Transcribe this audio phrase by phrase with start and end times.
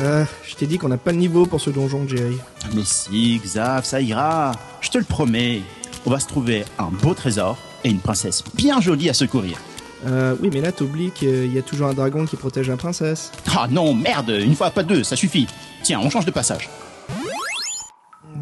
[0.00, 2.38] Euh, je t'ai dit qu'on n'a pas le niveau pour ce donjon, Jerry.
[2.74, 4.52] Mais si, Xav, ça ira.
[4.80, 5.62] Je te le promets.
[6.06, 9.58] On va se trouver un beau trésor et une princesse bien jolie à secourir.
[10.06, 13.30] Euh, oui, mais là, t'oublies qu'il y a toujours un dragon qui protège la princesse.
[13.54, 15.46] Ah non, merde, une fois pas deux, ça suffit.
[15.82, 16.70] Tiens, on change de passage.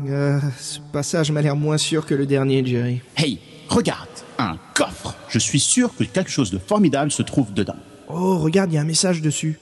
[0.07, 3.01] Euh, ce passage m'a l'air moins sûr que le dernier, Jerry.
[3.17, 5.17] Hey, regarde, un coffre.
[5.29, 7.77] Je suis sûr que quelque chose de formidable se trouve dedans.
[8.09, 9.59] Oh, regarde, il y a un message dessus.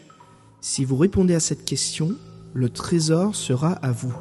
[0.68, 2.16] Si vous répondez à cette question,
[2.52, 4.12] le trésor sera à vous.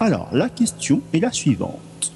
[0.00, 2.12] Alors, la question est la suivante.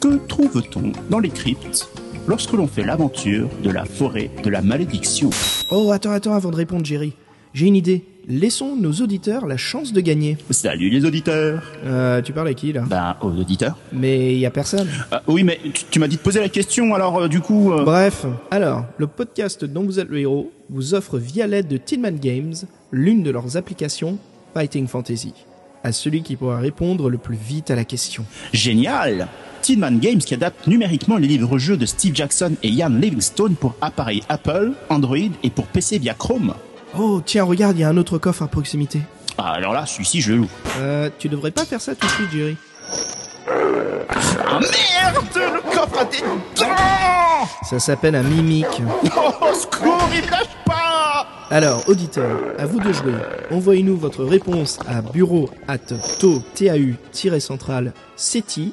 [0.00, 1.86] Que trouve-t-on dans les cryptes
[2.26, 5.28] lorsque l'on fait l'aventure de la forêt de la malédiction?
[5.70, 7.12] Oh, attends, attends, avant de répondre, Jerry.
[7.52, 8.06] J'ai une idée.
[8.26, 10.38] Laissons nos auditeurs la chance de gagner.
[10.50, 12.82] Salut les auditeurs Euh, tu parles à qui, là?
[12.88, 13.76] Ben, aux auditeurs.
[13.92, 14.88] Mais il y a personne.
[15.12, 17.72] Euh, oui, mais tu, tu m'as dit de poser la question, alors euh, du coup...
[17.72, 21.76] euh, Bref, alors, le podcast dont vous êtes le héros vous offre via l'aide de
[21.76, 22.54] Tinman Games
[22.92, 24.16] l'une de leurs applications
[24.54, 25.34] Fighting Fantasy.
[25.82, 28.24] À celui qui pourra répondre le plus vite à la question.
[28.54, 29.28] Génial
[29.60, 34.22] Tinman Games qui adapte numériquement les livres-jeux de Steve Jackson et Ian Livingstone pour appareils
[34.30, 36.54] Apple, Android et pour PC via Chrome.
[36.96, 39.00] Oh, tiens, regarde, il y a un autre coffre à proximité.
[39.36, 40.48] Ah, alors là, celui-ci, je le loue.
[40.78, 42.56] Euh, tu devrais pas faire ça tout de suite, Jerry.
[44.46, 46.20] Ah merde Le coffre a des
[46.56, 48.82] dents Ça s'appelle un mimique.
[49.16, 53.14] Oh, secours, il lâche pas Alors, auditeurs, à vous de jouer.
[53.50, 55.78] Envoyez-nous votre réponse à bureau at
[56.20, 58.72] tau-central ceti,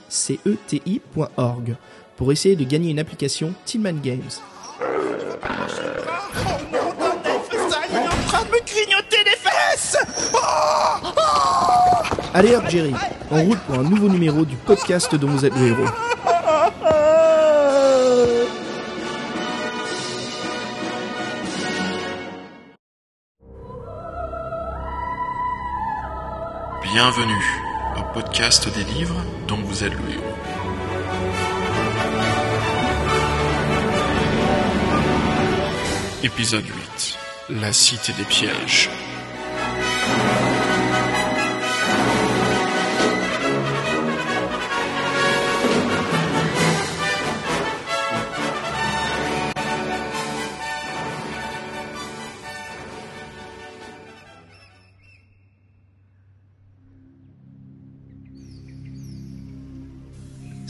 [2.16, 4.22] pour essayer de gagner une application Tillman Games.
[8.42, 9.98] Train de me grignoter les fesses
[12.34, 12.94] Allez hop, Jerry,
[13.30, 15.86] en route pour un nouveau numéro du podcast dont vous êtes le héros.
[26.84, 27.46] Bienvenue
[27.98, 30.36] au podcast des livres dont vous êtes le héros.
[36.24, 36.81] Épisode 8
[37.60, 38.90] La cité des pièges.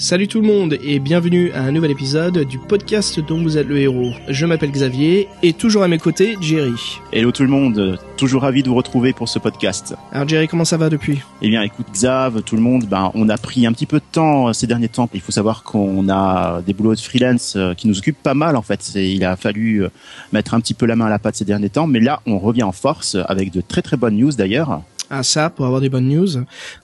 [0.02, 3.68] Salut tout le monde et bienvenue à un nouvel épisode du podcast dont vous êtes
[3.68, 4.14] le héros.
[4.28, 6.98] Je m'appelle Xavier et toujours à mes côtés, Jerry.
[7.14, 9.94] Hello tout le monde, toujours ravi de vous retrouver pour ce podcast.
[10.12, 11.20] Alors Jerry, comment ça va depuis?
[11.44, 14.04] Eh bien, écoute, Xav, tout le monde, ben, on a pris un petit peu de
[14.12, 15.08] temps euh, ces derniers temps.
[15.14, 18.56] Il faut savoir qu'on a des boulots de freelance euh, qui nous occupent pas mal,
[18.56, 18.96] en fait.
[18.96, 19.90] Il a fallu euh,
[20.34, 21.86] mettre un petit peu la main à la pâte ces derniers temps.
[21.86, 24.82] Mais là, on revient en force avec de très très bonnes news d'ailleurs.
[25.12, 26.28] À ça pour avoir des bonnes news.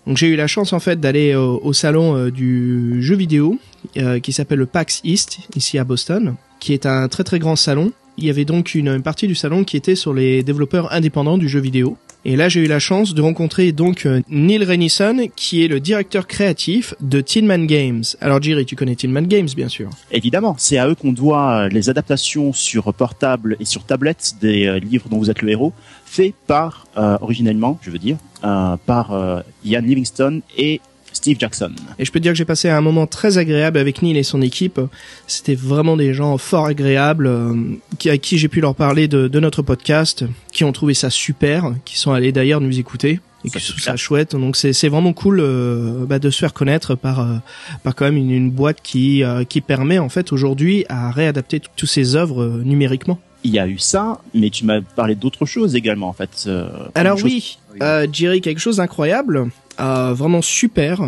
[0.05, 3.57] Donc j'ai eu la chance en fait d'aller au, salon euh, du jeu vidéo
[3.97, 7.55] euh, qui s'appelle le PAX East ici à Boston, qui est un très très grand
[7.55, 7.91] salon.
[8.17, 11.47] Il y avait donc une partie du salon qui était sur les développeurs indépendants du
[11.47, 11.97] jeu vidéo.
[12.29, 15.79] Et là, j'ai eu la chance de rencontrer donc euh, Neil Renison, qui est le
[15.79, 18.03] directeur créatif de Tinman Games.
[18.19, 19.89] Alors, Jerry, tu connais Tinman Games, bien sûr.
[20.11, 24.67] Évidemment, c'est à eux qu'on doit euh, les adaptations sur portable et sur tablette des
[24.67, 25.71] euh, livres dont vous êtes le héros,
[26.03, 30.81] faits par, euh, originellement, je veux dire, euh, par euh, Ian Livingstone et
[31.13, 31.71] Steve Jackson.
[31.99, 34.23] Et je peux te dire que j'ai passé un moment très agréable avec Neil et
[34.23, 34.79] son équipe.
[35.25, 37.55] C'était vraiment des gens fort agréables, euh,
[37.97, 41.09] qui, à qui j'ai pu leur parler de, de notre podcast, qui ont trouvé ça
[41.09, 44.35] super, qui sont allés d'ailleurs nous écouter et qui trouvent ça chouette.
[44.35, 47.35] Donc c'est vraiment cool euh, bah, de se faire connaître par euh,
[47.83, 51.61] par quand même une, une boîte qui euh, qui permet en fait aujourd'hui à réadapter
[51.75, 53.19] toutes ces œuvres numériquement.
[53.43, 56.45] Il y a eu ça, mais tu m'as parlé d'autres choses également, en fait.
[56.47, 61.01] euh, Alors oui, euh, Jerry, quelque chose d'incroyable, euh, vraiment super.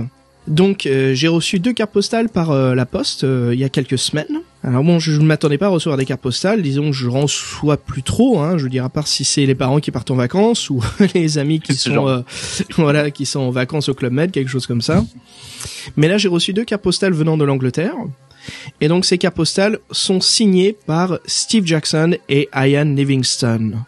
[0.50, 3.70] Donc euh, j'ai reçu deux cartes postales par euh, la poste euh, il y a
[3.70, 4.42] quelques semaines.
[4.64, 7.78] Alors bon, je ne m'attendais pas à recevoir des cartes postales, disons que je reçois
[7.78, 10.16] plus trop, hein, je veux dire à part si c'est les parents qui partent en
[10.16, 10.84] vacances ou
[11.14, 12.22] les amis qui sont euh,
[12.78, 15.06] voilà qui sont en vacances au Club Med, quelque chose comme ça.
[15.98, 17.96] Mais là j'ai reçu deux cartes postales venant de l'Angleterre.
[18.82, 23.84] Et donc ces cartes postales sont signées par Steve Jackson et Ian Livingstone.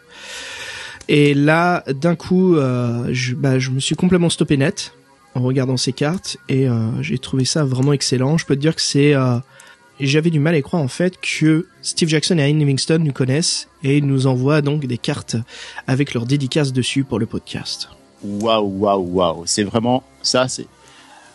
[1.14, 4.94] Et là, d'un coup, euh, je, bah, je me suis complètement stoppé net
[5.34, 8.38] en regardant ces cartes et euh, j'ai trouvé ça vraiment excellent.
[8.38, 9.12] Je peux te dire que c'est...
[9.12, 9.36] euh,
[10.00, 13.12] j'avais du mal à y croire en fait que Steve Jackson et Ian Livingstone nous
[13.12, 15.36] connaissent et nous envoient donc des cartes
[15.86, 17.90] avec leurs dédicaces dessus pour le podcast.
[18.24, 19.42] Waouh, waouh, waouh.
[19.44, 20.48] C'est vraiment ça.
[20.48, 20.66] C'est.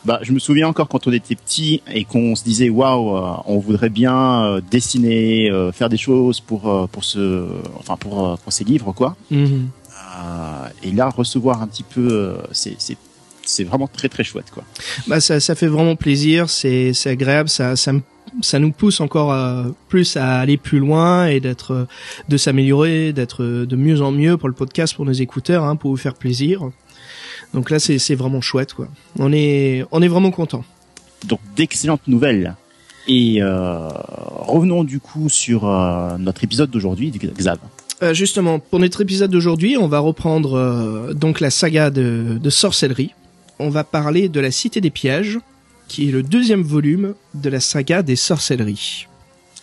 [0.05, 3.31] Bah, je me souviens encore quand on était petit et qu'on se disait waouh, euh,
[3.45, 7.47] on voudrait bien euh, dessiner, euh, faire des choses pour pour ce,
[7.77, 9.15] enfin pour pour ces livres quoi.
[9.31, 9.69] Mhm.
[10.19, 12.97] Euh, et là, recevoir un petit peu, euh, c'est c'est
[13.44, 14.63] c'est vraiment très très chouette quoi.
[15.07, 18.01] Bah ça, ça fait vraiment plaisir, c'est c'est agréable, ça ça me-
[18.41, 21.85] ça nous pousse encore à- plus à aller plus loin et d'être euh,
[22.29, 25.75] de s'améliorer, d'être euh, de mieux en mieux pour le podcast, pour nos écouteurs, hein,
[25.75, 26.61] pour vous faire plaisir.
[27.53, 28.87] Donc là c'est vraiment chouette quoi.
[29.17, 30.63] On est on est vraiment content.
[31.25, 32.55] Donc d'excellentes nouvelles.
[33.07, 37.57] Et euh, revenons du coup sur euh, notre épisode d'aujourd'hui, Xav.
[38.03, 42.49] Euh, justement, pour notre épisode d'aujourd'hui, on va reprendre euh, donc la saga de, de
[42.49, 43.11] sorcellerie.
[43.59, 45.39] On va parler de la Cité des Pièges,
[45.87, 49.07] qui est le deuxième volume de la saga des sorcelleries.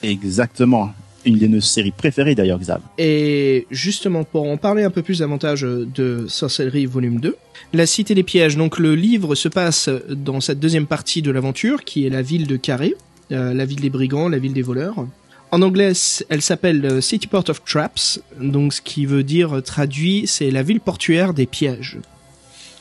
[0.03, 0.93] Exactement.
[1.25, 2.81] Une de nos séries préférées d'ailleurs, Xav.
[2.99, 7.35] Et justement, pour en parler un peu plus davantage de Sorcellerie volume 2,
[7.73, 11.85] La Cité des Pièges, donc le livre se passe dans cette deuxième partie de l'aventure,
[11.85, 12.95] qui est la ville de Carré,
[13.33, 15.07] euh, la ville des brigands, la ville des voleurs.
[15.51, 15.93] En anglais,
[16.29, 20.51] elle s'appelle euh, City Port of Traps, donc ce qui veut dire, euh, traduit, c'est
[20.51, 21.99] la ville portuaire des pièges.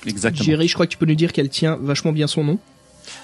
[0.05, 0.43] Exactement.
[0.43, 2.59] Jerry, je crois que tu peux nous dire qu'elle tient vachement bien son nom.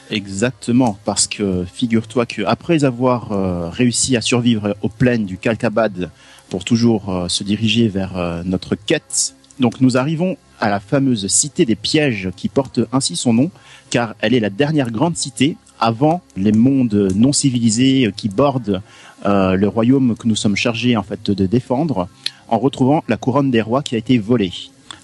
[0.09, 6.09] Exactement, parce que figure-toi que après avoir euh, réussi à survivre aux plaines du Kalkabad
[6.49, 11.27] pour toujours euh, se diriger vers euh, notre quête, donc nous arrivons à la fameuse
[11.27, 13.51] cité des pièges qui porte ainsi son nom,
[13.89, 18.81] car elle est la dernière grande cité avant les mondes non civilisés qui bordent
[19.23, 22.09] le royaume que nous sommes chargés en fait de défendre,
[22.49, 24.51] en retrouvant la couronne des rois qui a été volée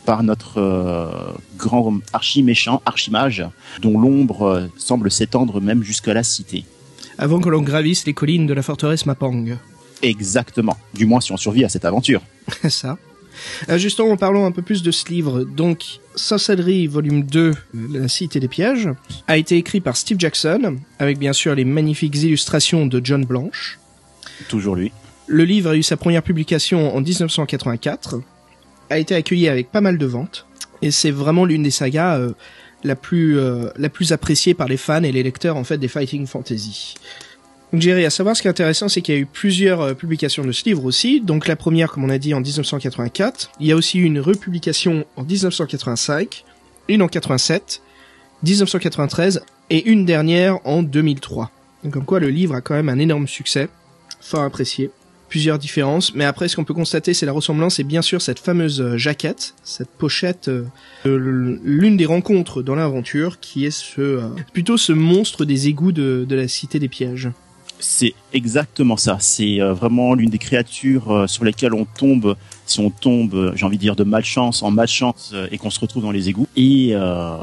[0.05, 1.07] par notre euh,
[1.57, 3.43] grand archi-méchant, archimage,
[3.81, 6.65] dont l'ombre euh, semble s'étendre même jusqu'à la cité.
[7.17, 9.57] Avant que l'on gravisse les collines de la forteresse Mapang.
[10.01, 10.77] Exactement.
[10.93, 12.21] Du moins si on survit à cette aventure.
[12.69, 12.97] ça.
[13.69, 17.53] Euh, justement, en parlant un peu plus de ce livre, donc Sorcellerie volume 2,
[17.91, 18.89] La Cité des Pièges,
[19.27, 23.79] a été écrit par Steve Jackson, avec bien sûr les magnifiques illustrations de John Blanche.
[24.47, 24.91] Toujours lui.
[25.27, 28.21] Le livre a eu sa première publication en 1984,
[28.89, 30.45] a été accueilli avec pas mal de ventes,
[30.81, 32.31] et c'est vraiment l'une des sagas euh,
[32.83, 35.87] la plus euh, la plus appréciée par les fans et les lecteurs en fait des
[35.87, 36.95] fighting fantasy.
[37.73, 39.93] Donc Jerry, à savoir ce qui est intéressant, c'est qu'il y a eu plusieurs euh,
[39.93, 41.19] publications de ce livre aussi.
[41.19, 43.51] Donc la première, comme on a dit, en 1984.
[43.59, 46.45] Il y a aussi eu une republication en 1985,
[46.87, 47.81] une en 87,
[48.43, 49.41] 1993
[49.71, 51.51] et une dernière en 2003.
[51.83, 53.67] Donc comme quoi le livre a quand même un énorme succès,
[54.21, 54.91] fort apprécié.
[55.29, 58.39] Plusieurs différences, mais après ce qu'on peut constater c'est la ressemblance et bien sûr cette
[58.39, 60.65] fameuse euh, jaquette, cette pochette, euh,
[61.03, 64.21] l'une des rencontres dans l'aventure qui est ce euh,
[64.53, 67.29] plutôt ce monstre des égouts de, de la cité des pièges.
[67.79, 69.17] C'est exactement ça.
[69.19, 73.81] C'est vraiment l'une des créatures sur lesquelles on tombe si on tombe, j'ai envie de
[73.81, 76.47] dire, de malchance en malchance et qu'on se retrouve dans les égouts.
[76.55, 76.95] Et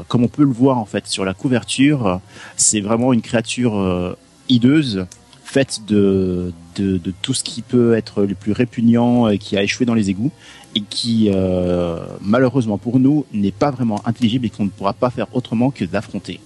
[0.07, 2.19] comme on peut le voir en fait sur la couverture,
[2.57, 4.17] c'est vraiment une créature
[4.49, 5.05] hideuse
[5.53, 9.61] faite de, de, de tout ce qui peut être le plus répugnant et qui a
[9.63, 10.31] échoué dans les égouts
[10.75, 15.11] et qui euh, malheureusement pour nous n'est pas vraiment intelligible et qu'on ne pourra pas
[15.11, 16.39] faire autrement que d'affronter.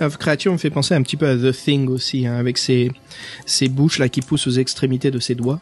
[0.00, 2.90] La créature me fait penser un petit peu à The Thing aussi, hein, avec ses,
[3.46, 5.60] ses bouches là qui poussent aux extrémités de ses doigts.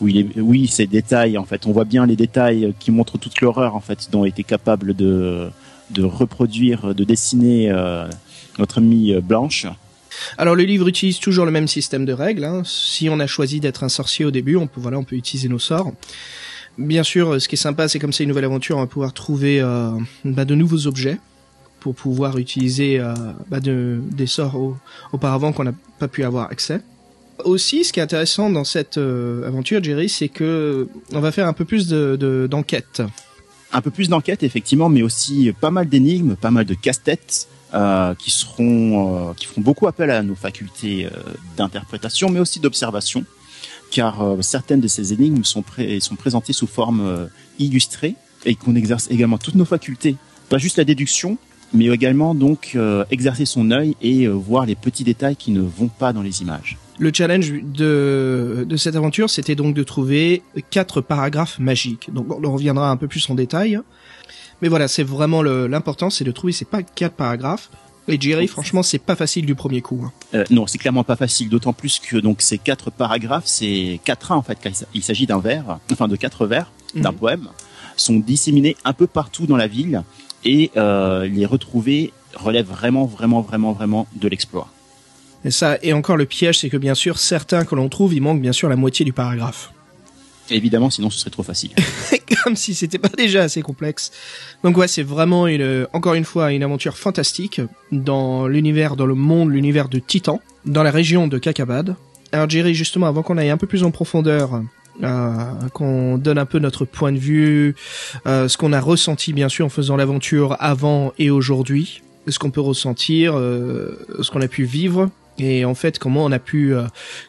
[0.00, 3.40] Oui, les- oui, ces détails, en fait, on voit bien les détails qui montrent toute
[3.40, 5.48] l'horreur, en fait, dont était capable de,
[5.90, 8.06] de reproduire, de dessiner euh,
[8.60, 9.66] notre amie euh, Blanche.
[10.36, 12.44] Alors le livre utilise toujours le même système de règles.
[12.44, 12.62] hein.
[12.64, 15.48] Si on a choisi d'être un sorcier au début, on peut voilà, on peut utiliser
[15.48, 15.92] nos sorts.
[16.76, 19.12] Bien sûr, ce qui est sympa, c'est comme c'est une nouvelle aventure, on va pouvoir
[19.12, 19.90] trouver euh,
[20.24, 21.18] bah, de nouveaux objets
[21.80, 23.14] pour pouvoir utiliser euh,
[23.48, 24.76] bah, de, des sorts au-
[25.12, 26.80] auparavant qu'on n'a pas pu avoir accès.
[27.44, 31.46] Aussi, ce qui est intéressant dans cette euh, aventure, Jerry, c'est que on va faire
[31.46, 33.02] un peu plus de- d'enquête.
[33.72, 37.48] Un peu plus d'enquête, effectivement, mais aussi pas mal d'énigmes, pas mal de casse-têtes.
[37.74, 41.10] Euh, qui seront, euh, qui feront beaucoup appel à nos facultés euh,
[41.56, 43.24] d'interprétation, mais aussi d'observation,
[43.90, 45.64] car euh, certaines de ces énigmes sont,
[46.00, 47.26] sont présentées sous forme euh,
[47.58, 50.16] illustrée et qu'on exerce également toutes nos facultés,
[50.48, 51.38] pas juste la déduction,
[51.74, 55.88] mais également donc euh, exercer son œil et voir les petits détails qui ne vont
[55.88, 56.78] pas dans les images.
[56.98, 62.12] Le challenge de, de cette aventure, c'était donc de trouver quatre paragraphes magiques.
[62.12, 63.78] Donc on reviendra un peu plus en détail.
[64.62, 67.70] Mais voilà, c'est vraiment l'important, c'est de trouver ces pas quatre paragraphes.
[68.10, 70.02] Et Jerry, franchement, c'est pas facile du premier coup.
[70.04, 70.12] hein.
[70.34, 74.32] Euh, non, c'est clairement pas facile, d'autant plus que donc ces quatre paragraphes, c'est quatre
[74.32, 77.16] uns en fait, car il s'agit d'un vers, enfin de quatre vers d'un Mhm.
[77.18, 77.48] poème,
[77.96, 80.02] sont disséminés un peu partout dans la ville
[80.44, 84.68] et euh, les retrouver relève vraiment, vraiment, vraiment, vraiment de l'exploit.
[85.44, 88.22] Et ça, et encore le piège, c'est que bien sûr, certains que l'on trouve, il
[88.22, 89.72] manque bien sûr la moitié du paragraphe.
[90.50, 91.70] Évidemment, sinon ce serait trop facile.
[92.44, 94.10] Comme si c'était pas déjà assez complexe.
[94.64, 97.60] Donc ouais, c'est vraiment une, encore une fois, une aventure fantastique
[97.92, 101.96] dans l'univers, dans le monde, l'univers de Titan, dans la région de Kakabad.
[102.32, 104.62] Alors Jerry, justement, avant qu'on aille un peu plus en profondeur
[105.04, 107.76] euh, qu'on donne un peu notre point de vue,
[108.26, 112.50] euh, ce qu'on a ressenti bien sûr en faisant l'aventure avant et aujourd'hui, ce qu'on
[112.50, 116.74] peut ressentir, euh, ce qu'on a pu vivre et en fait comment on a pu
[116.74, 116.84] euh,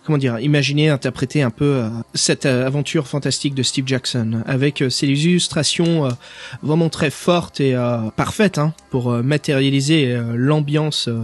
[0.05, 4.81] comment dire imaginer interpréter un peu euh, cette euh, aventure fantastique de Steve Jackson avec
[4.81, 6.09] euh, ces illustrations euh,
[6.63, 11.23] vraiment très fortes et euh, parfaites hein, pour euh, matérialiser euh, l'ambiance euh,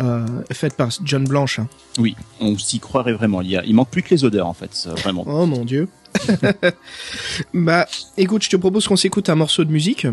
[0.00, 1.58] euh, faite par John Blanche.
[1.58, 1.68] hein.
[1.98, 3.42] Oui, on s'y croirait vraiment.
[3.42, 5.24] Il, y a, il manque plus que les odeurs, en fait, vraiment.
[5.26, 5.88] Oh mon dieu.
[7.54, 10.06] bah écoute, je te propose qu'on s'écoute un morceau de musique.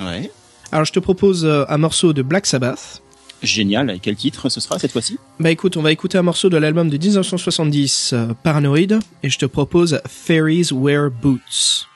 [0.00, 0.30] Ouais.
[0.72, 3.02] Alors je te propose un morceau de Black Sabbath.
[3.42, 3.90] Génial.
[3.90, 5.18] Et quel titre ce sera cette fois-ci?
[5.38, 9.38] Bah écoute, on va écouter un morceau de l'album de 1970, euh, Paranoid, et je
[9.38, 11.86] te propose Fairies Wear Boots.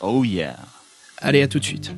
[0.00, 0.56] Oh yeah.
[1.18, 1.92] Allez, à tout de suite.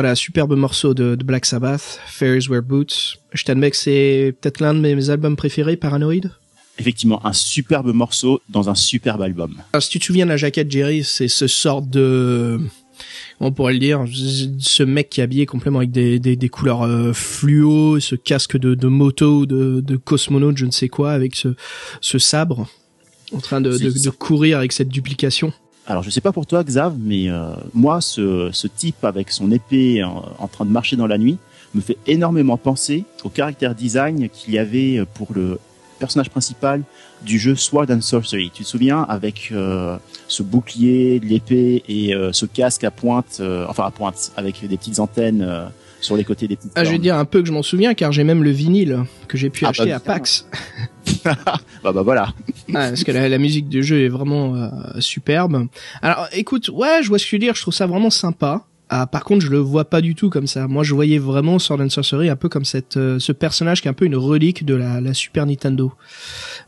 [0.00, 3.18] Voilà, superbe morceau de, de Black Sabbath, Fairies Wear Boots.
[3.34, 6.30] Je t'admets que c'est peut-être l'un de mes albums préférés, Paranoid.
[6.78, 9.56] Effectivement, un superbe morceau dans un superbe album.
[9.74, 12.58] Alors, si tu te souviens de la jaquette, Jerry, c'est ce sort de...
[13.40, 14.06] On pourrait le dire,
[14.58, 18.56] ce mec qui est habillé complètement avec des, des, des couleurs euh, fluo, ce casque
[18.56, 21.48] de, de moto, de, de cosmonaute, je ne sais quoi, avec ce,
[22.00, 22.70] ce sabre,
[23.34, 25.52] en train de courir avec cette duplication.
[25.86, 29.50] Alors je sais pas pour toi Xav, mais euh, moi ce, ce type avec son
[29.50, 31.38] épée en, en train de marcher dans la nuit
[31.74, 35.58] me fait énormément penser au caractère design qu'il y avait pour le
[36.00, 36.82] personnage principal
[37.22, 38.50] du jeu Sword and Sorcery.
[38.52, 43.66] Tu te souviens avec euh, ce bouclier, l'épée et euh, ce casque à pointe, euh,
[43.68, 45.66] enfin à pointe avec des petites antennes euh,
[46.00, 46.72] sur les côtés des petites.
[46.74, 49.04] Ah, je vais dire un peu que je m'en souviens, car j'ai même le vinyle
[49.28, 50.46] que j'ai pu Ah, acheter bah, à PAX.
[51.84, 52.32] bah bah voilà.
[52.68, 54.68] Ah, parce que la, la musique du jeu est vraiment euh,
[55.00, 55.66] superbe.
[56.02, 57.54] Alors, écoute, ouais, je vois ce que tu veux dire.
[57.54, 58.64] Je trouve ça vraiment sympa.
[58.92, 60.66] Ah, par contre, je le vois pas du tout comme ça.
[60.66, 63.86] Moi, je voyais vraiment Sword and Sorcery un peu comme cette, euh, ce personnage qui
[63.86, 65.92] est un peu une relique de la, la Super Nintendo.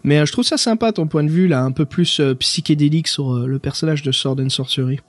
[0.04, 2.34] Mais euh, je trouve ça sympa, ton point de vue là, un peu plus euh,
[2.36, 5.00] psychédélique sur euh, le personnage de Sword and Sorcery.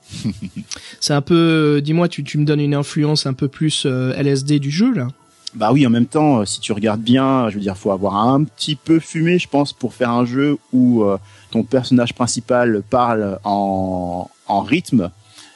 [0.99, 1.35] C'est un peu,
[1.77, 4.91] euh, dis-moi, tu, tu me donnes une influence un peu plus euh, LSD du jeu
[4.91, 5.07] là.
[5.55, 8.15] Bah oui, en même temps, euh, si tu regardes bien, je veux dire, faut avoir
[8.15, 11.17] un petit peu fumé, je pense, pour faire un jeu où euh,
[11.51, 15.11] ton personnage principal parle en, en rythme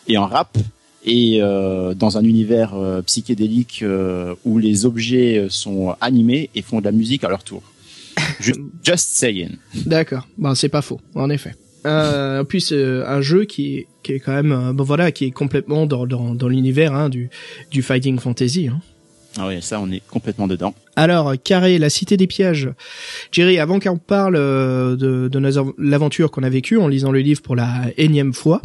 [0.08, 0.58] et en rap
[1.08, 6.62] et euh, dans un univers euh, psychédélique euh, où les objets euh, sont animés et
[6.62, 7.64] font de la musique à leur tour.
[8.40, 9.58] Just, just saying.
[9.86, 10.28] D'accord.
[10.38, 11.56] Bon, c'est pas faux, en effet.
[11.86, 15.32] Euh, en plus, un jeu qui est, qui est quand même, bon voilà, qui est
[15.32, 17.30] complètement dans, dans, dans l'univers hein, du,
[17.72, 18.68] du fighting fantasy.
[18.68, 18.82] Hein.
[19.40, 20.74] Ah ouais, ça, on est complètement dedans.
[20.96, 22.70] Alors, Carré, la cité des pièges.
[23.32, 27.42] Jerry, avant qu'on parle euh, de, de l'aventure qu'on a vécue en lisant le livre
[27.42, 28.62] pour la énième fois,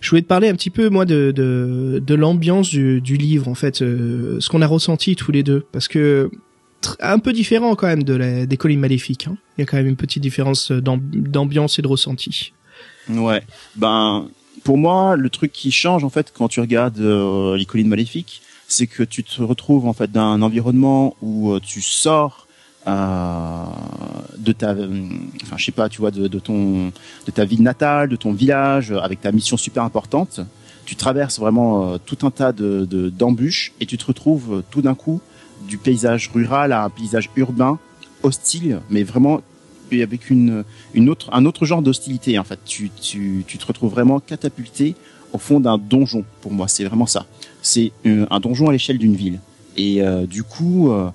[0.00, 3.48] je voulais te parler un petit peu, moi, de, de, de l'ambiance du, du livre,
[3.48, 6.30] en fait, euh, ce qu'on a ressenti tous les deux, parce que
[6.98, 9.28] un peu différent quand même de la, des collines maléfiques.
[9.28, 9.36] hein.
[9.56, 12.52] Il y a quand même une petite différence d'am- d'ambiance et de ressenti.
[13.08, 13.42] Ouais.
[13.76, 14.26] Ben,
[14.64, 18.42] pour moi, le truc qui change en fait quand tu regardes euh, les collines maléfiques,
[18.72, 22.46] c'est que tu te retrouves en fait d'un environnement où euh, tu sors
[22.86, 23.64] euh,
[24.38, 25.04] de ta, euh,
[25.42, 26.88] enfin je sais pas, tu vois, de, ton,
[27.26, 30.40] de ta ville natale, de ton village, avec ta mission super importante.
[30.84, 34.94] Tu traverses vraiment tout un tas de de- d'embûches et tu te retrouves tout d'un
[34.96, 35.20] coup
[35.68, 37.78] du paysage rural à un paysage urbain
[38.24, 39.40] hostile, mais vraiment
[39.92, 42.58] avec une une autre un autre genre d'hostilité en fait.
[42.64, 44.96] Tu tu tu te retrouves vraiment catapulté
[45.32, 46.24] au fond d'un donjon.
[46.40, 47.26] Pour moi, c'est vraiment ça.
[47.62, 49.38] C'est euh, un donjon à l'échelle d'une ville.
[49.76, 51.08] Et euh, du coup, euh,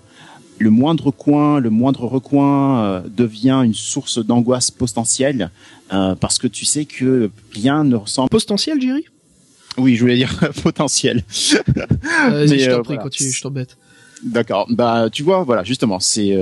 [0.58, 5.52] le moindre coin, le moindre recoin euh, devient une source d'angoisse potentielle
[5.90, 8.30] parce que tu sais que rien ne ressemble.
[8.30, 9.06] Potentiel, Jerry?
[9.78, 11.24] Oui, je voulais dire potentiel.
[11.28, 13.04] Mais, je t'en prie, voilà.
[13.04, 13.78] continue, je t'embête.
[14.24, 14.68] D'accord.
[14.70, 16.36] Bah, tu vois, voilà, justement, c'est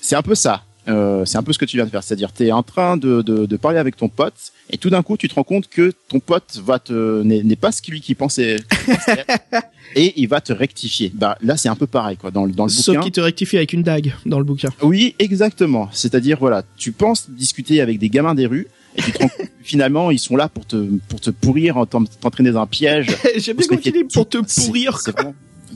[0.00, 0.62] c'est un peu ça.
[0.88, 2.96] Euh, c'est un peu ce que tu viens de faire, c'est-à-dire tu es en train
[2.96, 5.68] de, de, de parler avec ton pote et tout d'un coup tu te rends compte
[5.68, 8.56] que ton pote va te n'est pas ce qu'il lui qui pensait
[9.96, 11.12] et il va te rectifier.
[11.14, 13.00] Bah là c'est un peu pareil quoi dans le dans le Sauf bouquin.
[13.02, 14.70] qu'il te rectifie avec une dague dans le bouquin.
[14.82, 15.88] Oui, exactement.
[15.92, 19.46] C'est-à-dire voilà, tu penses discuter avec des gamins des rues et tu te rends compte
[19.46, 20.76] que finalement ils sont là pour te
[21.08, 23.08] pour te pourrir, en t'en- t'entraîner dans un piège.
[23.36, 24.98] J'aime bien quand il pour te pourrir.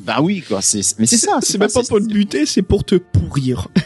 [0.06, 1.38] Bah oui quoi, c'est mais c'est ça.
[1.42, 3.68] C'est même pas pour te buter, c'est pour te pourrir.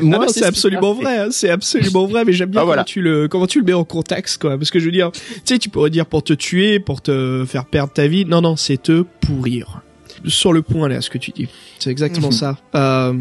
[0.00, 2.60] Moi, Ah non, c'est c'est ce absolument vrai, hein, c'est absolument vrai, mais j'aime bien
[2.60, 2.84] Ah, comment voilà.
[2.84, 5.20] tu le comment tu le mets en contexte quoi, parce que je veux dire, tu
[5.44, 8.56] sais, tu pourrais dire pour te tuer, pour te faire perdre ta vie, non non,
[8.56, 9.80] c'est te pourrir.
[10.26, 12.32] Sur le point là, ce que tu dis, c'est exactement Mhm.
[12.32, 12.56] ça.
[12.74, 13.14] Euh,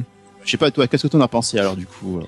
[0.46, 2.24] Je sais pas toi, qu'est-ce que t'en as pensé alors du coup euh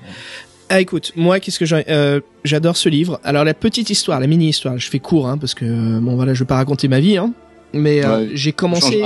[0.69, 3.19] Ah écoute, moi qu'est-ce que j'ai euh, j'adore ce livre.
[3.23, 6.15] Alors la petite histoire, la mini histoire, je fais court hein parce que euh, bon
[6.15, 7.33] voilà, je vais pas raconter ma vie hein.
[7.73, 9.03] Mais euh, Ouais, j'ai commencé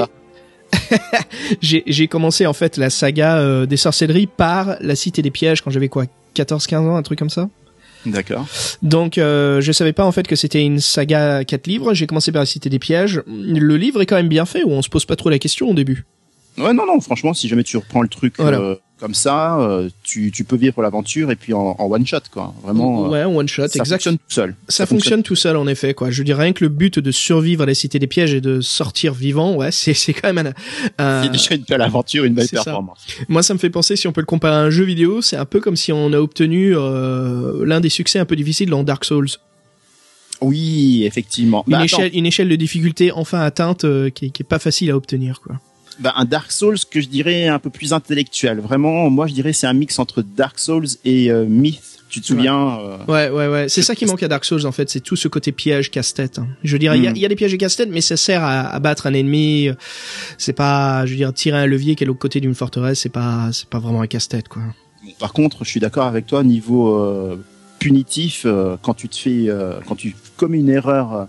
[1.61, 5.71] j'ai commencé en fait la saga euh, des sorcelleries par la cité des pièges quand
[5.71, 7.49] j'avais quoi 14 15 ans, un truc comme ça.
[8.05, 8.47] D'accord.
[8.81, 12.07] Donc euh, je savais pas en fait que c'était une saga à quatre livres, j'ai
[12.07, 13.21] commencé par la cité des pièges.
[13.27, 15.69] Le livre est quand même bien fait où on se pose pas trop la question
[15.69, 16.05] au début.
[16.57, 18.59] Ouais, non, non, franchement, si jamais tu reprends le truc Voilà.
[18.59, 22.17] euh, comme ça, euh, tu, tu peux vivre l'aventure et puis en, en one shot,
[22.31, 22.53] quoi.
[22.63, 23.95] Vraiment, euh, ouais, one shot, ça exact.
[23.95, 24.55] fonctionne tout seul.
[24.67, 26.11] Ça, fonctionne tout seul en effet quoi.
[26.11, 28.59] Je dirais rien que le but de survivre à la cité des pièges et de
[28.61, 30.53] sortir vivant, ouais, c'est c'est quand même
[30.97, 32.63] un, un- C'est déjà une belle aventure, une belle ça.
[32.63, 32.99] performance.
[33.29, 35.37] Moi, ça me fait penser, si on peut le comparer à un jeu vidéo, c'est
[35.37, 38.83] un peu comme si on a obtenu euh, l'un des succès un peu difficiles dans
[38.83, 39.29] Dark Souls.
[40.41, 41.63] Oui, effectivement.
[41.67, 44.89] Une, Bah, échelle, une échelle de difficulté enfin atteinte euh, qui, qui est pas facile
[44.91, 45.55] à obtenir, quoi.
[45.99, 48.59] Bah, un Dark Souls que je dirais un peu plus intellectuel.
[48.59, 52.25] Vraiment, moi, je dirais c'est un mix entre Dark Souls et euh, Myth Tu te
[52.27, 53.69] souviens euh, Ouais, ouais, ouais.
[53.69, 56.39] C'est ça qui manque à Dark Souls en fait, c'est tout ce côté piège casse-tête.
[56.39, 56.47] hein.
[56.63, 57.15] Je veux dire, il y, a, Mm.
[57.17, 59.69] il y a des pièges et casse-tête, mais ça sert à, à battre un ennemi.
[60.37, 63.09] C'est pas, je veux dire, tirer un levier qui est l'autre côté d'une forteresse, c'est
[63.09, 64.61] pas, c'est pas vraiment un casse-tête quoi.
[65.19, 67.37] Par contre, je suis d'accord avec toi niveau euh,
[67.79, 71.27] punitif euh, quand tu te fais euh, quand tu commets une erreur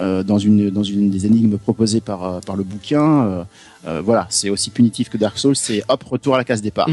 [0.00, 3.46] euh, dans une dans une des énigmes proposées par euh, par le bouquin,
[3.86, 5.56] euh, voilà, c'est aussi punitif que Dark Souls.
[5.56, 6.88] C'est hop retour à la case départ.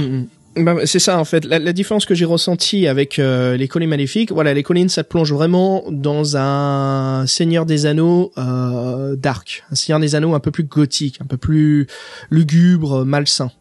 [0.56, 1.46] Ben, c'est ça en fait.
[1.46, 5.04] La, la différence que j'ai ressentie avec euh, les collines maléfiques, voilà, les collines, ça
[5.04, 10.40] te plonge vraiment dans un Seigneur des Anneaux euh, dark, un Seigneur des Anneaux un
[10.40, 11.88] peu plus gothique, un peu plus
[12.30, 13.52] lugubre, malsain.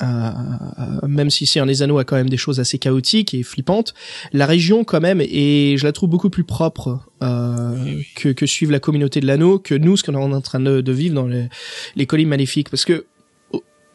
[0.00, 3.94] Euh, même si Seigneur des Anneaux a quand même des choses assez chaotiques et flippantes,
[4.32, 8.70] la région quand même, et je la trouve beaucoup plus propre euh, que, que suivre
[8.70, 11.26] la communauté de l'anneau, que nous, ce qu'on est en train de, de vivre dans
[11.26, 11.48] les,
[11.96, 13.06] les collines maléfiques, parce que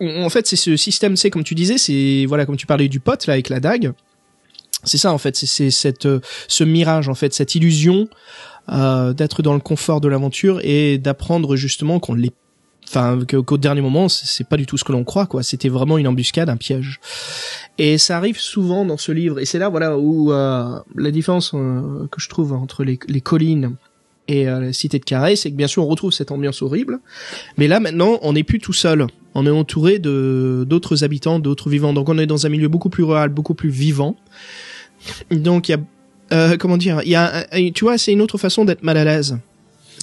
[0.01, 2.99] en fait, c'est ce système, c'est comme tu disais, c'est voilà, comme tu parlais du
[2.99, 3.93] pote là avec la dague.
[4.83, 8.09] C'est ça en fait, c'est- c'est cette euh, ce mirage en fait, cette illusion
[8.67, 12.33] euh, d'être dans le confort de l'aventure et d'apprendre justement qu'on l'est
[12.87, 15.43] enfin qu'au dernier moment c'est pas du tout ce que l'on croit quoi.
[15.43, 16.99] C'était vraiment une embuscade un piège.
[17.77, 19.39] Et ça arrive souvent dans ce livre.
[19.39, 23.21] Et c'est là voilà où euh, la différence euh, que je trouve entre les, les
[23.21, 23.75] collines
[24.27, 26.99] et euh, la cité de Carré c'est que bien sûr on retrouve cette ambiance horrible.
[27.57, 29.07] Mais là maintenant on n'est plus tout seul.
[29.35, 31.93] On est entouré de d'autres habitants d'autres vivants.
[31.93, 34.15] Donc on est dans un milieu beaucoup plus rural beaucoup plus vivant.
[35.31, 35.79] Donc il y a
[36.31, 39.03] euh, comment dire il y a tu vois c'est une autre façon d'être mal à
[39.03, 39.37] l'aise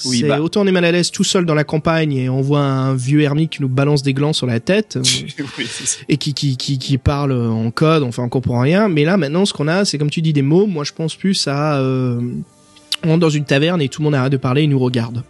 [0.04, 0.40] Oui, c'est bah.
[0.40, 2.94] autant on est mal à l'aise tout seul dans la campagne et on voit un
[2.94, 5.02] vieux ermite qui nous balance des glands sur la tête euh,
[5.58, 5.68] Oui,
[6.08, 8.88] et qui, qui, qui, qui parle en code, enfin on comprend rien.
[8.88, 10.66] Mais là maintenant ce qu'on a, c'est comme tu dis des mots.
[10.66, 12.20] Moi je pense plus à euh,
[13.04, 15.22] on entre dans une taverne et tout le monde arrête de parler et nous regarde.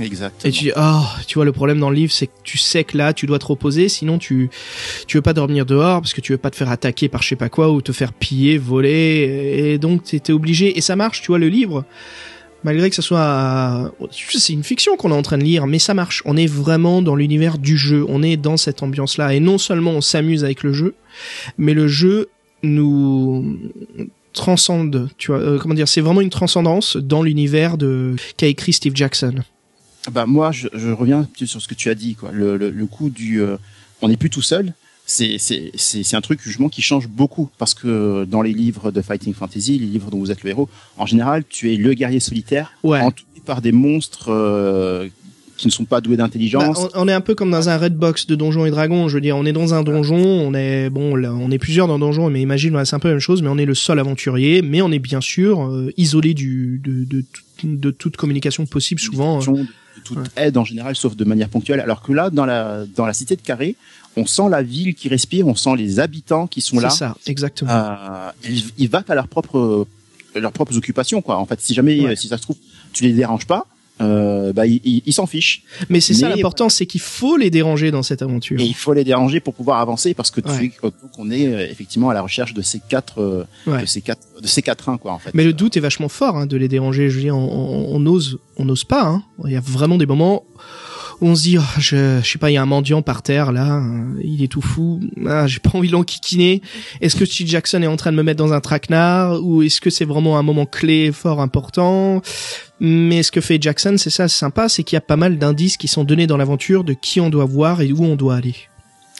[0.00, 0.48] Exactement.
[0.48, 2.82] Et tu dis oh tu vois le problème dans le livre c'est que tu sais
[2.84, 4.48] que là tu dois te reposer sinon tu
[5.06, 7.28] tu veux pas dormir dehors parce que tu veux pas te faire attaquer par je
[7.28, 11.20] sais pas quoi ou te faire piller voler et donc t'es obligé et ça marche
[11.20, 11.84] tu vois le livre
[12.64, 15.94] malgré que ça soit c'est une fiction qu'on est en train de lire mais ça
[15.94, 19.40] marche on est vraiment dans l'univers du jeu on est dans cette ambiance là et
[19.40, 20.94] non seulement on s'amuse avec le jeu
[21.58, 22.28] mais le jeu
[22.62, 23.58] nous
[24.32, 28.72] transcende tu vois euh, comment dire c'est vraiment une transcendance dans l'univers de qu'a écrit
[28.72, 29.42] Steve Jackson
[30.10, 32.32] Bah moi, je, reviens sur ce que tu as dit, quoi.
[32.32, 33.56] Le, le, le coup du, euh,
[34.00, 34.74] on n'est plus tout seul.
[35.06, 39.78] C'est un truc justement qui change beaucoup parce que dans les livres de fighting fantasy,
[39.78, 43.00] les livres dont vous êtes le héros, en général, tu es le guerrier solitaire, ouais
[43.00, 45.08] entouré par des monstres euh,
[45.56, 46.78] qui ne sont pas doués Bah, d'intelligence.
[46.94, 49.08] on, on est un peu comme dans un red box de Donjons et Dragons.
[49.08, 51.88] Je veux dire, on est dans un donjon, on est bon, là, on est plusieurs
[51.88, 53.74] dans le donjon, mais imagine, c'est un peu la même chose, mais on est le
[53.74, 57.24] seul aventurier, mais on est bien sûr euh, isolé du de, de,
[57.58, 59.40] tout- de toute communication possible, souvent.
[59.42, 59.64] euh.
[60.04, 60.24] toute ouais.
[60.36, 61.80] aide en général, sauf de manière ponctuelle.
[61.80, 63.76] Alors que là, dans la dans la cité de Carré,
[64.16, 66.90] on sent la ville qui respire, on sent les habitants qui sont c'est là.
[66.90, 67.70] ça, exactement.
[67.72, 69.86] Euh, ils, ils vaquent à leurs propres
[70.34, 71.36] leurs propres occupations quoi.
[71.38, 72.16] En fait, si jamais Ouais.
[72.16, 72.56] si ça se trouve,
[72.92, 73.66] tu les déranges pas,
[74.00, 75.62] euh, bah ils s'en fichent.
[75.90, 78.58] mais c'est ça l'important, c'est qu'il faut les déranger dans cette aventure.
[78.60, 80.64] Et il faut les déranger pour pouvoir avancer parce que tu Ouais.
[80.66, 83.82] es- donc on est euh, effectivement à la recherche de ces quatre Ouais.
[83.82, 85.30] de ces quatre de ces quatre uns quoi en fait.
[85.34, 87.10] Mais le doute est vachement fort hein, de les déranger.
[87.10, 87.44] Je veux dire, on,
[87.92, 89.04] on, on ose, on n'ose pas.
[89.04, 89.22] Hein.
[89.44, 90.42] Il y a vraiment des moments
[91.22, 93.52] on se dit, oh, je, je sais pas, il y a un mendiant par terre
[93.52, 93.82] là,
[94.22, 95.00] il est tout fou.
[95.26, 96.60] Ah, j'ai pas envie de l'enquiquiner.
[97.00, 99.80] Est-ce que Steve Jackson est en train de me mettre dans un traquenard ou est-ce
[99.80, 102.20] que c'est vraiment un moment clé, fort important?
[102.80, 105.38] Mais ce que fait Jackson, c'est ça, c'est sympa, c'est qu'il y a pas mal
[105.38, 108.34] d'indices qui sont donnés dans l'aventure de qui on doit voir et où on doit
[108.36, 108.56] aller.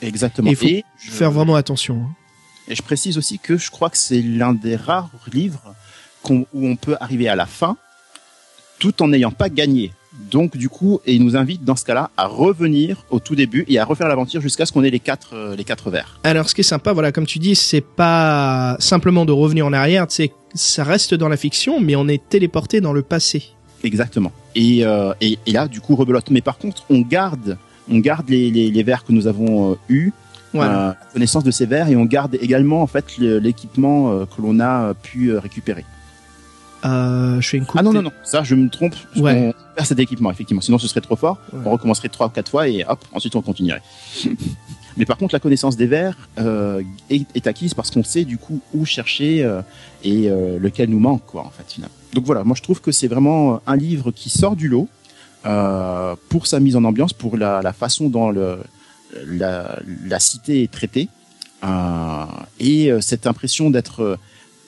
[0.00, 0.50] Exactement.
[0.50, 1.96] Et il faut Faire vraiment attention.
[2.02, 2.14] hein.
[2.68, 5.74] Et je précise aussi que je crois que c'est l'un des rares livres
[6.28, 7.76] où on peut arriver à la fin
[8.78, 9.92] tout en n'ayant pas gagné.
[10.30, 13.64] Donc du coup, et il nous invite dans ce cas-là à revenir au tout début
[13.68, 16.18] et à refaire l'aventure jusqu'à ce qu'on ait les quatre euh, les quatre vers.
[16.24, 19.72] Alors, ce qui est sympa, voilà, comme tu dis, c'est pas simplement de revenir en
[19.72, 23.42] arrière, c'est ça reste dans la fiction, mais on est téléporté dans le passé.
[23.84, 24.32] Exactement.
[24.54, 26.30] Et, euh, et, et là, du coup, rebelote.
[26.30, 27.56] Mais par contre, on garde
[27.90, 30.12] on garde les, les, les vers que nous avons euh, eus,
[30.52, 30.72] Voilà.
[30.72, 34.40] euh, la connaissance de ces vers, et on garde également en fait l'équipement euh, que
[34.40, 35.84] l'on a pu euh, récupérer.
[36.84, 37.78] Euh, je fais une coupe.
[37.78, 38.94] Ah non, non, non, ça je me trompe.
[39.16, 39.54] Ouais.
[39.54, 40.60] On perd cet équipement, effectivement.
[40.60, 41.38] Sinon ce serait trop fort.
[41.52, 41.60] Ouais.
[41.64, 43.82] On recommencerait trois ou quatre fois et hop, ensuite on continuerait.
[44.96, 48.36] Mais par contre, la connaissance des vers euh, est, est acquise parce qu'on sait du
[48.36, 49.62] coup où chercher euh,
[50.04, 51.94] et lequel nous manque, quoi, en fait, finalement.
[52.12, 54.88] Donc voilà, moi je trouve que c'est vraiment un livre qui sort du lot
[56.28, 58.58] pour sa mise en ambiance, pour la, la façon dont le,
[59.26, 61.08] la, la cité est traitée
[62.60, 64.18] et cette impression d'être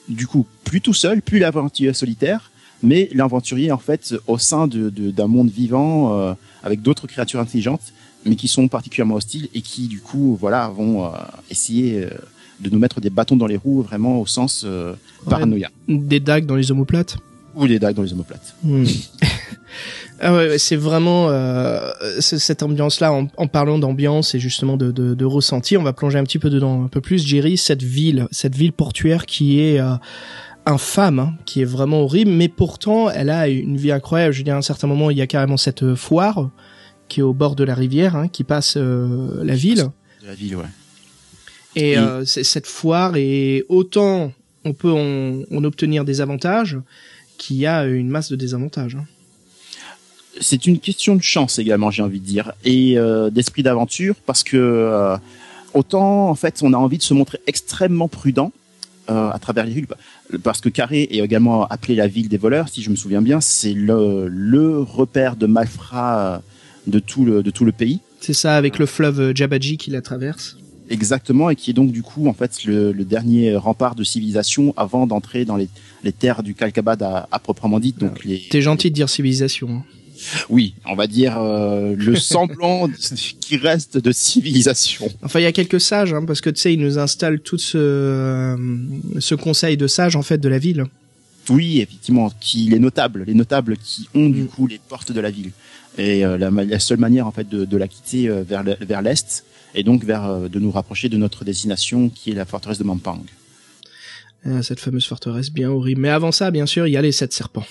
[0.08, 2.50] du coup plus tout seul, plus l'aventurier solitaire,
[2.82, 7.40] mais l'aventurier en fait au sein de- de- d'un monde vivant euh, avec d'autres créatures
[7.40, 7.92] intelligentes,
[8.26, 11.08] mais qui sont particulièrement hostiles et qui du coup voilà vont euh,
[11.50, 12.10] essayer euh,
[12.60, 14.64] de nous mettre des bâtons dans les roues, vraiment au sens
[15.28, 15.70] paranoïa.
[15.88, 17.16] Des dagues dans les omoplates.
[17.56, 18.54] Ou des dagues dans les omoplates.
[18.62, 18.84] Hmm.
[20.20, 23.12] ah ouais, c'est vraiment euh, cette ambiance-là.
[23.12, 26.38] En, en parlant d'ambiance et justement de, de, de ressenti, on va plonger un petit
[26.38, 27.24] peu dedans un peu plus.
[27.26, 29.94] Jerry, cette ville, cette ville portuaire qui est euh,
[30.66, 34.32] infâme, hein, qui est vraiment horrible, mais pourtant elle a une vie incroyable.
[34.32, 36.50] Je veux dire, à un certain moment, il y a carrément cette euh, foire
[37.08, 39.88] qui est au bord de la rivière, hein, qui passe euh, la ville.
[40.22, 40.64] De la ville, ouais.
[41.76, 44.32] Et Et- euh, c'est- cette foire est autant
[44.66, 46.78] on peut en, en obtenir des avantages
[47.36, 48.94] qu'il y a une masse de désavantages.
[48.94, 49.04] hein.
[50.40, 54.42] C'est une question de chance également, j'ai envie de dire, et euh, d'esprit d'aventure, parce
[54.42, 55.16] que euh,
[55.74, 58.52] autant en fait, on a envie de se montrer extrêmement prudent
[59.10, 59.86] euh, à travers les villes,
[60.42, 63.40] parce que Carré est également appelé la ville des voleurs, si je me souviens bien,
[63.40, 66.42] c'est le, le repère de malfrats
[66.86, 68.00] de tout le de tout le pays.
[68.20, 70.56] C'est ça avec le fleuve Jabadji qui la traverse.
[70.90, 74.74] Exactement, et qui est donc du coup en fait le, le dernier rempart de civilisation
[74.76, 75.68] avant d'entrer dans les,
[76.02, 77.94] les terres du Calcabad à, à proprement dit.
[77.98, 79.68] Donc les, T'es gentil de dire civilisation.
[79.70, 79.82] hein.
[80.48, 82.88] Oui, on va dire euh, le semblant
[83.40, 85.10] qui reste de civilisation.
[85.22, 87.58] Enfin, il y a quelques sages, hein, parce que tu sais, ils nous installent tout
[87.58, 88.56] ce euh,
[89.18, 90.84] ce conseil de sages en fait de la ville.
[91.50, 94.46] Oui, effectivement, qui les notables, les notables qui ont du Mm.
[94.48, 95.50] coup les portes de la ville.
[95.98, 99.82] Et euh, la, seule manière en fait de, de la quitter vers vers l'est et
[99.82, 103.20] donc vers de nous rapprocher de notre destination qui est la forteresse de Mampang.
[104.46, 106.00] Ah, cette fameuse forteresse bien horrible.
[106.02, 107.64] Mais avant ça, bien sûr, il y a les sept serpents.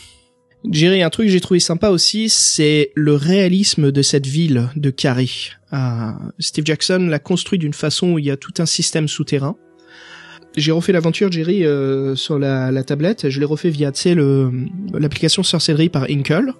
[0.69, 4.89] Jerry, un truc que j'ai trouvé sympa aussi, c'est le réalisme de cette ville de
[4.89, 5.29] Carré.
[5.71, 9.57] Ah, Steve Jackson l'a construit d'une façon où il y a tout un système souterrain.
[10.55, 13.29] J'ai refait l'aventure, Jerry, euh, sur la, la tablette.
[13.29, 14.15] Je l'ai refait via, tu sais,
[14.93, 16.53] l'application sorcellerie par Inkle.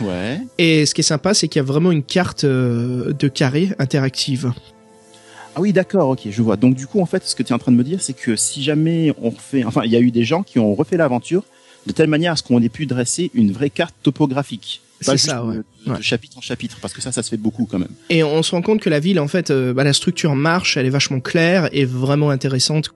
[0.00, 0.40] Ouais.
[0.58, 3.70] Et ce qui est sympa, c'est qu'il y a vraiment une carte euh, de carré
[3.78, 4.52] interactive.
[5.54, 6.56] Ah oui, d'accord, ok, je vois.
[6.56, 8.12] Donc du coup, en fait, ce que tu es en train de me dire, c'est
[8.12, 10.96] que si jamais on refait, enfin, il y a eu des gens qui ont refait
[10.96, 11.44] l'aventure
[11.86, 14.82] de telle manière à ce qu'on ait pu dresser une vraie carte topographique.
[15.00, 15.56] Pas C'est juste ça, ouais.
[15.56, 16.02] de, de Ouais.
[16.02, 17.90] chapitre en chapitre, parce que ça, ça se fait beaucoup quand même.
[18.10, 20.76] Et on se rend compte que la ville, en fait, euh, bah, la structure marche,
[20.76, 22.90] elle est vachement claire et vraiment intéressante.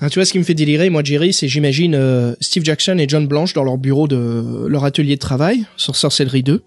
[0.00, 2.98] Hein, tu vois, ce qui me fait délirer, moi, Jerry, c'est j'imagine euh, Steve Jackson
[2.98, 6.60] et John Blanche dans leur bureau de leur atelier de travail sur Sorcellerie 2,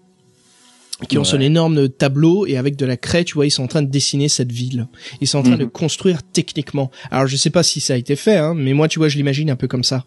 [1.08, 1.26] qui ont Ouais.
[1.26, 3.90] son énorme tableau et avec de la craie, tu vois, ils sont en train de
[3.90, 4.86] dessiner cette ville.
[5.20, 5.58] Ils sont en train Mhm.
[5.60, 6.90] de construire techniquement.
[7.10, 9.16] Alors, je sais pas si ça a été fait, hein, mais moi, tu vois, je
[9.16, 10.04] l'imagine un peu comme ça.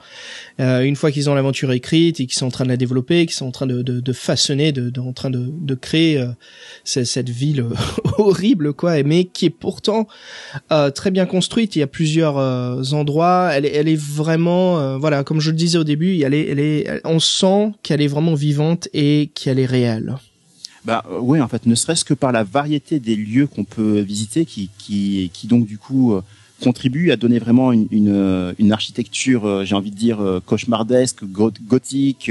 [0.60, 3.26] Euh, une fois qu'ils ont l'aventure écrite et qu'ils sont en train de la développer,
[3.26, 6.18] qu'ils sont en train de, de, de façonner, de, de- en train de, de créer
[6.20, 6.28] euh,
[6.84, 7.74] cette ville euh,
[8.18, 10.08] horrible quoi mais qui est pourtant
[10.72, 14.80] euh, très bien construite il y a plusieurs euh, endroits elle est, elle est vraiment
[14.80, 18.02] euh, voilà comme je le disais au début elle est, elle est on sent qu'elle
[18.02, 20.16] est vraiment vivante et qu'elle est réelle
[20.86, 24.00] Bah euh, oui, en fait, ne serait-ce que par la variété des lieux qu'on peut
[24.00, 26.22] visiter, qui, qui, qui donc du coup euh,
[26.62, 31.52] contribue à donner vraiment une, une, euh, une architecture, j'ai envie de dire cauchemardesque, go-
[31.68, 32.30] gothique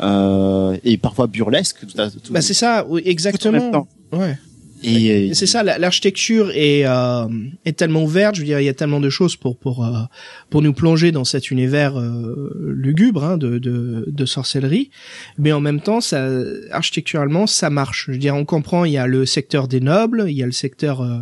[0.00, 1.86] euh, et parfois burlesque.
[1.86, 3.88] Tout à, tout- bah c'est ça oui, tout en même exactement temps.
[4.12, 4.38] ouais
[4.86, 7.26] Et, Et c'est ça, la- l'architecture est euh,
[7.64, 8.34] est tellement ouverte.
[8.34, 9.92] Je veux dire, il y a tellement de choses pour pour euh,
[10.50, 14.90] pour nous plonger dans cet univers euh, lugubre hein, de, de de sorcellerie,
[15.38, 16.28] mais en même temps, ça
[16.70, 18.04] architecturalement, ça marche.
[18.08, 18.84] Je veux dire, on comprend.
[18.84, 21.18] Il y a le secteur des nobles, il y a le secteur euh,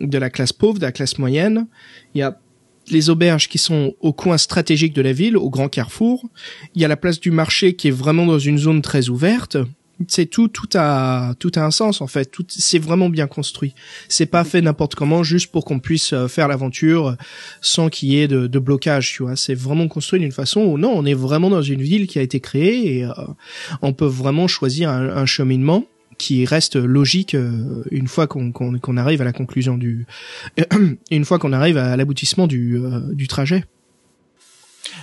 [0.00, 1.66] de la classe pauvre, de la classe moyenne.
[2.14, 2.38] Il y a
[2.90, 6.24] les auberges qui sont au coin stratégique de la ville, au grand carrefour.
[6.74, 9.58] Il y a la place du marché qui est vraiment dans une zone très ouverte.
[10.06, 12.26] C'est tout, tout a, tout a un sens en fait.
[12.30, 13.74] Tout, c'est vraiment bien construit.
[14.08, 17.16] C'est pas fait n'importe comment juste pour qu'on puisse euh, faire l'aventure
[17.60, 19.12] sans qu'il y ait de, de blocage.
[19.12, 22.06] Tu vois, c'est vraiment construit d'une façon où non, on est vraiment dans une ville
[22.06, 23.12] qui a été créée et euh,
[23.82, 25.84] on peut vraiment choisir un, un cheminement
[26.18, 30.06] qui reste logique euh, une fois qu'on arrive à la conclusion du,
[31.10, 33.64] une fois qu'on arrive à l'aboutissement du, euh, du trajet.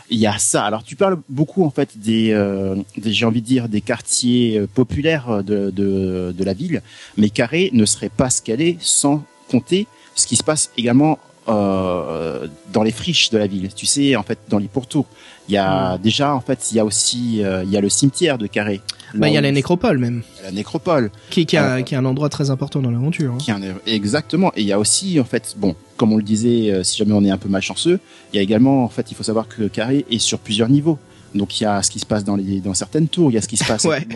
[0.09, 0.63] Il y a ça.
[0.65, 4.59] Alors tu parles beaucoup en fait des, euh, des j'ai envie de dire des quartiers
[4.59, 6.81] euh, populaires de, de, de la ville,
[7.17, 11.17] mais Carré ne serait pas ce qu'elle est sans compter ce qui se passe également
[11.47, 13.69] euh, dans les friches de la ville.
[13.75, 15.05] Tu sais en fait dans les pourtours.
[15.47, 17.89] Il y a déjà en fait il y a aussi euh, il y a le
[17.89, 18.81] cimetière de Carré.
[19.13, 21.09] Bah, il y a la nécropole même, la nécropole.
[21.29, 23.33] qui, qui, a, Euh, qui est un endroit très important dans l'aventure.
[23.33, 23.37] hein.
[23.37, 24.51] Qui est un- exactement.
[24.55, 27.13] Et il y a aussi, en fait, bon, comme on le disait, euh, si jamais
[27.13, 27.99] on est un peu malchanceux,
[28.31, 30.97] il y a également, en fait, il faut savoir que Carré est sur plusieurs niveaux.
[31.33, 33.37] Donc il y a ce qui se passe dans les dans certaines tours, il y
[33.37, 34.07] a ce qui se passe Ouais.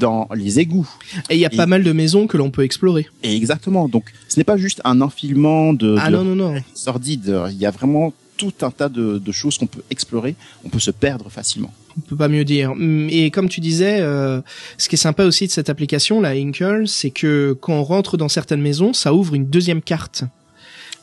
[0.00, 0.88] dans les égouts.
[1.30, 3.06] Et il y a Et- pas mal de maisons que l'on peut explorer.
[3.22, 3.88] Et exactement.
[3.88, 6.54] Donc ce n'est pas juste un enfilement de, Ah de non non non.
[6.74, 7.40] sordide.
[7.50, 10.34] Il y a vraiment tout un tas de, de choses qu'on peut explorer.
[10.64, 11.72] On peut se perdre facilement.
[11.96, 12.72] On peut pas mieux dire.
[12.72, 14.40] Hum, Et comme tu disais, euh,
[14.76, 18.16] ce qui est sympa aussi de cette application, la Inkle, c'est que quand on rentre
[18.18, 20.24] dans certaines maisons, ça ouvre une deuxième carte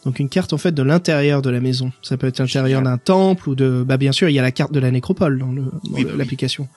[0.05, 1.91] Donc une carte en fait de l'intérieur de la maison.
[2.01, 4.51] Ça peut être l'intérieur d'un temple ou de, bah bien sûr il y a la
[4.51, 6.17] carte de la nécropole dans le- dans Oui, le- bah oui.
[6.19, 6.67] l'application.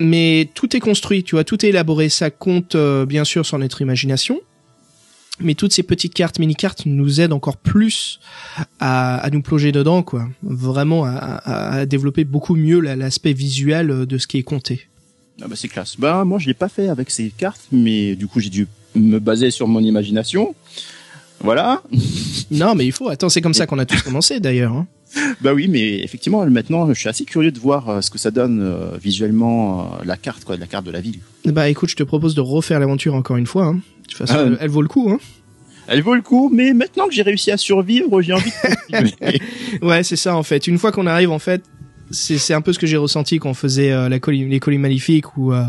[0.00, 2.08] Mais tout est construit, tu vois, tout est élaboré.
[2.08, 4.40] Ça compte euh, bien sûr sur notre imagination,
[5.40, 8.20] mais toutes ces petites cartes, mini cartes, nous aident encore plus
[8.78, 10.28] à, à nous plonger dedans, quoi.
[10.44, 14.42] Vraiment à, à- à développer beaucoup mieux la- l'aspect visuel euh, de ce qui est
[14.44, 14.86] compté.
[15.42, 15.96] Ah bah c'est classe.
[15.98, 19.18] Bah moi je l'ai pas fait avec ces cartes, mais du coup j'ai dû me
[19.18, 20.54] baser sur mon imagination.
[21.40, 21.82] Voilà.
[22.50, 23.10] Non, mais il faut.
[23.10, 24.72] Attends, c'est comme ça qu'on a tous commencé, d'ailleurs.
[24.72, 24.86] hein.
[25.42, 28.30] Bah oui, mais effectivement maintenant je suis assez curieux de voir euh, ce que ça
[28.30, 31.18] donne euh, visuellement euh, la carte quoi, la carte de la ville.
[31.46, 33.64] Bah écoute, je te propose de refaire l'aventure encore une fois.
[33.66, 33.74] Hein.
[33.74, 35.10] De toute façon, Ah, elle, elle vaut le coup.
[35.10, 35.18] Hein.
[35.88, 39.40] Elle vaut le coup, mais maintenant que j'ai réussi à survivre, j'ai envie de continuer.
[39.82, 40.66] Ouais, c'est ça en fait.
[40.66, 41.62] Une fois qu'on arrive, en fait,
[42.10, 44.60] c'est c'est un peu ce que j'ai ressenti quand on faisait euh, la colis, les
[44.60, 45.64] colis maléfiques ou, euh,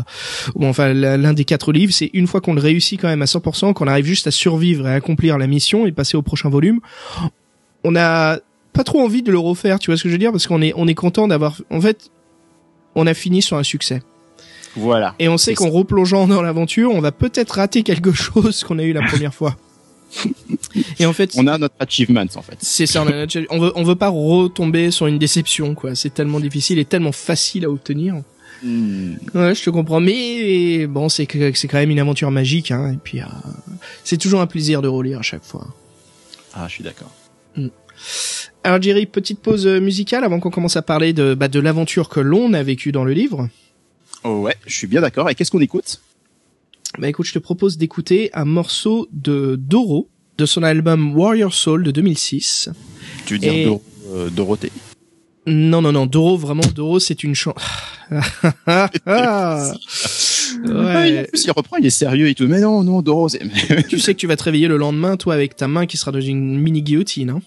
[0.54, 1.92] ou enfin l'un des quatre livres.
[1.92, 4.86] C'est une fois qu'on le réussit quand même à 100%, qu'on arrive juste à survivre
[4.86, 6.80] et à accomplir la mission et passer au prochain volume,
[7.84, 8.38] on a
[8.72, 9.78] pas trop envie de le refaire.
[9.78, 10.32] Tu vois ce que je veux dire?
[10.32, 11.60] Parce qu'on est on est content d'avoir.
[11.70, 12.10] En fait,
[12.94, 14.02] on a fini sur un succès.
[14.76, 15.14] voilà.
[15.18, 18.82] Et on sait qu'en replongeant dans l'aventure, on va peut-être rater quelque chose qu'on a
[18.82, 19.56] eu la première fois.
[20.98, 22.56] Et en fait, On a notre achievement en fait.
[22.60, 25.94] c'est ça, on, a notre- on veut, on veut pas retomber sur une déception, quoi.
[25.94, 28.22] C'est tellement difficile et tellement facile à obtenir.
[28.62, 29.14] Hmm.
[29.34, 32.92] Ouais, je te comprends, mais bon, c'est que c'est quand même une aventure magique, hein.
[32.92, 33.24] Et puis, euh,
[34.04, 35.66] c'est toujours un plaisir de relire à chaque fois.
[36.54, 37.10] Ah, je suis d'accord.
[38.62, 42.08] Alors, Jerry, petite pause euh, musicale avant qu'on commence à parler de bah, de l'aventure
[42.10, 43.48] que l'on a vécue dans le livre.
[44.24, 45.30] Oh ouais, je suis bien d'accord.
[45.30, 46.00] Et qu'est-ce qu'on écoute?
[46.98, 51.82] Bah, écoute, je te propose d'écouter un morceau de Doro de son album Warrior Soul
[51.84, 52.70] de 2006.
[53.26, 54.72] Tu veux dire Et- Dor- euh, Dorothée?
[55.46, 57.54] Non, non, non, Doro, vraiment, Doro, c'est une chance.
[58.66, 59.72] Ah,
[60.64, 61.20] ouais.
[61.20, 62.46] En plus, il reprend, il est sérieux et tout.
[62.48, 63.40] Mais non, non, Doro, c'est...
[63.88, 66.10] tu sais que tu vas te réveiller le lendemain, toi, avec ta main qui sera
[66.10, 67.30] dans une mini guillotine.
[67.30, 67.40] Hein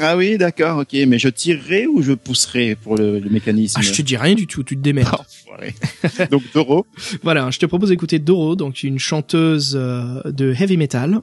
[0.00, 0.96] ah oui, d'accord, ok.
[1.06, 4.34] Mais je tirerai ou je pousserai pour le, le mécanisme ah, je te dis rien
[4.34, 5.20] du tout, tu te démerdes.
[5.20, 5.74] Enfoiré.
[6.30, 6.86] Donc Doro,
[7.22, 11.20] Voilà, je te propose d'écouter Doro, donc une chanteuse euh, de heavy metal,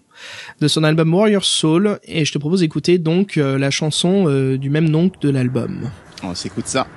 [0.62, 4.58] de son album Warrior Soul, et je te propose d'écouter donc euh, la chanson euh,
[4.58, 5.90] du même nom que de l'album.
[6.24, 6.88] on s'écoute ça.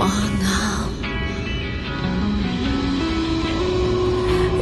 [0.00, 0.88] Come now.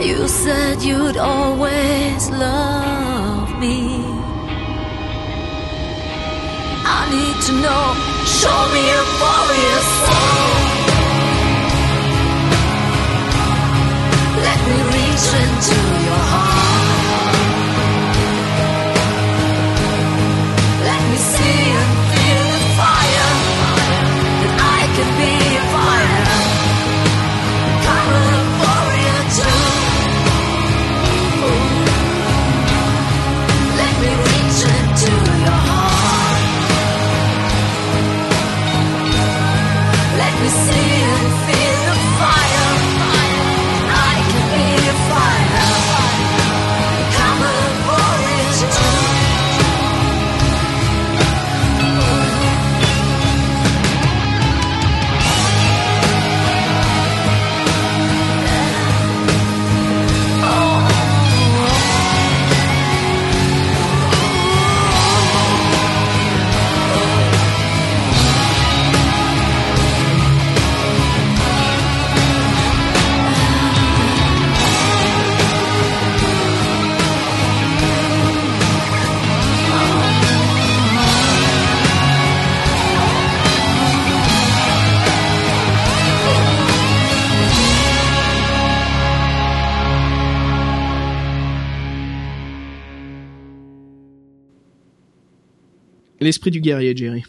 [0.02, 4.02] You said you'd always love me.
[6.96, 7.84] I need to know.
[8.40, 10.58] Show me a warrior soul.
[14.46, 16.37] Let me reach into your heart.
[96.20, 97.24] L'esprit du guerrier, Jerry.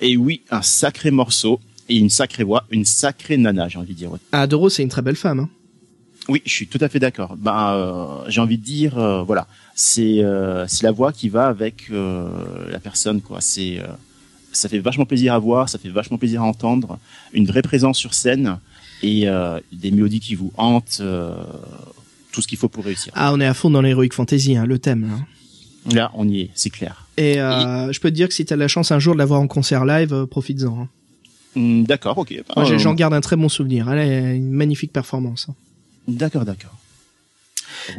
[0.00, 3.98] Et oui, un sacré morceau et une sacrée voix, une sacrée nana, j'ai envie de
[3.98, 4.12] dire.
[4.12, 4.18] ouais.
[4.32, 5.40] Ah, Doro, c'est une très belle femme.
[5.40, 5.48] Hein.
[6.28, 7.36] Oui, je suis tout à fait d'accord.
[7.36, 9.46] Ben, euh, j'ai envie de dire, euh, voilà,
[9.76, 12.28] c'est euh, c'est la voix qui va avec euh,
[12.70, 13.40] la personne, quoi.
[13.40, 13.80] C'est
[14.52, 16.98] ça fait vachement plaisir à voir, ça fait vachement plaisir à entendre,
[17.32, 18.58] une vraie présence sur scène
[19.02, 19.26] et
[19.70, 21.02] des mélodies qui vous hantent,
[22.32, 23.12] tout ce qu'il faut pour réussir.
[23.14, 25.10] Ah, on est à fond dans l'heroic fantasy, hein, le thème.
[25.86, 25.94] Là.
[25.94, 27.05] Là, on y est, c'est clair.
[27.16, 29.24] Et euh, je peux te dire que si t'as la chance un jour de la
[29.24, 30.82] voir en concert live, euh, profites-en.
[30.82, 30.88] hein.
[31.54, 32.34] Hmm, D'accord, ok.
[32.54, 33.90] Moi, j'ai- Euh, j'en garde un très bon souvenir.
[33.90, 35.46] Elle a une magnifique performance.
[35.48, 35.54] hein.
[36.08, 36.74] D'accord, d'accord.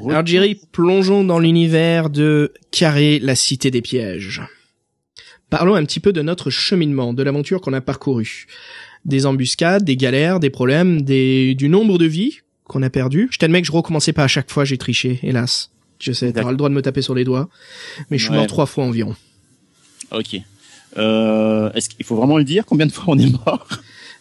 [0.09, 4.41] Alors Jerry, plongeons dans l'univers de Carré, la cité des pièges.
[5.49, 8.47] Parlons un petit peu de notre cheminement, de l'aventure qu'on a parcourue.
[9.05, 11.55] Des embuscades, des galères, des problèmes, des...
[11.55, 13.29] du nombre de vies qu'on a perdu.
[13.31, 15.71] Je t'admets que je recommençais pas à chaque fois, j'ai triché, hélas.
[15.99, 17.49] Je sais, t'auras le droit de me taper sur les doigts.
[18.09, 18.37] Mais je suis Ouais.
[18.37, 19.15] mort trois fois environ.
[20.11, 20.39] Ok.
[20.97, 23.67] Euh, Est-ce qu'il faut vraiment le dire Combien de fois on est mort?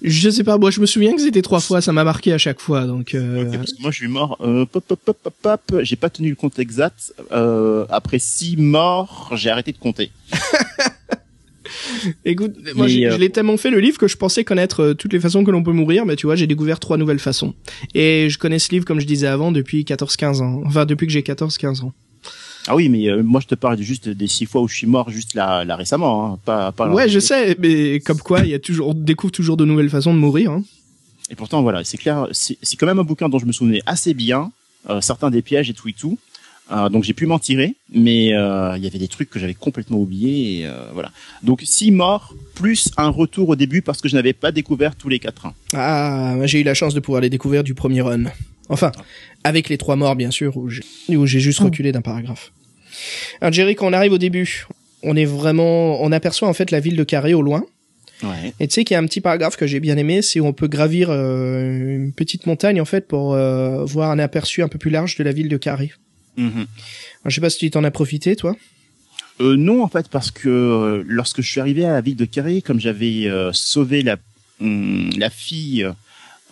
[0.03, 2.39] Je sais pas, moi je me souviens que c'était trois fois, ça m'a marqué à
[2.39, 3.14] chaque fois, donc...
[3.14, 4.37] euh, Ok, parce que moi, je suis mort.
[4.43, 5.81] Euh, pop, pop, pop, pop, pop.
[5.83, 7.14] J'ai pas tenu le compte exact.
[7.33, 10.11] Euh, après six morts, j'ai arrêté de compter.
[12.25, 14.95] Écoute, moi Mais, euh, je l'ai tellement fait le livre que je pensais connaître euh,
[14.95, 17.55] toutes les façons que l'on peut mourir, mais tu vois, j'ai découvert trois nouvelles façons.
[17.95, 20.62] Et je connais ce livre, comme je disais avant, depuis 14-15 ans.
[20.67, 21.93] Enfin, depuis que j'ai 14-15 ans.
[22.69, 24.87] Ah oui, mais euh, moi, je te parle juste des six fois où je suis
[24.89, 26.89] mort juste là, là récemment, hein, pas, pas.
[26.89, 29.91] Ouais, je sais, mais comme quoi, il y a toujours, on découvre toujours de nouvelles
[29.91, 30.51] façons de mourir.
[30.51, 30.64] Hein.
[31.31, 32.27] Et pourtant, voilà, c'est clair.
[32.33, 34.51] C'est c'est quand même un bouquin dont je me souvenais assez bien.
[34.91, 36.19] euh, certains des pièges et tout et tout.
[36.73, 39.55] Euh, donc j'ai pu m'en tirer, mais euh, il y avait des trucs que j'avais
[39.55, 40.61] complètement oubliés.
[40.61, 41.12] Et, euh, voilà.
[41.43, 45.09] Donc six morts plus un retour au début parce que je n'avais pas découvert tous
[45.09, 45.47] les quatre.
[45.75, 48.25] Ah, moi, j'ai eu la chance de pouvoir les découvrir du premier run.
[48.69, 48.91] Enfin,
[49.45, 52.53] avec les trois morts, bien sûr, où j'ai où j'ai juste reculé d'un paragraphe.
[53.41, 54.67] Alors, Jerry, quand on arrive au début,
[55.03, 57.64] on est vraiment, on aperçoit en fait la ville de Carré au loin.
[58.23, 58.53] Ouais.
[58.61, 60.47] Et tu sais qu'il y a un petit paragraphe que j'ai bien aimé, c'est où
[60.47, 64.69] on peut gravir euh, une petite montagne en fait pour euh, voir un aperçu un
[64.69, 65.93] peu plus large de la ville de Carré.
[66.39, 66.66] Alors,
[67.26, 68.55] je sais pas si tu t'en as profité, toi.
[69.41, 72.24] Euh, non, en fait, parce que euh, lorsque je suis arrivé à la ville de
[72.24, 74.16] Carré, comme j'avais euh, sauvé la,
[74.61, 75.87] hum, la fille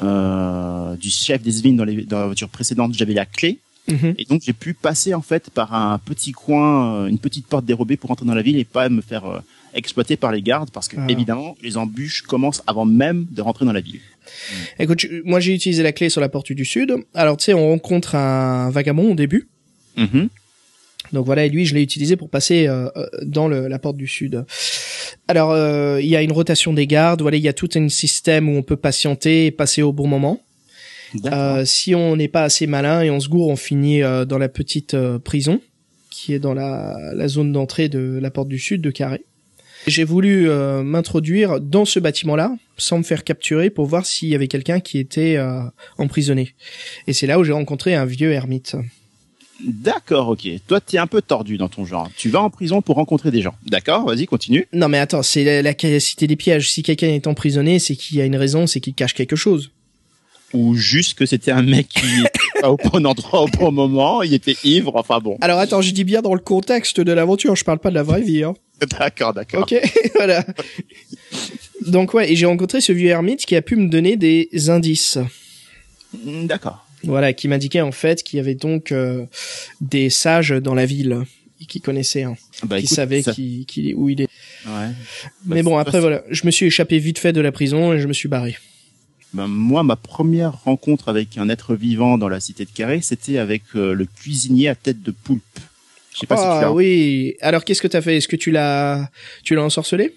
[0.02, 3.58] euh, du chef des Zvin dans, les, dans la voiture précédente, j'avais la clé.
[3.86, 4.14] Mhm.
[4.18, 7.66] Et donc j'ai pu passer en fait par un petit coin, euh, une petite porte
[7.66, 9.40] dérobée pour entrer dans la ville et pas me faire euh,
[9.74, 11.06] exploiter par les gardes parce que Ah.
[11.10, 14.00] évidemment les embûches commencent avant même de rentrer dans la ville.
[14.78, 16.94] Écoute, moi j'ai utilisé la clé sur la porte du sud.
[17.12, 19.48] Alors tu sais, on rencontre un vagabond au début.
[19.96, 20.28] Mhm.
[21.12, 23.96] Donc voilà, et lui, je l'ai utilisé pour passer euh, euh, dans le, la porte
[23.96, 24.44] du sud.
[25.28, 27.22] Alors, euh, il y a une rotation des gardes.
[27.22, 30.06] Voilà, il y a tout un système où on peut patienter et passer au bon
[30.06, 30.40] moment.
[31.26, 34.38] Euh, si on n'est pas assez malin et on se gourre, on finit euh, dans
[34.38, 35.60] la petite euh, prison
[36.10, 39.24] qui est dans la, la zone d'entrée de la porte du sud de Carré.
[39.86, 44.34] J'ai voulu euh, m'introduire dans ce bâtiment-là, sans me faire capturer, pour voir s'il y
[44.34, 45.60] avait quelqu'un qui était euh,
[45.98, 46.54] emprisonné.
[47.06, 48.76] Et c'est là où j'ai rencontré un vieux ermite.
[49.60, 50.48] D'accord, ok.
[50.66, 52.10] Toi, t'es un peu tordu dans ton genre.
[52.16, 53.54] Tu vas en prison pour rencontrer des gens.
[53.66, 54.66] D'accord, vas-y, continue.
[54.72, 56.70] Non mais attends, c'est la, la cité des pièges.
[56.72, 59.70] Si quelqu'un est emprisonné, c'est qu'il y a une raison, c'est qu'il cache quelque chose.
[60.52, 64.22] Ou juste que c'était un mec qui était pas au bon endroit au bon moment,
[64.22, 65.36] il était ivre, enfin bon.
[65.40, 68.04] Alors attends, je dis bien dans le contexte de l'aventure, je parle pas de la
[68.04, 68.44] vraie vie.
[68.44, 68.54] Hein.
[68.98, 69.62] D'accord, d'accord.
[69.62, 69.74] Ok,
[70.14, 70.44] voilà.
[71.86, 75.18] Donc ouais, et j'ai rencontré ce vieux ermite qui a pu me donner des indices.
[76.24, 76.83] D'accord.
[77.04, 79.24] Voilà, qui m'indiquait en fait qu'il y avait donc euh,
[79.80, 81.22] des sages dans la ville
[81.68, 84.28] qui connaissaient, hein, Bah, qui écoute, savaient ça- qui, qui- où il est.
[84.66, 84.88] Ouais.
[85.46, 88.06] Mais bon, après voilà, je me suis échappé vite fait de la prison et je
[88.06, 88.56] me suis barré.
[89.32, 93.38] Ben, moi, ma première rencontre avec un être vivant dans la cité de Carré, c'était
[93.38, 95.42] avec euh, le cuisinier à tête de poulpe.
[96.14, 96.72] Je sais pas si tu Ah l'as.
[96.72, 97.34] oui.
[97.40, 98.16] Alors qu'est-ce que t'as fait?
[98.18, 99.10] Est-ce que tu l'as,
[99.42, 100.14] tu l'as ensorcelé?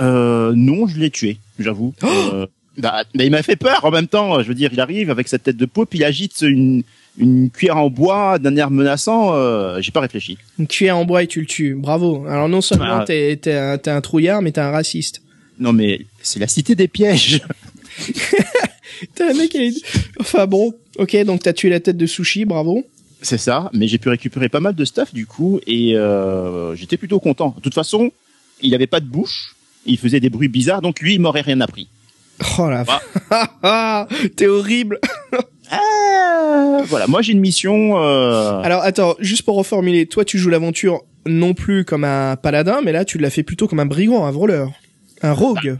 [0.00, 1.92] Euh, non, je l'ai tué, j'avoue.
[2.04, 2.46] Euh,
[2.78, 4.42] bah, mais il m'a fait peur en même temps.
[4.42, 6.82] Je veux dire, il arrive avec sa tête de poulpe, il agite une,
[7.18, 9.34] une cuillère en bois d'un air menaçant.
[9.34, 10.38] Euh, J'ai pas réfléchi.
[10.58, 11.74] Une cuillère en bois et tu le tues.
[11.74, 12.26] Bravo.
[12.26, 13.04] Alors non seulement Ah.
[13.06, 15.22] t'es, t'es, un, trouillard, mais t'es un raciste.
[15.58, 17.42] Non, mais c'est la cité des pièges.
[19.14, 19.74] T'es un mec est...
[20.20, 20.74] Enfin bon.
[20.98, 22.84] Ok, donc t'as tué la tête de sushi, bravo.
[23.20, 26.96] C'est ça, mais j'ai pu récupérer pas mal de stuff du coup et euh, j'étais
[26.96, 27.54] plutôt content.
[27.56, 28.10] De toute façon,
[28.62, 29.54] il avait pas de bouche,
[29.86, 31.88] il faisait des bruits bizarres, donc lui il m'aurait rien appris.
[32.58, 32.84] Oh la
[33.62, 34.06] Ah.
[34.36, 34.98] T'es horrible.
[35.70, 37.98] Ah, voilà, moi j'ai une mission.
[38.02, 38.60] Euh...
[38.62, 42.92] Alors attends, juste pour reformuler, toi tu joues l'aventure non plus comme un paladin, mais
[42.92, 44.70] là tu l'as fait plutôt comme un brigand, un voleur,
[45.22, 45.78] un rogue.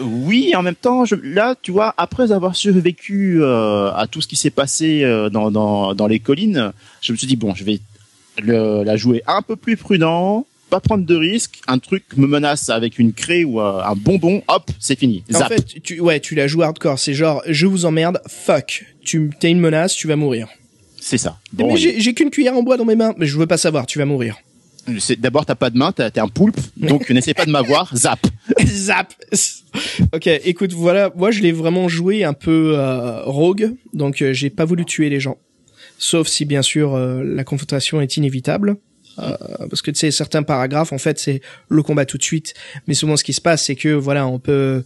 [0.00, 4.26] Oui, en même temps, je, là, tu vois, après avoir survécu euh, à tout ce
[4.26, 7.64] qui s'est passé euh, dans, dans, dans les collines, je me suis dit bon, je
[7.64, 7.80] vais
[8.42, 11.60] le, la jouer un peu plus prudent, pas prendre de risques.
[11.68, 15.22] Un truc me menace avec une craie ou euh, un bonbon, hop, c'est fini.
[15.34, 15.48] En Zap.
[15.48, 16.98] fait, tu, ouais, tu l'as joué hardcore.
[16.98, 18.86] C'est genre, je vous emmerde, fuck.
[19.04, 20.48] Tu t'es une menace, tu vas mourir.
[20.98, 21.38] c'est ça.
[21.58, 23.98] mais j'ai, qu'une cuillère en bois dans mes mains, mais je veux pas savoir, tu
[23.98, 24.38] vas mourir.
[25.18, 27.94] d'abord t'as pas de main, t'es un poulpe, donc n'essaie pas de m'avoir.
[27.94, 28.26] Zap.
[28.64, 29.12] Zap.
[30.14, 34.48] ok, écoute, voilà, moi je l'ai vraiment joué un peu euh, rogue, donc euh, j'ai
[34.48, 35.36] pas voulu tuer les gens,
[35.98, 38.78] sauf si bien sûr euh, la confrontation est inévitable.
[39.18, 39.36] Euh,
[39.68, 42.54] parce que tu sais certains paragraphes en fait c'est le combat tout de suite
[42.86, 44.84] mais souvent ce qui se passe c'est que voilà on peut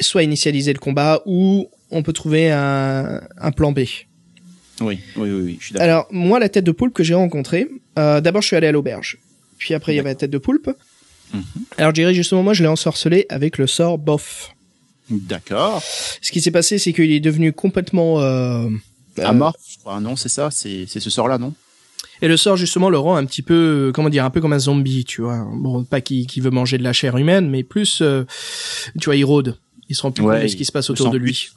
[0.00, 3.94] soit initialiser le combat ou on peut trouver un, un plan B Oui,
[4.80, 5.84] oui, oui, oui, je suis d'accord.
[5.88, 8.72] alors moi la tête de poulpe que j'ai rencontrée euh, d'abord je suis allé à
[8.72, 9.18] l'auberge
[9.58, 10.70] puis après il y avait la tête de poulpe
[11.32, 11.42] Mhm.
[11.78, 14.52] alors je dirais justement moi je l'ai ensorcelé avec le sort bof
[15.10, 15.82] D'accord.
[16.22, 18.68] ce qui s'est passé, c'est qu'il est devenu complètement euh,
[19.18, 20.00] euh, Amorphe, je crois.
[20.00, 21.52] Non, c'est ça, c'est c'est ce sort-là, non?
[22.22, 24.58] Et le sort justement le rend un petit peu, comment dire, un peu comme un
[24.58, 25.46] zombie, tu vois.
[25.52, 28.24] Bon, pas qui, qui veut manger de la chair humaine, mais plus, euh,
[29.00, 29.56] tu vois, il rôde.
[29.88, 31.48] Il se rend plus Ouais, compte de ce qui se passe autour de lui.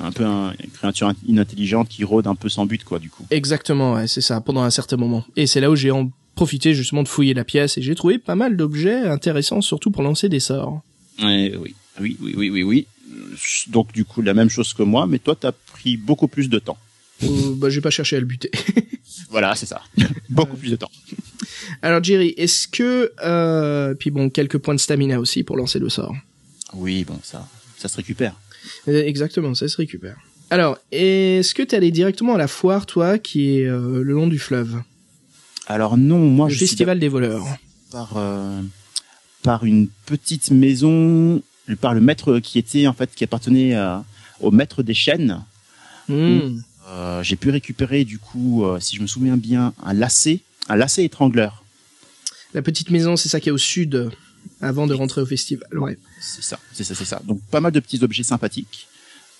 [0.00, 3.24] Un peu un- une créature inintelligente qui rôde un peu sans but, quoi, du coup.
[3.30, 5.24] Exactement, ouais, c'est ça, pendant un certain moment.
[5.36, 8.18] Et c'est là où j'ai en profité justement de fouiller la pièce et j'ai trouvé
[8.18, 10.80] pas mal d'objets intéressants, surtout pour lancer des sorts.
[11.22, 12.86] Ouais, oui, oui, oui, oui, oui, oui.
[13.68, 16.58] Donc du coup la même chose que moi, mais toi t'as pris beaucoup plus de
[16.58, 16.78] temps.
[17.22, 18.50] Euh, bah, j'ai pas cherché à le buter.
[19.32, 19.82] Voilà, c'est ça.
[20.30, 20.90] beaucoup plus de temps.
[21.82, 25.88] Alors Jerry, est-ce que, euh, puis bon, quelques points de stamina aussi pour lancer le
[25.88, 26.14] sort.
[26.74, 28.34] Oui, bon, ça, ça se récupère.
[28.88, 30.16] Euh, Exactement, ça se récupère.
[30.50, 34.26] Alors, est-ce que t'es allé directement à la foire, toi, qui est euh, le long
[34.26, 34.82] du fleuve?
[35.66, 37.44] Alors non, moi Le je suis festival des voleurs.
[37.90, 38.60] par euh,
[39.42, 41.42] par une petite maison,
[41.80, 43.74] par le maître qui était en fait qui appartenait
[44.40, 45.42] au maître des chaînes.
[46.08, 46.60] Hmm.
[46.88, 50.76] Euh, J'ai pu récupérer du coup, euh, si je me souviens bien, un lacet, un
[50.76, 51.64] lacet étrangleur.
[52.54, 54.10] La petite maison, c'est ça qui est au sud, euh,
[54.60, 55.66] avant de rentrer au festival.
[55.78, 55.98] Ouais.
[56.20, 57.22] C'est ça, c'est ça, c'est ça.
[57.24, 58.88] Donc pas mal de petits objets sympathiques.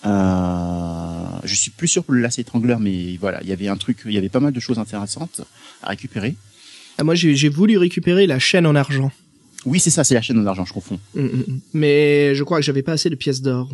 [0.04, 3.76] Euh, je suis plus sûr pour le lacet étrangleur, mais voilà, il y avait un
[3.76, 5.42] truc, il y avait pas mal de choses intéressantes
[5.82, 6.34] à récupérer.
[6.98, 9.10] Ah, moi, j'ai voulu récupérer la chaîne en argent.
[9.64, 10.98] Oui, c'est ça, c'est la chaîne en argent, je confonds.
[11.14, 11.60] Hmm, hmm, hmm.
[11.74, 13.70] Mais je crois que j'avais pas assez de pièces d'or.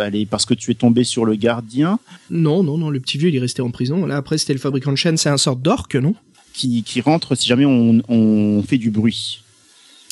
[0.00, 1.98] Fallait parce que tu es tombé sur le gardien
[2.30, 4.06] Non, non, non, le petit vieux, il est resté en prison.
[4.06, 5.18] Là, après, c'était le fabricant de chaînes.
[5.18, 6.14] C'est un sort d'orque, non?
[6.54, 9.42] Qui, qui rentre si jamais on, on fait du bruit.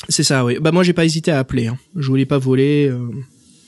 [0.09, 0.57] C'est ça, oui.
[0.61, 1.67] Bah, moi, j'ai pas hésité à appeler.
[1.67, 1.77] Hein.
[1.95, 2.87] Je voulais pas voler.
[2.87, 3.09] Euh...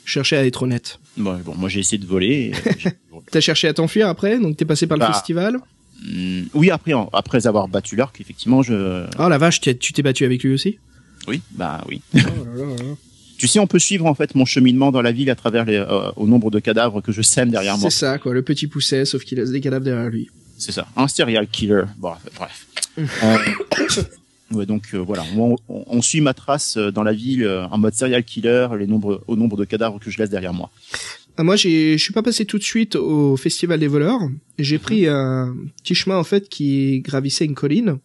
[0.05, 0.99] Je cherchais à être honnête.
[1.17, 2.51] Bon, bon moi j'ai essayé de voler.
[2.85, 2.89] et,
[3.31, 5.13] T'as cherché à t'enfuir après, donc t'es passé par le Bah.
[5.13, 5.57] festival?
[6.03, 9.05] Hmm, oui, après, après avoir battu l'orque, effectivement, je.
[9.19, 10.79] Oh la vache, tu t'es battu avec lui aussi?
[11.27, 12.01] Oui, bah oui.
[13.41, 15.77] Tu sais, on peut suivre en fait mon cheminement dans la ville à travers les,
[15.77, 17.89] euh, au nombre de cadavres que je sème derrière moi.
[17.89, 18.35] C'est ça, quoi.
[18.35, 20.29] Le petit pousset, sauf qu'il laisse des cadavres derrière lui.
[20.59, 20.87] C'est ça.
[20.95, 21.85] Un serial killer.
[21.97, 22.67] Bon, bref.
[23.23, 23.37] Euh,
[24.57, 27.65] ouais, donc euh, voilà, on, on- on suit ma trace euh, dans la ville euh,
[27.71, 30.69] en mode serial killer, les nombres, au nombre de cadavres que je laisse derrière moi.
[31.37, 34.19] Ah, moi, je suis pas passé tout de suite au festival des voleurs.
[34.59, 37.97] J'ai pris un petit chemin en fait qui gravissait une colline.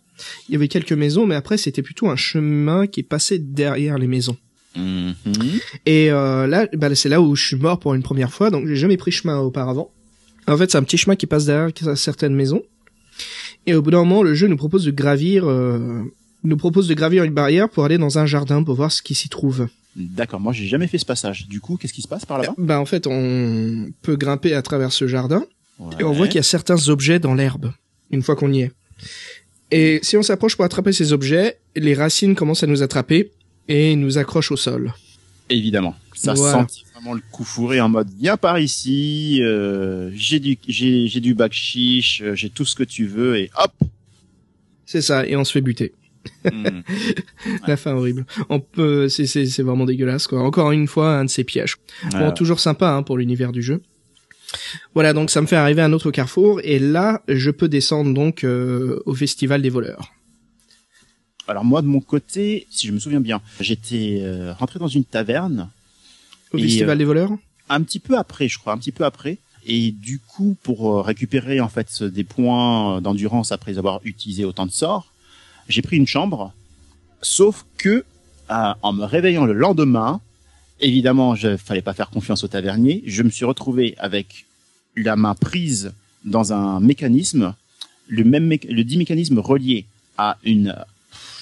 [0.49, 4.07] Il y avait quelques maisons, mais après c'était plutôt un chemin qui passait derrière les
[4.07, 4.39] maisons.
[4.77, 5.15] Mhm.
[5.87, 8.67] Et euh, là, bah, c'est là où je suis mort pour une première fois, donc
[8.67, 9.91] j'ai jamais pris chemin auparavant.
[10.47, 12.63] En fait, c'est un petit chemin qui passe derrière certaines maisons.
[13.67, 16.03] Et au bout d'un moment, le jeu nous propose de gravir, euh,
[16.45, 19.15] nous propose de gravir une barrière pour aller dans un jardin pour voir ce qui
[19.15, 19.67] s'y trouve.
[19.97, 21.49] D'accord, moi j'ai jamais fait ce passage.
[21.49, 22.55] Du coup, qu'est-ce qui se passe par là-bas?
[22.59, 25.45] Bah en fait, on peut grimper à travers ce jardin
[25.99, 27.73] et on voit qu'il y a certains objets dans l'herbe
[28.11, 28.73] une fois qu'on y est.
[29.71, 33.33] Et si on s'approche pour attraper ces objets, les racines commencent à nous attraper
[33.69, 34.93] et nous accrochent au sol.
[35.51, 35.95] Évidemment.
[36.15, 36.67] Ça Voilà.
[36.69, 41.21] sent vraiment le coup fourré en mode viens par ici, euh, j'ai du j'ai j'ai
[41.21, 43.73] du bac chiche, euh, j'ai tout ce que tu veux et hop.
[44.87, 45.93] C'est ça, et on se fait buter.
[46.45, 46.81] Hmm.
[47.69, 48.25] La fin horrible.
[48.49, 50.43] On peut, c'est, c'est, c'est vraiment dégueulasse, quoi.
[50.43, 51.77] Encore une fois, un de ces pièges.
[52.13, 53.83] Bon, toujours sympa, hein, pour l'univers du jeu.
[54.95, 58.15] Voilà, donc ça me fait arriver à un autre carrefour, et là, je peux descendre
[58.15, 60.13] donc euh, au festival des voleurs.
[61.49, 65.05] Alors moi de mon côté, si je me souviens bien, j'étais euh, rentré dans une
[65.05, 65.69] taverne
[66.53, 67.31] Au Et, festival euh, des voleurs
[67.69, 69.39] un petit peu après, je crois, un petit peu après.
[69.67, 74.45] Et du coup, pour euh, récupérer en fait des points euh, d'endurance après avoir utilisé
[74.45, 75.13] autant de sorts,
[75.69, 76.53] j'ai pris une chambre.
[77.23, 78.05] Sauf que,
[78.51, 80.21] euh, en me réveillant le lendemain,
[80.81, 83.03] évidemment, je fallait pas faire confiance au tavernier.
[83.07, 84.47] Je me suis retrouvé avec
[84.95, 85.93] la main prise
[86.25, 87.55] dans un mécanisme,
[88.09, 89.87] le même le dit mécanisme relié
[90.17, 90.83] à une, euh,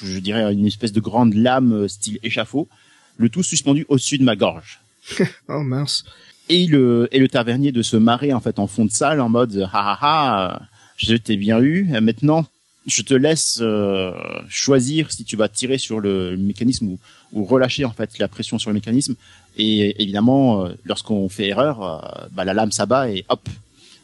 [0.04, 2.68] je dirais, une espèce de grande lame euh, style échafaud,
[3.16, 4.80] le tout suspendu au-dessus de ma gorge.
[5.48, 6.04] Oh mince.
[6.48, 9.28] et le et le tavernier de se marrer en fait en fond de salle en
[9.28, 10.62] mode ha ha ha
[10.96, 12.46] je t'ai bien eu maintenant
[12.86, 14.12] je te laisse euh,
[14.48, 16.98] choisir si tu vas tirer sur le mécanisme ou,
[17.32, 19.14] ou relâcher en fait la pression sur le mécanisme.
[19.56, 23.48] Et évidemment euh, lorsqu'on fait erreur euh, bah, la lame s'abat et hop.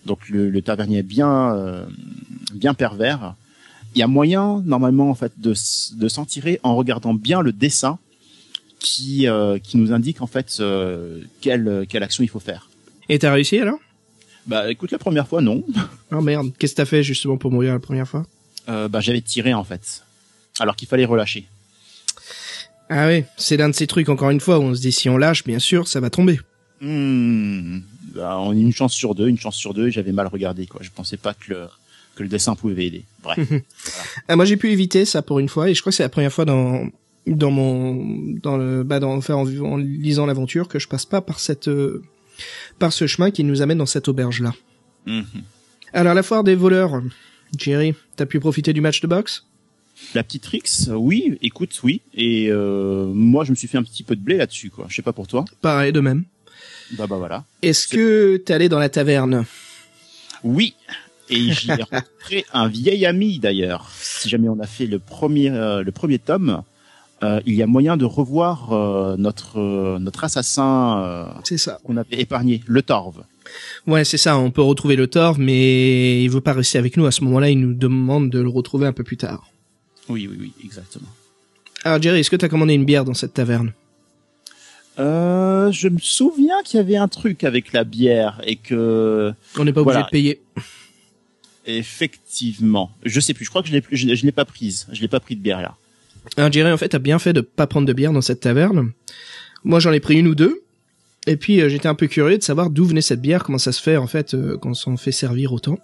[0.07, 1.87] Donc le, le tavernier est bien
[2.55, 3.35] bien pervers
[3.95, 5.55] il y a moyen normalement en fait de
[5.95, 7.99] de s'en tirer en regardant bien le dessin
[8.79, 12.69] qui euh, qui nous indique en fait euh, quelle quelle action il faut faire.
[13.09, 13.79] Et t'as réussi alors?
[14.47, 15.65] Bah écoute la première fois non.
[16.13, 18.27] Oh merde, qu'est-ce que t'as fait justement pour mourir la première fois?
[18.69, 20.05] Euh, bah j'avais tiré en fait.
[20.59, 21.47] Alors qu'il fallait relâcher.
[22.89, 25.09] Ah oui, c'est l'un de ces trucs encore une fois où on se dit si
[25.09, 26.41] on lâche, bien sûr, ça va tomber.
[26.81, 27.79] Hmm.
[28.15, 29.89] Bah, on a une chance sur deux, une chance sur deux.
[29.89, 30.81] et J'avais mal regardé quoi.
[30.83, 31.69] Je pensais pas que le
[32.15, 33.05] que le dessin pouvait aider.
[33.23, 33.39] Bref.
[34.29, 36.09] Ah, moi j'ai pu éviter ça pour une fois et je crois que c'est la
[36.09, 36.89] première fois dans
[37.27, 41.21] dans mon dans le bah dans enfin, en, en lisant l'aventure que je passe pas
[41.21, 42.03] par cette euh,
[42.79, 44.55] par ce chemin qui nous amène dans cette auberge là.
[45.07, 45.25] Mhm.
[45.93, 47.03] Alors la foire des voleurs,
[47.59, 49.47] Jerry, t'as pu profiter du match de boxe?
[50.15, 52.01] La petite Rix, oui, écoute, oui.
[52.15, 54.87] Et euh, moi je me suis fait un petit peu de blé là-dessus quoi.
[54.89, 55.45] Je sais pas pour toi.
[55.61, 56.25] Pareil de même.
[56.93, 57.45] Bah bah voilà.
[57.63, 59.45] Est-ce que t'es allé dans la taverne?
[60.43, 60.75] Oui.
[61.31, 63.89] Et j'y ai rencontré un vieil ami d'ailleurs.
[64.01, 66.63] Si jamais on a fait le premier euh, le premier tome,
[67.23, 71.79] euh, il y a moyen de revoir euh, notre euh, notre assassin euh, C'est ça.
[71.85, 73.23] qu'on avait épargné, le Torve.
[73.87, 74.39] Ouais, c'est ça.
[74.39, 77.51] On peut retrouver le tort, mais il veut pas rester avec nous à ce moment-là.
[77.51, 79.47] Il nous demande de le retrouver un peu plus tard.
[80.09, 81.09] Oui, oui, oui, exactement.
[81.85, 83.73] Alors Jerry, est-ce que t'as commandé une bière dans cette taverne?
[84.99, 89.65] Euh, je me souviens qu'il y avait un truc avec la bière et que On
[89.65, 90.07] n'est pas obligé Voilà.
[90.07, 90.43] de payer.
[91.67, 93.45] Effectivement, je sais plus.
[93.45, 94.87] Je crois que je l'ai je, je l'ai pas prise.
[94.93, 95.77] Je l'ai pas pris de bière là.
[96.37, 98.93] Alors Jerry, en fait, t'as bien fait de pas prendre de bière dans cette taverne.
[99.65, 100.63] Moi, j'en ai pris une ou deux.
[101.27, 103.73] Et puis, euh, j'étais un peu curieux de savoir d'où venait cette bière, comment ça
[103.73, 105.79] se fait, en fait, euh, qu'on s'en fait servir autant.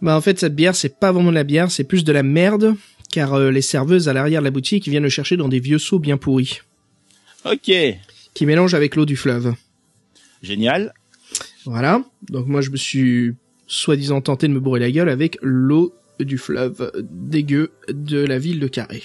[0.00, 2.22] Bah, en fait, cette bière, c'est pas vraiment de la bière, c'est plus de la
[2.22, 2.74] merde,
[3.10, 5.78] car euh, les serveuses à l'arrière de la boutique viennent le chercher dans des vieux
[5.78, 6.60] seaux bien pourris,
[7.44, 7.70] Ok,
[8.34, 9.54] qui mélangent avec l'eau du fleuve.
[10.42, 10.94] génial.
[11.64, 12.02] Voilà.
[12.30, 13.34] Donc moi, je me suis
[13.72, 18.60] soi-disant tenté de me bourrer la gueule avec l'eau du fleuve dégueu de la ville
[18.60, 19.02] de Carré.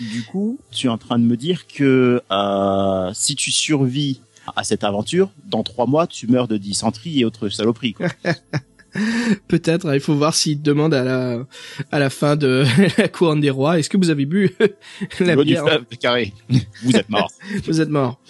[0.00, 4.20] Du coup, tu es en train de me dire que euh, si tu survis
[4.54, 7.94] à cette aventure, dans trois mois, tu meurs de dysenterie et autres saloperies.
[7.94, 8.08] Quoi.
[9.48, 11.46] Peut-être, il faut voir s'il demande à la
[11.90, 12.64] à la fin de
[12.98, 14.54] la couronne des rois, est-ce que vous avez bu
[15.20, 16.34] la L'eau du fleuve de carré.
[16.82, 17.30] Vous êtes mort.
[17.64, 18.20] Vous êtes mort.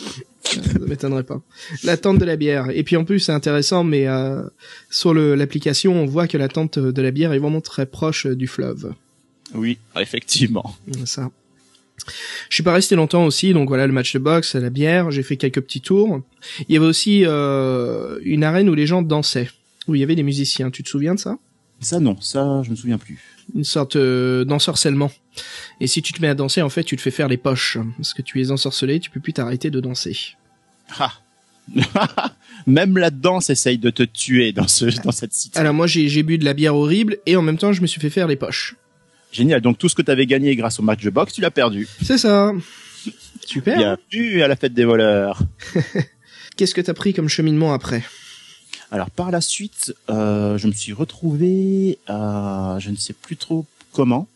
[0.57, 1.41] Euh, m'étonnerait pas.
[1.85, 2.71] La tente de la bière.
[2.71, 4.43] Et puis en plus, c'est intéressant, mais euh,
[4.91, 8.47] sur l'application, on voit que la tente de la bière est vraiment très proche du
[8.47, 8.93] fleuve.
[9.55, 10.77] Oui, effectivement.
[11.05, 11.31] Ça.
[12.49, 15.23] Je suis pas resté longtemps aussi, donc voilà le match de boxe, la bière, j'ai
[15.23, 16.23] fait quelques petits tours.
[16.69, 19.51] Il y avait aussi euh, une arène où les gens dansaient,
[19.89, 20.71] où il y avait des musiciens.
[20.71, 21.39] Tu te souviens de ça?
[21.81, 23.19] Ça non, ça je me souviens plus.
[23.55, 25.11] Une sorte euh, d'ensorcellement.
[25.81, 27.79] Et si tu te mets à danser, en fait, tu te fais faire les poches.
[27.97, 30.17] Parce que tu es ensorcelé, tu peux plus t'arrêter de danser.
[30.99, 31.13] Ah.
[32.67, 35.59] Même la danse essaye de te tuer dans ce dans cette cité.
[35.59, 38.01] Alors moi, j'ai bu de la bière horrible et en même temps, je me suis
[38.01, 38.77] fait faire les poches.
[39.33, 39.61] Génial.
[39.61, 41.89] Donc tout ce que tu avais gagné grâce au match de boxe, tu l'as perdu.
[42.03, 42.53] C'est ça.
[43.45, 43.77] Super.
[43.77, 45.43] Bienvenue à la fête des voleurs.
[46.57, 48.03] Qu'est-ce que t'as pris comme cheminement après?
[48.91, 54.29] Alors par la suite, euh, je me suis retrouvé, je ne sais plus trop comment.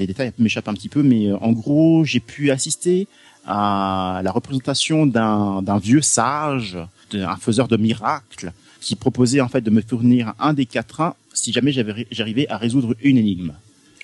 [0.00, 3.06] Les détails m'échappent un petit peu, mais euh, en gros, j'ai pu assister
[3.46, 6.78] à la représentation d'un vieux sage,
[7.12, 11.14] d'un faiseur de miracles, qui proposait en fait de me fournir un des quatre uns
[11.32, 11.72] si jamais
[12.10, 13.52] j'arrivais à résoudre une énigme.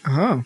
[0.04, 0.40] Ah,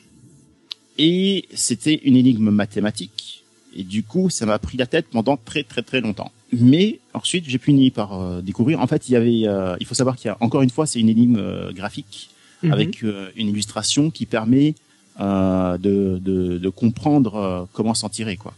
[0.99, 3.45] Et c'était une énigme mathématique.
[3.77, 6.33] Et du coup, ça m'a pris la tête pendant très très très longtemps.
[6.53, 8.81] Mais ensuite, j'ai fini par euh, découvrir.
[8.81, 10.87] En fait, il y avait, euh, il faut savoir qu'il y a encore une fois,
[10.87, 12.31] c'est une énigme euh, graphique
[12.63, 12.73] mhm.
[12.73, 14.75] avec une illustration qui permet
[15.19, 18.55] euh, de, de, de comprendre euh, comment s'en tirer, quoi.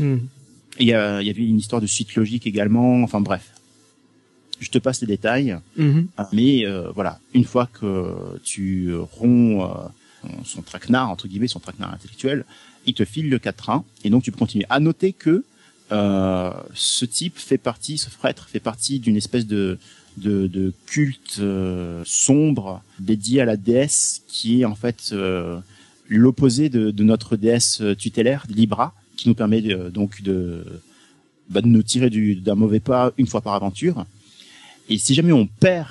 [0.00, 0.04] Et
[0.80, 3.02] Il y, a- il y avait une histoire de suite logique également.
[3.02, 3.50] Enfin bref,
[4.60, 5.58] je te passe les détails.
[5.76, 6.08] Mhm.
[6.32, 11.92] Mais euh, voilà, une fois que tu romps euh, son traquenard, entre guillemets, son traquenard
[11.94, 12.44] intellectuel,
[12.86, 14.66] il te file le quatrain, et donc tu peux continuer.
[14.70, 15.44] À noter que
[15.92, 19.78] euh, ce type fait partie, ce prêtre fait partie d'une espèce de,
[20.16, 25.58] de, de culte euh, sombre dédié à la déesse, qui est en fait euh,
[26.08, 30.64] l'opposé de, de notre déesse tutélaire, Libra, qui nous permet de- donc de,
[31.50, 34.04] bah, de nous tirer du- d'un mauvais pas une fois par aventure.
[34.88, 35.88] Et si jamais on perd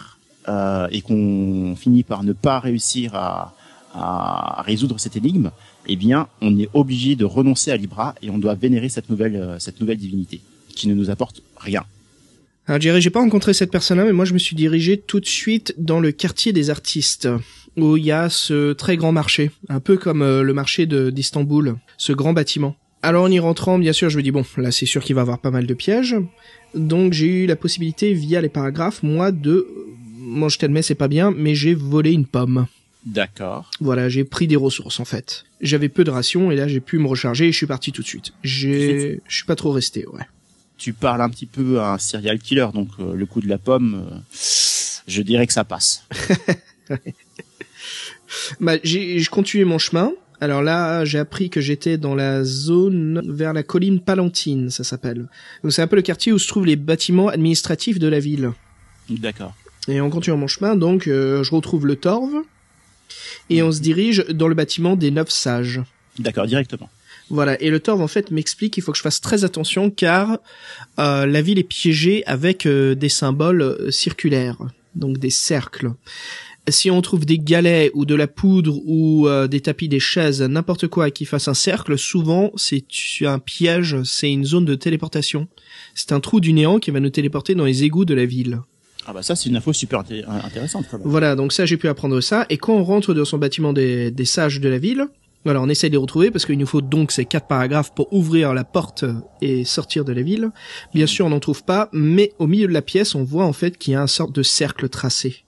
[0.47, 3.55] euh, et qu'on finit par ne pas réussir à,
[3.93, 5.51] à résoudre cette énigme,
[5.87, 9.35] eh bien, on est obligé de renoncer à Libra et on doit vénérer cette nouvelle,
[9.35, 10.41] euh, cette nouvelle divinité
[10.75, 11.83] qui ne nous apporte rien.
[12.67, 15.25] Alors Jerry, j'ai pas rencontré cette personne-là, mais moi je me suis dirigé tout de
[15.27, 17.27] suite dans le quartier des artistes,
[17.77, 21.09] où il y a ce très grand marché, un peu comme euh, le marché de-
[21.09, 22.75] d'Istanbul, ce grand bâtiment.
[23.01, 25.21] Alors en y rentrant, bien sûr, je me dis bon, là c'est sûr qu'il va
[25.21, 26.15] y avoir pas mal de pièges,
[26.73, 29.67] donc j'ai eu la possibilité via les paragraphes, moi, de,
[30.17, 32.65] moi je t'admets c'est pas bien, mais j'ai volé une pomme.
[33.05, 33.69] D'accord.
[33.79, 35.43] Voilà, j'ai pris des ressources en fait.
[35.61, 38.01] J'avais peu de rations et là j'ai pu me recharger et je suis parti tout
[38.01, 38.33] de suite.
[38.43, 40.23] J'ai, je suis pas trop resté, ouais.
[40.77, 43.57] Tu parles un petit peu à un serial killer, donc euh, le coup de la
[43.59, 44.15] pomme, euh,
[45.07, 46.03] je dirais que ça passe.
[48.59, 50.11] Bah, j'ai, je continuais mon chemin.
[50.41, 55.27] Alors là, j'ai appris que j'étais dans la zone vers la colline Palantine, ça s'appelle.
[55.63, 58.51] Donc c'est un peu le quartier où se trouvent les bâtiments administratifs de la ville.
[59.09, 59.55] D'accord.
[59.87, 62.43] Et en continuant mon chemin, donc, euh, je retrouve le Torve
[63.49, 65.81] et on se dirige dans le bâtiment des Neuf Sages.
[66.19, 66.89] D'accord, directement.
[67.29, 70.37] Voilà, et le Torve en fait m'explique qu'il faut que je fasse très attention car
[70.99, 74.57] euh, la ville est piégée avec euh, des symboles euh, circulaires,
[74.93, 75.91] donc des cercles.
[76.67, 80.41] Si on trouve des galets ou de la poudre ou euh, des tapis, des chaises,
[80.41, 82.83] n'importe quoi qui fasse un cercle, souvent c'est
[83.21, 85.47] un piège, c'est une zone de téléportation.
[85.93, 88.61] C'est un trou du néant qui va nous téléporter dans les égouts de la ville.
[89.05, 91.07] Ah bah ça c'est une info super inté- intéressante quand même.
[91.07, 92.47] Voilà, donc ça j'ai pu apprendre ça.
[92.49, 95.05] Et quand on rentre dans son bâtiment des, des sages de la ville,
[95.43, 98.11] voilà, on essaie de les retrouver parce qu'il nous faut donc ces quatre paragraphes pour
[98.11, 99.05] ouvrir la porte
[99.43, 100.49] et sortir de la ville.
[100.95, 103.53] Bien sûr, on n'en trouve pas, mais au milieu de la pièce, on voit en
[103.53, 105.43] fait qu'il y a un sorte de cercle tracé.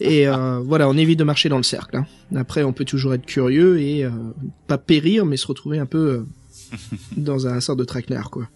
[0.00, 1.96] Et euh, voilà, on évite de marcher dans le cercle.
[1.96, 2.06] hein.
[2.34, 4.10] Après, on peut toujours être curieux et euh,
[4.66, 5.98] pas périr, mais se retrouver un peu
[6.72, 6.76] euh,
[7.16, 8.48] dans un sorte de traquenard, quoi.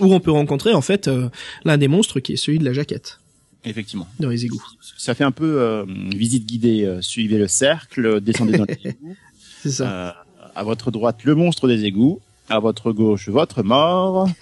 [0.00, 1.28] Où on peut rencontrer en fait euh,
[1.64, 3.20] l'un des monstres qui est celui de la jaquette
[3.64, 4.06] Effectivement.
[4.20, 4.62] dans les égouts.
[4.98, 5.84] Ça fait un peu euh,
[6.14, 6.84] visite guidée.
[6.84, 9.16] euh, suivez le cercle, descendez dans les égouts.
[9.62, 10.24] C'est ça.
[10.54, 12.20] À votre droite, le monstre des égouts.
[12.48, 14.28] À votre gauche, votre mort.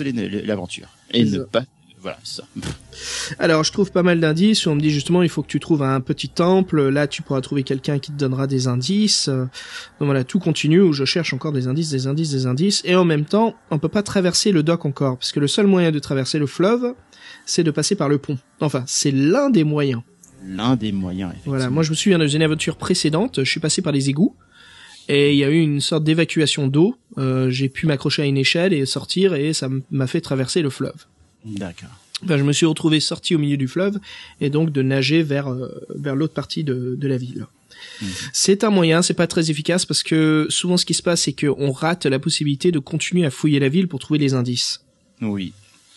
[0.00, 0.88] Les- l'aventure.
[1.12, 1.64] Et ne pas...
[2.06, 2.44] Voilà, ça.
[3.40, 4.64] Alors, je trouve pas mal d'indices.
[4.66, 6.88] où On me dit justement, il faut que tu trouves un petit temple.
[6.88, 9.26] Là, tu pourras trouver quelqu'un qui te donnera des indices.
[9.26, 9.46] Euh,
[9.98, 12.80] Donc voilà, tout continue où je cherche encore des indices, des indices, des indices.
[12.84, 15.66] Et en même temps, on peut pas traverser le dock encore, parce que le seul
[15.66, 16.94] moyen de traverser le fleuve,
[17.44, 18.38] c'est de passer par le pont.
[18.60, 20.02] Enfin, c'est l'un des moyens.
[20.46, 21.56] L'un des moyens, effectivement.
[21.56, 24.36] Voilà, moi je me souviens dans une aventure précédente, je suis passé par les égouts.
[25.08, 26.94] Et il y a eu une sorte d'évacuation d'eau.
[27.18, 30.70] Euh, J'ai pu m'accrocher à une échelle et sortir, et ça m'a fait traverser le
[30.70, 31.06] fleuve.
[31.46, 31.88] D'accord.
[32.24, 33.98] Enfin, je me suis retrouvé sorti au milieu du fleuve
[34.40, 37.46] et donc de nager vers euh, vers l'autre partie de, de la ville.
[38.00, 38.08] Mhm.
[38.32, 41.32] C'est un moyen, c'est pas très efficace parce que souvent ce qui se passe c'est
[41.38, 44.80] qu'on rate la possibilité de continuer à fouiller la ville pour trouver les indices.
[45.20, 45.52] Oui.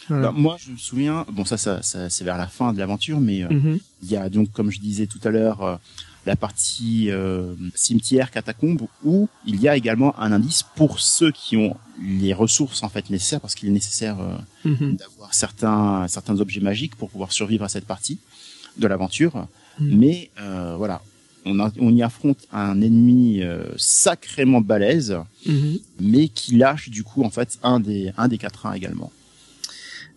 [0.10, 0.28] Voilà.
[0.28, 3.20] Bah, moi, je me souviens, bon, ça, ça, ça c'est vers la fin de l'aventure,
[3.20, 3.80] mais euh, Mhm.
[4.04, 5.76] il y a donc, comme je disais tout à l'heure, euh,
[6.26, 11.58] la partie euh, cimetière, catacombe, où il y a également un indice pour ceux qui
[11.58, 14.96] ont les ressources en fait nécessaires, parce qu'il est nécessaire euh, Mhm.
[14.98, 18.20] d'avoir certains certains objets magiques pour pouvoir survivre à cette partie
[18.78, 19.48] de l'aventure.
[19.80, 21.02] Mais euh, voilà,
[21.46, 25.80] on, a- on y affronte un ennemi euh, sacrément balèze, Mhm.
[26.02, 29.12] mais qui lâche du coup en fait un des un des quatre uns également.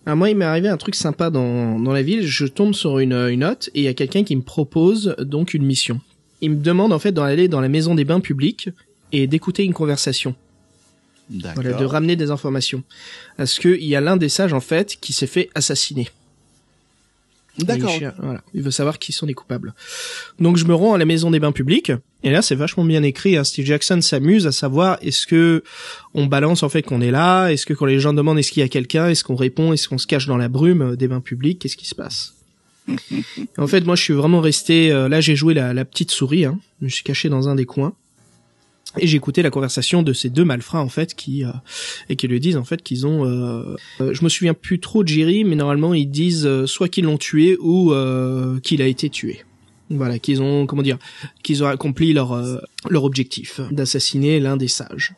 [0.05, 2.26] Alors moi, il m'est arrivé un truc sympa dans, dans la ville.
[2.26, 5.55] Je tombe sur une, une note et il y a quelqu'un qui me propose donc
[5.55, 6.00] une mission.
[6.40, 8.70] Il me demande en fait d'aller dans la maison des bains publics
[9.12, 10.34] et d'écouter une conversation.
[11.30, 11.62] D'accord.
[11.62, 12.82] Voilà, de ramener des informations.
[13.36, 16.09] Parce que il y a l'un des sages en fait qui s'est fait assassiner.
[17.59, 17.92] D'accord.
[18.18, 19.74] Voilà, il veut savoir qui sont les coupables.
[20.40, 21.92] Donc je me rends à la maison des bains publics
[22.22, 23.36] et là c'est vachement bien écrit.
[23.36, 23.44] hein.
[23.44, 25.62] Steve Jackson s'amuse à savoir est-ce que
[26.14, 28.62] on balance en fait qu'on est là, est-ce que quand les gens demandent est-ce qu'il
[28.62, 31.20] y a quelqu'un, est-ce qu'on répond, est-ce qu'on se cache dans la brume des bains
[31.20, 32.34] publics, qu'est-ce qui se passe?
[33.59, 36.46] En fait moi je suis vraiment resté euh, là j'ai joué la, la petite souris,
[36.46, 36.59] hein.
[36.80, 37.94] je me suis caché dans un des coins.
[38.99, 41.51] Et j'ai écouté la conversation de ces deux malfrats en fait qui euh,
[42.11, 45.03] et qui lui disent en fait qu'ils ont euh, euh, je me souviens plus trop
[45.03, 48.87] de Jerry mais normalement ils disent euh, soit qu'ils l'ont tué ou euh, qu'il a
[48.87, 49.45] été tué.
[49.89, 50.99] Voilà, qu'ils ont comment dire
[51.43, 52.59] qu'ils ont accompli leur euh,
[52.91, 55.14] leur objectif d'assassiner l'un des sages.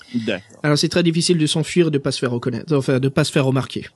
[0.63, 3.33] Alors c'est très difficile de s'enfuir de pas se faire reconnaître, enfin de pas se
[3.33, 3.87] faire remarquer.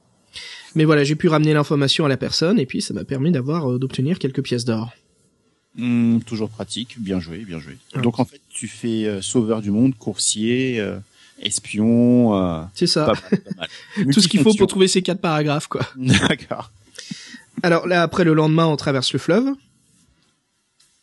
[0.74, 3.70] Mais voilà, j'ai pu ramener l'information à la personne et puis ça m'a permis d'avoir
[3.70, 4.90] euh, d'obtenir quelques pièces d'or.
[5.78, 7.78] Hmm, toujours pratique, bien joué, bien joué.
[7.94, 8.00] Ah.
[8.00, 10.98] Donc en fait, tu fais euh, sauveur du monde, coursier, euh,
[11.40, 13.06] espion, euh, C'est ça.
[13.06, 13.68] pas mal, pas mal.
[14.12, 15.82] Tout ce qu'il faut pour trouver ces quatre paragraphes quoi.
[15.96, 16.70] D'accord.
[17.62, 19.54] Alors là, après le lendemain, on traverse le fleuve.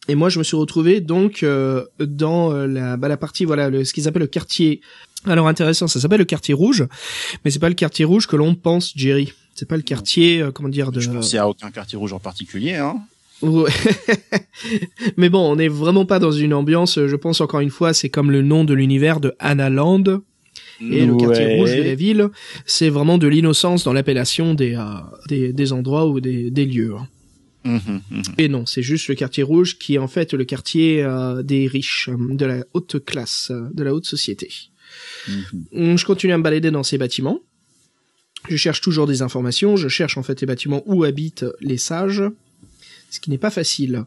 [0.07, 3.69] Et moi, je me suis retrouvé donc euh, dans euh, la, bah, la partie, voilà,
[3.69, 4.81] le, ce qu'ils appellent le quartier.
[5.25, 6.85] Alors intéressant, ça s'appelle le quartier rouge,
[7.43, 9.33] mais c'est pas le quartier rouge que l'on pense, Jerry.
[9.55, 10.99] C'est pas le quartier, euh, comment dire, de.
[10.99, 12.97] Je pensais à aucun quartier rouge en particulier, hein.
[15.17, 16.99] Mais bon, on n'est vraiment pas dans une ambiance.
[17.05, 20.21] Je pense encore une fois, c'est comme le nom de l'univers de Anna Land
[20.81, 22.29] et le quartier rouge de la ville.
[22.65, 24.83] C'est vraiment de l'innocence dans l'appellation des, euh,
[25.27, 26.95] des des endroits ou des des lieux.
[26.97, 27.07] hein.
[27.65, 28.21] Mhm, mhm.
[28.37, 31.65] Et non, c'est juste le quartier rouge qui est en fait le quartier euh, des
[31.67, 34.49] riches, euh, de la haute classe, de la haute société.
[35.73, 37.39] Hum, Je continue à me balader dans ces bâtiments.
[38.49, 39.75] Je cherche toujours des informations.
[39.77, 42.21] Je cherche en fait les bâtiments où habitent les sages,
[43.15, 44.03] ce qui n'est pas facile.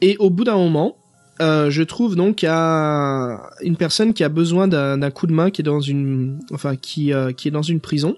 [0.00, 0.96] Et au bout d'un moment,
[1.40, 5.62] euh, je trouve donc euh, une personne qui a besoin d'un coup de main, qui
[5.62, 8.16] est dans une, enfin qui euh, qui est dans une prison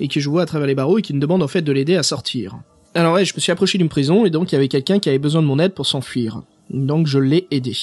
[0.00, 1.72] et que je vois à travers les barreaux et qui me demande en fait de
[1.72, 2.56] l'aider à sortir.
[2.94, 5.08] Alors ouais, je me suis approché d'une prison et donc il y avait quelqu'un qui
[5.08, 6.42] avait besoin de mon aide pour s'enfuir.
[6.70, 7.76] Donc je l'ai aidé.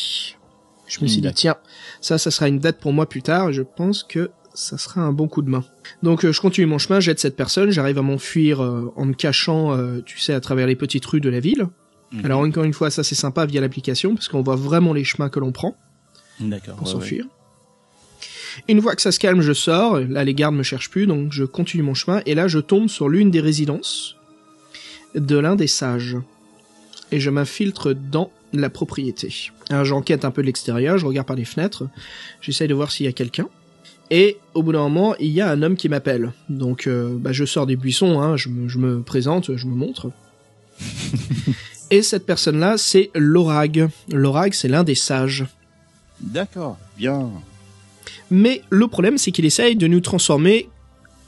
[0.87, 1.55] Je me suis dit tiens,
[2.01, 5.01] ça ça sera une date pour moi plus tard et je pense que ça sera
[5.01, 5.63] un bon coup de main.
[6.01, 9.13] Donc euh, je continue mon chemin, j'aide cette personne, j'arrive à m'enfuir euh, en me
[9.13, 11.67] cachant, euh, tu sais, à travers les petites rues de la ville.
[12.11, 12.25] Mhm.
[12.25, 15.29] Alors encore une fois, ça c'est sympa via l'application parce qu'on voit vraiment les chemins
[15.29, 15.75] que l'on prend
[16.39, 16.75] D'accord.
[16.75, 17.25] pour ouais, s'enfuir.
[18.67, 19.99] Une fois que ça se calme, je sors.
[19.99, 22.21] Là, les gardes me cherchent plus, donc je continue mon chemin.
[22.27, 24.15] Et là, je tombe sur l'une des résidences
[25.15, 26.17] de l'un des sages.
[27.11, 29.33] Et je m'infiltre dans la propriété.
[29.71, 31.87] Alors, j'enquête un peu de l'extérieur, je regarde par les fenêtres,
[32.41, 33.49] j'essaye de voir s'il y a quelqu'un.
[34.11, 36.33] Et au bout d'un moment, il y a un homme qui m'appelle.
[36.49, 39.73] Donc, euh, bah, je sors des buissons, hein, je, me, je me présente, je me
[39.75, 40.11] montre.
[41.91, 43.87] Et cette personne-là, c'est Lorag.
[44.11, 45.45] Lorag, c'est l'un des sages.
[46.19, 46.77] D'accord.
[46.97, 47.29] Bien.
[48.31, 50.69] Mais le problème, c'est qu'il essaye de nous transformer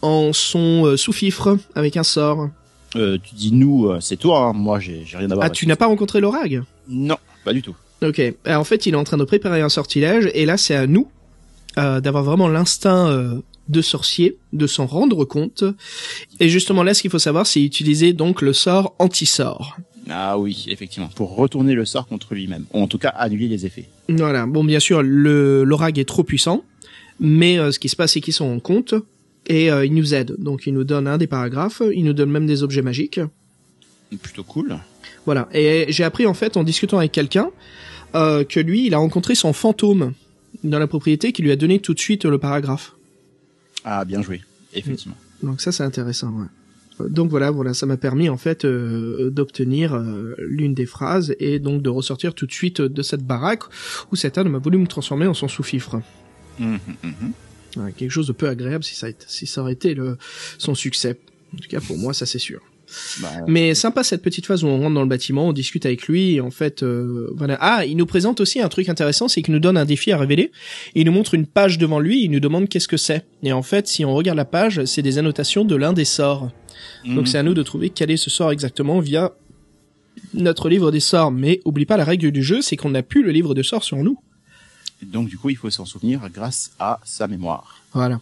[0.01, 2.49] en son euh, sous-fifre avec un sort.
[2.95, 4.45] Euh, tu dis nous, c'est toi.
[4.47, 4.53] hein.
[4.53, 5.45] Moi, j'ai rien à voir.
[5.47, 7.75] Ah, tu n'as pas rencontré l'orag Non, pas du tout.
[8.03, 8.21] Ok.
[8.45, 10.87] Alors, en fait, il est en train de préparer un sortilège, et là, c'est à
[10.87, 11.07] nous
[11.77, 15.63] euh, d'avoir vraiment l'instinct euh, de sorcier, de s'en rendre compte.
[16.39, 19.77] Et justement, là, ce qu'il faut savoir, c'est utiliser donc le sort anti-sort.
[20.09, 21.09] Ah oui, effectivement.
[21.15, 22.65] Pour retourner le sort contre lui-même.
[22.73, 23.89] Ou en tout cas, annuler les effets.
[24.09, 24.45] Voilà.
[24.45, 26.63] Bon, bien sûr, le l'orag est trop puissant,
[27.19, 28.93] mais euh, ce qui se passe, c'est qu'il s'en rend compte
[29.47, 30.35] et euh, il nous aide.
[30.37, 33.19] Donc, il nous donne un des paragraphes, il nous donne même des objets magiques.
[34.21, 34.77] Plutôt cool.
[35.25, 35.49] Voilà.
[35.53, 37.49] Et j'ai appris en fait en discutant avec quelqu'un
[38.13, 40.13] euh, que lui, il a rencontré son fantôme
[40.63, 42.93] dans la propriété qui lui a donné tout de suite le paragraphe.
[43.83, 44.41] Ah, bien joué.
[44.73, 45.15] Effectivement.
[45.43, 46.31] Donc ça, c'est intéressant.
[46.31, 47.09] Ouais.
[47.09, 51.59] Donc voilà, voilà, ça m'a permis en fait euh, d'obtenir euh, l'une des phrases et
[51.59, 53.63] donc de ressortir tout de suite de cette baraque
[54.11, 56.01] où cet homme a voulu me transformer en son sous-fifre.
[56.57, 56.79] Mhm.
[57.75, 60.17] Ouais, quelque chose de peu agréable si ça, a été- si ça aurait été le,
[60.57, 61.19] son succès.
[61.53, 62.61] En tout cas pour moi, ça c'est sûr.
[63.21, 66.07] Bah, Mais sympa cette petite phase où on rentre dans le bâtiment, on discute avec
[66.07, 67.57] lui et en fait euh, voilà.
[67.59, 70.17] Ah, il nous présente aussi un truc intéressant, c'est qu'il nous donne un défi à
[70.17, 70.51] révéler.
[70.93, 73.25] Il nous montre une page devant lui, il nous demande qu'est-ce que c'est.
[73.43, 76.51] Et en fait, si on regarde la page, c'est des annotations de l'un des sorts.
[77.05, 77.25] Donc mhm.
[77.25, 79.33] c'est à nous de trouver quel est ce sort exactement via
[80.33, 81.31] notre livre des sorts.
[81.31, 83.83] Mais oublie pas la règle du jeu, c'est qu'on n'a plus le livre de sorts
[83.83, 84.17] sur nous.
[85.01, 87.83] Donc du coup, il faut s'en souvenir grâce à sa mémoire.
[87.93, 88.19] Voilà.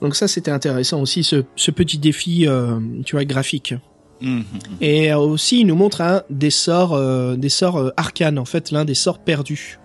[0.00, 3.74] Donc ça c'était intéressant aussi ce, ce petit défi, euh, tu vois, graphique.
[4.20, 4.44] Mhm.
[4.80, 8.70] Et euh, aussi, il nous montre un des sorts, euh, des sorts arcanes, en fait,
[8.70, 9.78] l'un des sorts perdus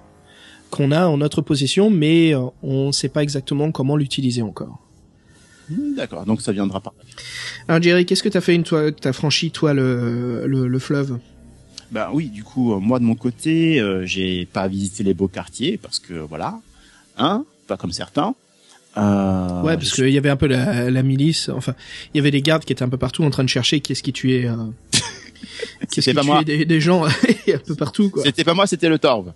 [0.70, 4.80] qu'on a en notre possession, mais on ne sait pas exactement comment l'utiliser encore.
[5.70, 6.94] Hmm, D'accord, donc ça viendra pas.
[7.68, 11.20] Alors Jerry, qu'est-ce que t'as fait une que t'as franchi toi le, le, le fleuve?
[11.92, 15.28] Ben oui, du coup, euh, moi de mon côté, euh, j'ai pas visité les beaux
[15.28, 16.60] quartiers parce que voilà,
[17.18, 18.36] hein, pas comme certains.
[18.98, 21.50] Euh, Ouais, parce qu'il y avait un peu la, la milice.
[21.50, 21.74] Enfin,
[22.14, 24.04] il y avait des gardes qui étaient un peu partout en train de chercher qu'est-ce
[24.04, 24.56] qui tuait, euh,
[25.92, 26.44] qu'est-ce C'était qui pas tuait moi.
[26.44, 27.12] des, des gens un
[27.66, 28.24] peu partout, quoi.
[28.24, 29.34] C'était pas moi, c'était le Torve.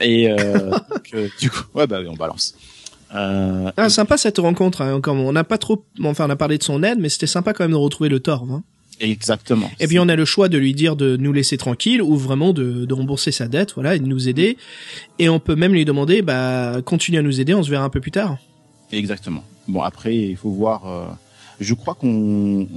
[0.00, 2.54] Et euh, donc, du coup, ouais, bah on balance.
[3.14, 4.80] Euh, Ah, sympa cette rencontre.
[4.82, 7.52] Hein, on n'a pas trop, enfin, on a parlé de son aide, mais c'était sympa
[7.52, 8.50] quand même de retrouver le Torve.
[8.50, 8.62] Hein.
[9.00, 9.70] exactement.
[9.80, 12.52] Et puis on a le choix de lui dire de nous laisser tranquille ou vraiment
[12.52, 14.56] de, de rembourser sa dette, voilà, et de nous aider.
[15.18, 17.90] Et on peut même lui demander, bah, continue à nous aider, on se verra un
[17.90, 18.38] peu plus tard.
[18.92, 19.44] Exactement.
[19.68, 20.86] Bon, après, il faut voir.
[20.86, 21.06] euh,
[21.60, 22.68] je crois qu'on on,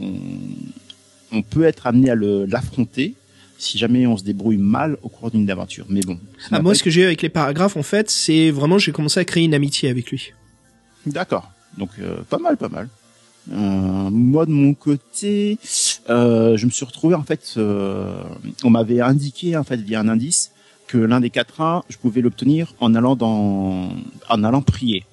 [1.31, 3.13] on peut être amené à l'affronter
[3.57, 5.85] si jamais on se débrouille mal au cours d'une aventure.
[5.89, 6.19] Mais bon.
[6.51, 9.19] Ah, moi, ce que j'ai eu avec les paragraphes, en fait, c'est vraiment j'ai commencé
[9.19, 10.31] à créer une amitié avec lui.
[11.05, 11.49] D'accord.
[11.77, 12.87] Donc euh, pas mal, pas mal.
[13.51, 15.57] Euh, moi de mon côté,
[16.07, 17.55] je me suis retrouvé en fait.
[17.57, 20.51] on m'avait indiqué en fait via un indice
[20.87, 23.89] que l'un des quatre uns, je pouvais l'obtenir en allant dans,
[24.29, 25.03] en allant prier.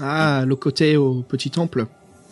[0.00, 1.86] Ah, le côté au petit temple.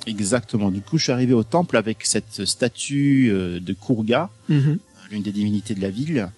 [0.06, 0.70] Exactement.
[0.70, 4.78] Du coup, je suis arrivé au temple avec cette statue euh, de Kurga, Mhm.
[5.10, 6.28] l'une des divinités de la ville,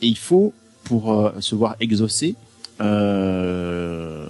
[0.00, 0.54] et il faut
[0.84, 2.34] pour euh, se voir exaucé
[2.80, 4.26] euh,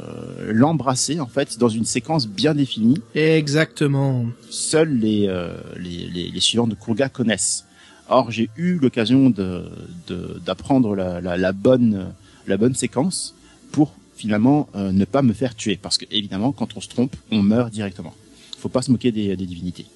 [0.53, 3.01] l'embrasser en fait dans une séquence bien définie.
[3.14, 4.26] Exactement.
[4.51, 7.64] seuls les, euh, les, les, les suivants de Kurga connaissent.
[8.09, 9.64] Or, j'ai eu l'occasion de,
[10.09, 12.12] de, d'apprendre la, la, la bonne,
[12.47, 13.34] la bonne séquence
[13.70, 15.77] pour finalement euh, ne pas me faire tuer.
[15.77, 18.14] Parce que, évidemment, quand on se trompe, on meurt directement.
[18.57, 19.87] Faut pas se moquer des, des divinités.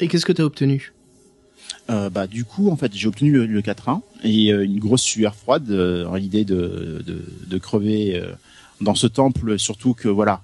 [0.00, 0.92] Et qu'est-ce que t'as obtenu?
[1.88, 5.02] Euh, bah, du coup, en fait, j'ai obtenu le, le 4-1 et euh, une grosse
[5.02, 8.20] sueur froide dans l'idée de, de, de crever
[8.80, 10.40] dans ce temple, surtout que voilà,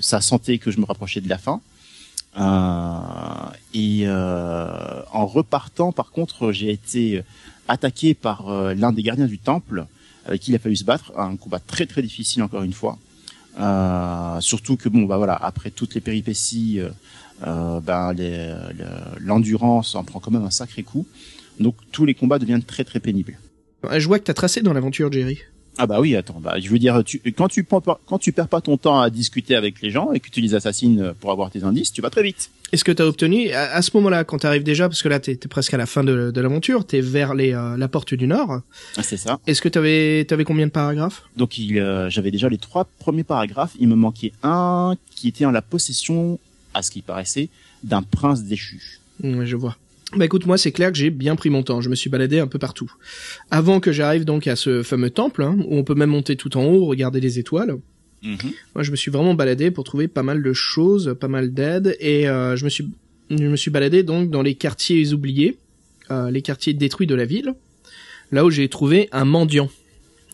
[0.00, 1.60] ça sentait que je me rapprochais de la fin.
[3.74, 7.22] Et en repartant, par contre, j'ai été
[7.66, 8.40] attaqué par
[8.74, 9.86] l'un des gardiens du temple,
[10.28, 12.98] avec qui il a fallu se battre, un combat très très difficile encore une fois.
[13.58, 16.90] Euh, surtout que bon, bah voilà, après toutes les péripéties, euh,
[17.46, 18.14] euh, ben
[19.20, 21.06] l'endurance en prend quand même un sacré coup.
[21.58, 23.38] Donc tous les combats deviennent très très pénibles.
[23.90, 25.38] Je vois que t'as tracé dans l'aventure, Jerry?
[25.80, 28.32] Ah bah oui, attends, bah je veux dire, tu, quand tu prends pas- quand tu
[28.32, 31.30] perds pas ton temps à discuter avec les gens et que tu les assassines pour
[31.30, 32.50] avoir tes indices, tu vas très vite.
[32.72, 35.36] Est-ce que t'as obtenu à, à ce moment-là, quand t'arrives déjà, parce que là t'es
[35.36, 38.26] t'es presque à la fin de, de l'aventure, t'es vers les, euh, la porte du
[38.26, 38.60] nord.
[38.96, 39.38] Ah, C'est ça.
[39.46, 41.22] Est-ce que t'avais t'avais combien de paragraphes?
[41.36, 43.74] Donc il, euh, j'avais déjà les trois premiers paragraphes.
[43.78, 46.38] Il me manquait un qui était en la possession,
[46.74, 47.48] à ce qui paraissait,
[47.84, 48.98] d'un prince déchu.
[49.22, 49.76] Ouais, je vois.
[50.16, 51.80] Bah écoute, moi c'est clair que j'ai bien pris mon temps.
[51.80, 52.90] Je me suis baladé un peu partout.
[53.50, 56.56] Avant que j'arrive donc à ce fameux temple, hein, où on peut même monter tout
[56.56, 57.78] en haut, regarder les étoiles.
[58.74, 61.96] Moi, je me suis vraiment baladé pour trouver pas mal de choses, pas mal d'aides,
[62.00, 62.88] et euh, je me suis,
[63.30, 65.58] je me suis baladé donc dans les quartiers oubliés,
[66.10, 67.54] euh, les quartiers détruits de la ville,
[68.32, 69.70] là où j'ai trouvé un mendiant.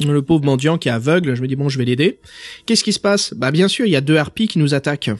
[0.00, 2.18] Le pauvre mendiant qui est aveugle, je me dis bon, je vais l'aider.
[2.66, 3.34] Qu'est-ce qui se passe?
[3.34, 5.10] Bah bien sûr, il y a deux harpies qui nous attaquent.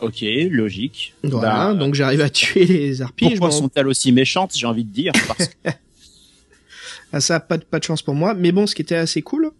[0.00, 1.14] Ok, logique.
[1.22, 3.28] Voilà, Bah, donc j'arrive à tuer les harpies.
[3.30, 5.12] pourquoi sont-elles aussi méchantes J'ai envie de dire.
[5.26, 5.54] Parce que
[7.12, 8.34] Ah, ça, pas de, pas de chance pour moi.
[8.34, 9.50] Mais bon, ce qui était assez cool,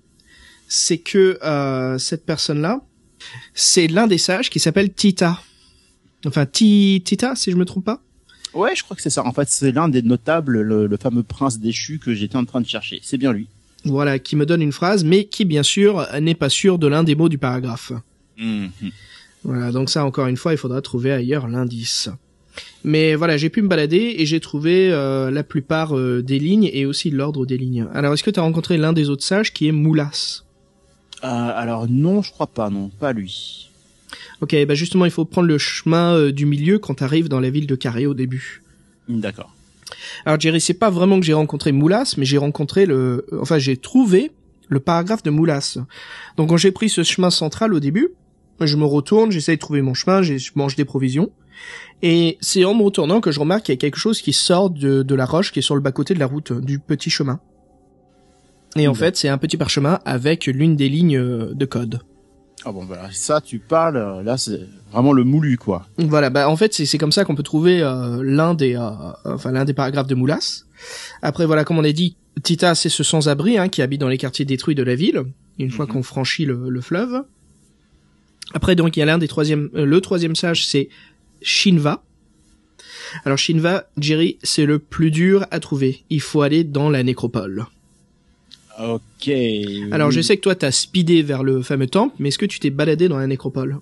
[0.67, 2.81] c'est que euh, cette personne-là,
[3.55, 5.41] c'est l'un des sages qui s'appelle Tita.
[6.27, 8.03] Enfin, Ti- Tita, si je me trompe pas.
[8.55, 9.25] ouais, je crois que c'est ça.
[9.25, 12.61] En fait, c'est l'un des notables, le, le fameux prince déchu que j'étais en train
[12.61, 12.99] de chercher.
[13.03, 13.47] C'est bien lui.
[13.85, 17.05] Voilà, qui me donne une phrase, mais qui, bien sûr, n'est pas sûr de l'un
[17.05, 17.93] des mots du paragraphe.
[18.37, 18.71] Mhm.
[19.45, 22.09] Voilà, donc ça, encore une fois, il faudra trouver ailleurs l'indice.
[22.83, 26.71] Mais voilà, j'ai pu me balader et j'ai trouvé euh, la plupart euh, des lignes
[26.73, 27.87] et aussi l'ordre des lignes.
[27.95, 30.45] Alors, est-ce que tu as rencontré l'un des autres sages qui est Moulas?
[31.25, 33.71] Euh, alors non, je crois pas, non, pas lui.
[34.41, 37.51] Ok, bah justement, il faut prendre le chemin euh, du milieu quand t'arrives dans la
[37.51, 38.63] ville de Carré au début.
[39.09, 39.55] D'accord.
[40.27, 43.77] Alors Jerry, c'est pas vraiment que j'ai rencontré Moulas, mais j'ai rencontré le, enfin j'ai
[43.77, 44.33] trouvé
[44.69, 45.79] le paragraphe de Moulas.
[46.37, 48.11] Donc quand j'ai pris ce chemin central au début,
[48.61, 51.31] je me retourne, j'essaye de trouver mon chemin, je mange des provisions,
[52.03, 54.71] et c'est en me retournant que je remarque qu'il y a quelque chose qui sort
[54.71, 57.41] de, de la roche qui est sur le bas-côté de la route, du petit chemin.
[58.77, 62.01] Et en fait, c'est un petit parchemin avec l'une des lignes euh, de code.
[62.65, 65.87] Ah bon, voilà, ça, tu parles, euh, là, c'est vraiment le moulu, quoi.
[65.99, 68.91] Voilà, bah en fait c'est comme ça qu'on peut trouver euh, l'un des euh,
[69.27, 70.65] enfin l'un des paragraphes de Moulas.
[71.23, 74.19] Après voilà, comme on a dit, Tita c'est ce sans-abri hein, qui habite dans les
[74.19, 75.23] quartiers détruits de la ville.
[75.59, 75.93] Une fois Mhm.
[75.93, 77.23] qu'on franchit le, le fleuve.
[78.55, 80.89] Après donc il y a l'un des troisième, euh, le troisième sage c'est
[81.43, 82.03] Shinva.
[83.25, 86.03] Alors Shinva, Jerry, c'est le plus dur à trouver.
[86.09, 87.67] Il faut aller dans la nécropole.
[88.81, 89.31] Ok.
[89.93, 92.59] Alors je sais que toi t'as speedé vers le fameux temple, mais est-ce que tu
[92.59, 93.79] t'es baladé dans la nécropole?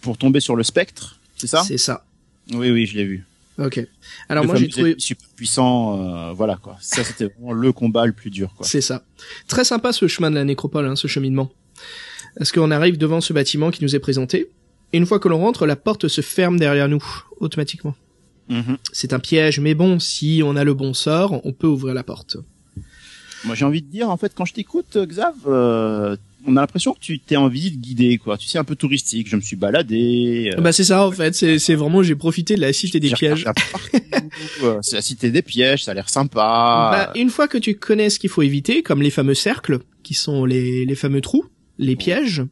[0.00, 1.62] Pour tomber sur le spectre, c'est ça?
[1.62, 2.04] C'est ça.
[2.52, 3.24] Oui, oui, je l'ai vu.
[3.58, 3.86] Ok.
[4.28, 4.96] Alors le moi j'ai trouvé...
[4.98, 6.76] super puissant, euh, voilà quoi.
[6.80, 8.66] Ça c'était vraiment le combat le plus dur quoi.
[8.66, 9.04] C'est ça.
[9.46, 11.52] Très sympa ce chemin de la nécropole, hein, ce cheminement.
[12.36, 14.48] Parce qu'on arrive devant ce bâtiment qui nous est présenté?
[14.92, 17.04] Et une fois que l'on rentre, la porte se ferme derrière nous,
[17.40, 17.94] automatiquement.
[18.48, 18.76] Mhm.
[18.92, 22.02] C'est un piège, mais bon, si on a le bon sort, on peut ouvrir la
[22.02, 22.36] porte.
[23.44, 26.16] Moi j'ai envie de dire en fait quand je t'écoute Xav, euh,
[26.46, 28.38] on a l'impression que tu t'es en visite guidée quoi.
[28.38, 29.28] Tu sais un peu touristique.
[29.28, 30.50] Je me suis baladé.
[30.56, 33.10] euh, Bah c'est ça en fait, c'est c'est vraiment j'ai profité de la cité des
[33.10, 33.44] pièges.
[34.82, 36.38] C'est la cité des pièges, ça a l'air sympa.
[36.92, 40.14] Bah, une fois que tu connais ce qu'il faut éviter, comme les fameux cercles, qui
[40.14, 41.44] sont les, les fameux trous,
[41.78, 42.42] les pièges,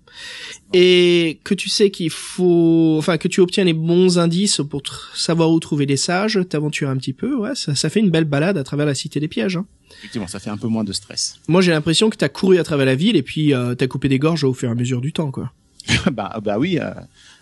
[0.73, 4.83] et que tu sais qu'il faut, enfin que tu obtiens les bons indices pour
[5.14, 8.25] savoir où trouver les sages, t'aventures un petit peu, ouais, ça, ça fait une belle
[8.25, 9.57] balade à travers la cité des pièges.
[9.57, 9.66] hein.
[9.99, 11.37] Effectivement, ça fait un peu moins de stress.
[11.47, 14.09] Moi j'ai l'impression que t'as couru à travers la ville et puis euh, t'as coupé
[14.09, 15.53] des gorges au fur et à mesure du temps, quoi.
[16.12, 16.91] bah, bah oui, euh,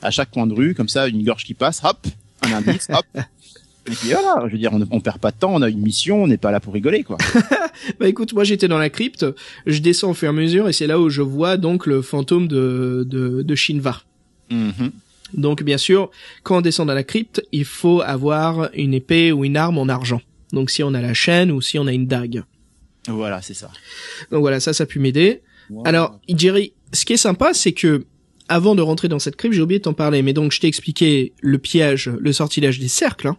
[0.02, 2.06] à chaque coin de rue, comme ça, une gorge qui passe, hop,
[2.42, 3.06] un indice, hop.
[3.86, 5.80] Et puis voilà, je veux dire, on, on perd pas de temps, on a une
[5.80, 7.16] mission, on n'est pas là pour rigoler, quoi.
[7.98, 9.24] Bah écoute, moi j'étais dans la crypte,
[9.66, 12.02] je descends au fur et à mesure et c'est là où je vois donc le
[12.02, 14.02] fantôme de, de, de Shinva.
[14.50, 14.90] Mhm.
[15.34, 16.10] Donc bien sûr,
[16.42, 19.88] quand on descend dans la crypte, il faut avoir une épée ou une arme en
[19.88, 20.20] argent.
[20.52, 22.42] Donc si on a la chaîne ou si on a une dague.
[23.08, 23.70] Voilà, c'est ça.
[24.30, 25.40] Donc voilà, ça, ça a pu m'aider.
[25.84, 28.04] Alors, Jerry, ce qui est sympa, c'est que
[28.48, 30.66] avant de rentrer dans cette crypte, j'ai oublié de t'en parler, mais donc je t'ai
[30.66, 33.28] expliqué le piège, le sortilège des cercles.
[33.28, 33.36] hein.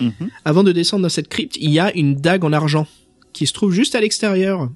[0.00, 0.30] Mhm.
[0.44, 2.86] Avant de descendre dans cette crypte, il y a une dague en argent
[3.32, 4.70] qui se trouve juste à l'extérieur.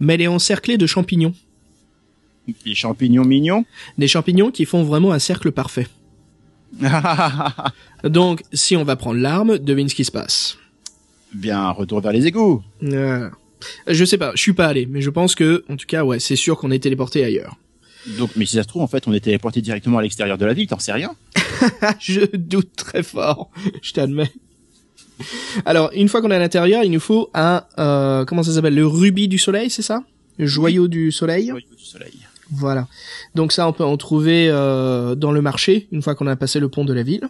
[0.00, 1.34] Mais elle est encerclée de champignons.
[2.66, 3.64] Les champignons mignons.
[3.98, 5.86] Des champignons qui font vraiment un cercle parfait.
[8.04, 10.58] Donc, si on va prendre l'arme, devine ce qui se passe.
[11.32, 12.62] Bien, retour vers les égouts.
[12.80, 13.30] Voilà.
[13.86, 16.18] Je sais pas, je suis pas allé, mais je pense que, en tout cas, ouais,
[16.18, 17.56] c'est sûr qu'on est téléporté ailleurs.
[18.18, 20.44] Donc, mais si ça se trouve, en fait, on est téléporté directement à l'extérieur de
[20.44, 21.14] la ville, t'en sais rien.
[21.98, 23.50] je doute très fort,
[23.82, 24.30] je t'admets.
[25.64, 28.74] Alors, une fois qu'on est à l'intérieur, il nous faut un, euh, comment ça s'appelle,
[28.74, 30.02] le rubis du soleil, c'est ça?
[30.38, 31.48] Le joyau du soleil.
[31.48, 32.14] Joyau du soleil.
[32.50, 32.88] Voilà.
[33.34, 36.60] Donc ça, on peut en trouver euh, dans le marché une fois qu'on a passé
[36.60, 37.28] le pont de la ville.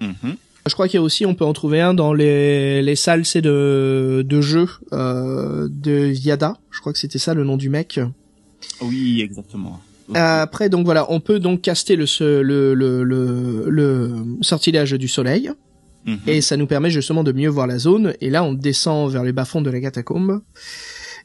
[0.00, 0.36] Mhm.
[0.66, 3.24] Je crois qu'il y a aussi, on peut en trouver un dans les, les salles
[3.24, 6.58] c'est de, de jeu euh, de Viada.
[6.70, 7.98] Je crois que c'était ça le nom du mec.
[8.82, 9.80] Oui, exactement.
[10.14, 12.04] Après, donc voilà, on peut donc caster le,
[12.42, 14.10] le, le, le, le
[14.42, 15.50] sortilège du soleil.
[16.06, 16.18] Mhm.
[16.26, 18.14] Et ça nous permet justement de mieux voir la zone.
[18.20, 20.40] Et là, on descend vers les bas-fonds de la catacombe.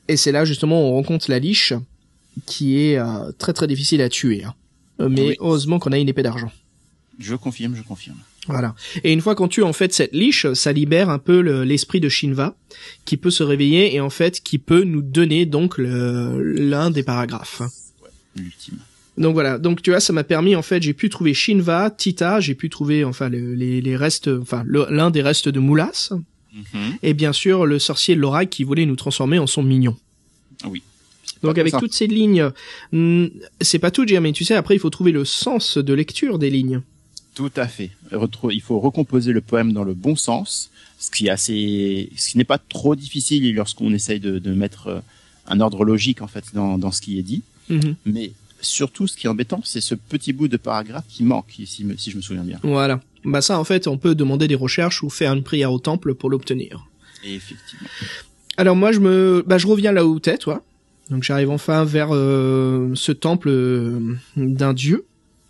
[0.07, 1.73] Et c'est là justement où on rencontre la liche,
[2.45, 4.43] qui est euh, très très difficile à tuer.
[4.43, 4.53] hein.
[4.99, 5.35] Euh, Mais Oui.
[5.39, 6.51] heureusement qu'on a une épée d'argent.
[7.19, 8.17] Je confirme, je confirme.
[8.47, 8.75] Voilà.
[9.03, 11.99] Et une fois qu'on tue en fait cette liche, ça libère un peu le- l'esprit
[12.01, 12.55] de Shinva,
[13.05, 17.61] qui peut se réveiller et en fait qui peut nous donner donc l'un des paragraphes.
[18.35, 18.77] L'ultime.
[19.17, 22.41] Donc voilà, donc tu vois, ça m'a permis en fait, j'ai pu trouver Shinva, Tita,
[22.41, 26.11] j'ai pu trouver enfin le- les, les restes, enfin l'un des restes de Moulas,
[26.53, 26.97] Mhm.
[27.03, 29.95] et bien sûr le sorcier Lorak qui voulait nous transformer en son mignon.
[30.65, 30.81] Oui.
[31.43, 31.79] Donc Pas avec ça.
[31.79, 32.49] toutes ces lignes,
[32.91, 33.27] hmm,
[33.61, 36.49] c'est pas tout, mais tu sais, après il faut trouver le sens de lecture des
[36.49, 36.81] lignes.
[37.35, 37.91] Tout à fait.
[38.51, 42.37] Il faut recomposer le poème dans le bon sens, ce qui est assez, ce qui
[42.37, 44.99] n'est pas trop difficile lorsqu'on essaye de, de mettre euh,
[45.47, 47.43] un ordre logique en fait dans, dans ce qui est dit.
[47.69, 47.95] Mhm.
[48.05, 48.31] Mais
[48.61, 51.97] surtout, ce qui est embêtant, c'est ce petit bout de paragraphe qui manque, si, me-
[51.97, 52.59] si je me souviens bien.
[52.63, 53.01] Voilà.
[53.23, 56.13] Bah ça en fait, on peut demander des recherches ou faire une prière au temple
[56.13, 56.85] pour l'obtenir.
[57.23, 57.87] Effectivement.
[58.57, 60.63] Alors moi je me, bah je reviens là où t'es, toi.
[61.09, 65.05] Donc j'arrive enfin vers euh, ce temple euh, d'un dieu.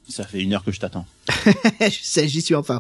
[0.08, 1.06] Ça fait une heure que je t'attends.
[1.82, 2.80] je sais, j'y suis enfin.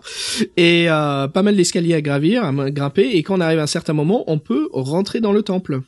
[0.57, 3.67] Et euh, pas mal d'escaliers à gravir, à grimper, et quand on arrive à un
[3.67, 5.81] certain moment, on peut rentrer dans le temple.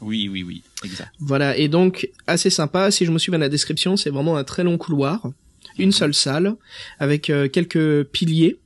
[0.00, 0.62] Oui, oui, oui.
[0.84, 1.12] Exact.
[1.18, 4.44] Voilà, et donc assez sympa, si je me souviens de la description, c'est vraiment un
[4.44, 5.30] très long couloir,
[5.78, 6.54] une seule salle,
[6.98, 8.58] avec euh, quelques piliers,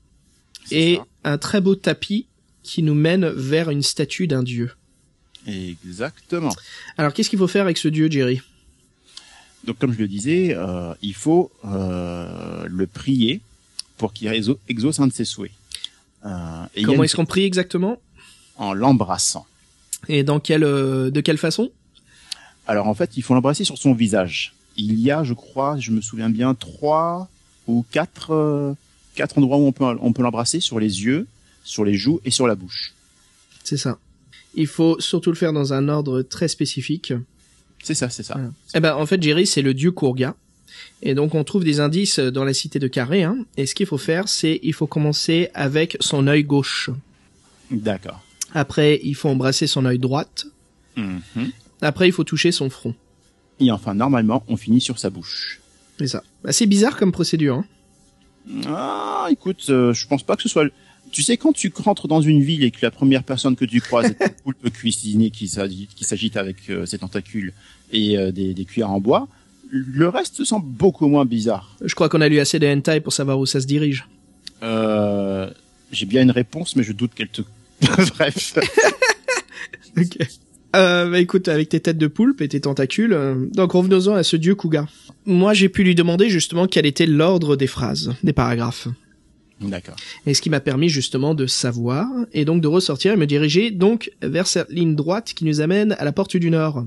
[0.70, 1.04] et ça.
[1.24, 2.26] un très beau tapis
[2.62, 4.72] qui nous mène vers une statue d'un dieu.
[5.46, 6.54] Exactement.
[6.98, 8.40] Alors qu'est-ce qu'il faut faire avec ce dieu, Jerry?
[9.64, 13.40] Donc, comme je le disais, euh, il faut euh, le prier
[13.96, 14.28] pour qu'il
[14.68, 15.52] exauce un de ses souhaits.
[16.22, 18.00] Comment une- est-ce qu'on prie exactement?
[18.56, 19.46] En l'embrassant.
[20.08, 21.70] Et dans quelle, euh, de quelle façon?
[22.66, 24.54] Alors en fait, il faut l'embrasser sur son visage.
[24.76, 27.28] Il y a, je crois, je me souviens bien, trois
[27.66, 28.74] ou quatre, euh,
[29.14, 31.26] quatre endroits où on peut, on peut l'embrasser sur les yeux,
[31.64, 32.94] sur les joues et sur la bouche.
[33.64, 33.98] C'est ça.
[34.54, 37.12] Il faut surtout le faire dans un ordre très spécifique.
[37.82, 38.34] C'est ça, c'est ça.
[38.34, 38.50] Voilà.
[38.74, 40.34] Eh ben, en fait, Jerry, c'est le dieu Kurga.
[41.02, 43.22] Et donc on trouve des indices dans la cité de Carré.
[43.22, 46.90] Hein, et ce qu'il faut faire, c'est il faut commencer avec son œil gauche.
[47.70, 48.22] D'accord.
[48.52, 50.46] Après, il faut embrasser son œil droite.
[50.96, 51.50] Mhm.
[51.80, 52.94] Après, il faut toucher son front.
[53.60, 55.60] Et enfin, normalement, on finit sur sa bouche.
[55.98, 56.22] C'est ça.
[56.44, 57.56] Bah, c'est bizarre comme procédure.
[57.56, 57.64] Hein.
[58.66, 60.64] Ah, écoute, euh, je pense pas que ce soit.
[60.64, 60.72] le-
[61.12, 63.80] Tu sais, quand tu rentres dans une ville et que la première personne que tu
[63.80, 67.52] croises est un poulpe cuisiné qui s'agite, qui s'agite avec euh, ses tentacules
[67.92, 69.28] et euh, des, des cuillères en bois,
[69.70, 71.76] le reste semble beaucoup moins bizarre.
[71.82, 74.06] Je crois qu'on a lu assez de hentai pour savoir où ça se dirige.
[74.62, 75.50] Euh,
[75.92, 77.42] J'ai bien une réponse, mais je doute qu'elle te.
[78.18, 78.59] Bref.
[79.98, 80.16] Ok.
[80.74, 84.22] Euh, bah écoute, avec tes têtes de poulpe et tes tentacules, euh, donc revenons-en à
[84.22, 84.86] ce dieu Kuga.
[85.26, 88.88] Moi, j'ai pu lui demander justement quel était l'ordre des phrases, des paragraphes.
[89.60, 89.96] D'accord.
[90.26, 93.70] Et ce qui m'a permis justement de savoir, et donc de ressortir et me diriger
[93.70, 96.86] donc vers cette ligne droite qui nous amène à la porte du Nord.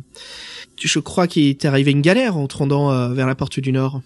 [0.82, 3.72] Je crois qu'il t'est arrivé une galère en te rendant euh, vers la porte du
[3.72, 4.02] Nord.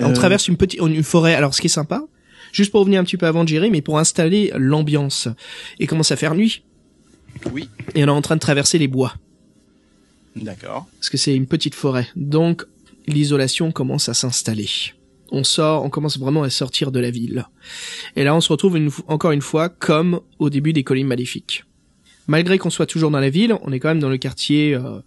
[0.00, 1.34] On Euh, traverse une petite une forêt.
[1.34, 2.02] Alors ce qui est sympa,
[2.52, 5.28] juste pour revenir un petit peu avant Jerry, mais pour installer l'ambiance.
[5.78, 6.62] Et commence à faire nuit.
[7.52, 7.68] Oui.
[7.94, 9.14] Et on est en train de traverser les bois.
[10.36, 10.86] D'accord.
[10.98, 12.08] Parce que c'est une petite forêt.
[12.16, 12.64] Donc
[13.06, 14.68] l'isolation commence à s'installer.
[15.32, 17.46] On sort, on commence vraiment à sortir de la ville.
[18.14, 21.64] Et là on se retrouve une, encore une fois comme au début des collines maléfiques.
[22.28, 24.98] Malgré qu'on soit toujours dans la ville, on est quand même dans le quartier euh,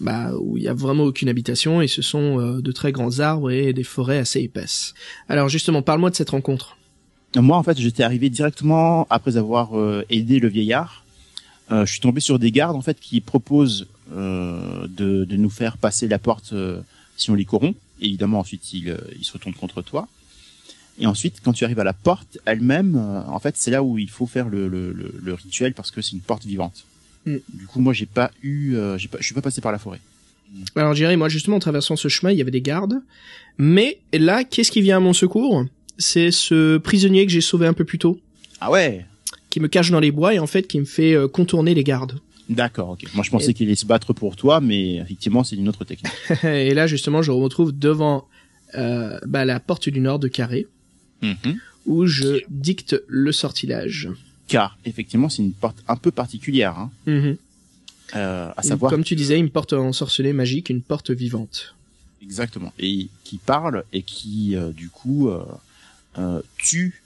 [0.00, 3.20] bah, où il y a vraiment aucune habitation et ce sont euh, de très grands
[3.20, 4.94] arbres et des forêts assez épaisses.
[5.28, 6.76] Alors justement, parle-moi de cette rencontre.
[7.36, 11.04] Moi, en fait, j'étais arrivé directement après avoir euh, aidé le vieillard.
[11.70, 16.08] Euh, je suis tombé sur des gardes en fait qui proposent de, nous faire passer
[16.08, 16.52] la porte
[17.16, 17.76] si on les corrompt.
[18.00, 20.08] Évidemment, ensuite ils, ils se retournent contre toi.
[20.98, 22.96] Et ensuite, quand tu arrives à la porte elle-même,
[23.28, 26.44] en fait, c'est là où il faut faire le rituel parce que c'est une porte
[26.44, 26.84] vivante.
[27.26, 27.36] Mm.
[27.54, 29.78] Du coup, moi, j'ai pas eu, euh, j'ai pas, je suis pas passé par la
[29.78, 30.00] forêt.
[30.74, 33.00] Alors Jerry, moi justement en traversant ce chemin, il y avait des gardes.
[33.56, 35.64] Mais là, qu'est-ce qui vient à mon secours?
[35.96, 38.18] C'est ce prisonnier que j'ai sauvé un peu plus tôt,
[38.60, 39.06] Ah ouais?
[39.50, 41.84] qui me cache dans les bois et en fait qui me fait euh, contourner les
[41.84, 42.18] gardes.
[42.48, 42.90] D'accord.
[42.90, 43.04] Ok.
[43.14, 46.12] Moi, je pensais qu'il allait se battre pour toi, mais effectivement, c'est une autre technique.
[46.44, 48.26] et là justement, je me retrouve devant
[48.76, 50.66] euh, bah, la porte du nord de Carré,
[51.22, 51.58] Mhm.
[51.86, 54.08] où je dicte le sortilège.
[54.50, 56.74] Car effectivement, c'est une porte un peu particulière.
[56.78, 56.90] Hein.
[57.06, 57.36] Mhm.
[58.16, 61.74] Euh, à savoir Comme tu disais, une porte ensorcelée magique, une porte vivante.
[62.22, 65.30] exactement et qui parle et qui euh, du coup
[66.18, 67.02] euh, tue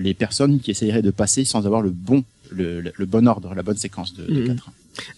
[0.00, 3.52] les personnes qui essaieraient de passer sans avoir le bon le, le- le bon ordre
[3.54, 4.46] la bonne séquence de, de Mhm.
[4.48, 4.70] quatre.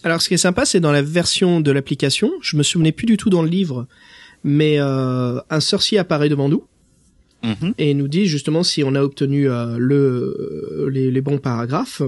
[0.03, 3.05] Alors ce qui est sympa, c'est dans la version de l'application, je me souvenais plus
[3.05, 3.85] du tout dans le livre,
[4.45, 6.63] mais un sorcier apparaît devant nous
[7.43, 7.73] Mhm.
[7.77, 12.01] et nous dit justement si on a obtenu euh, le les, les bons paragraphes,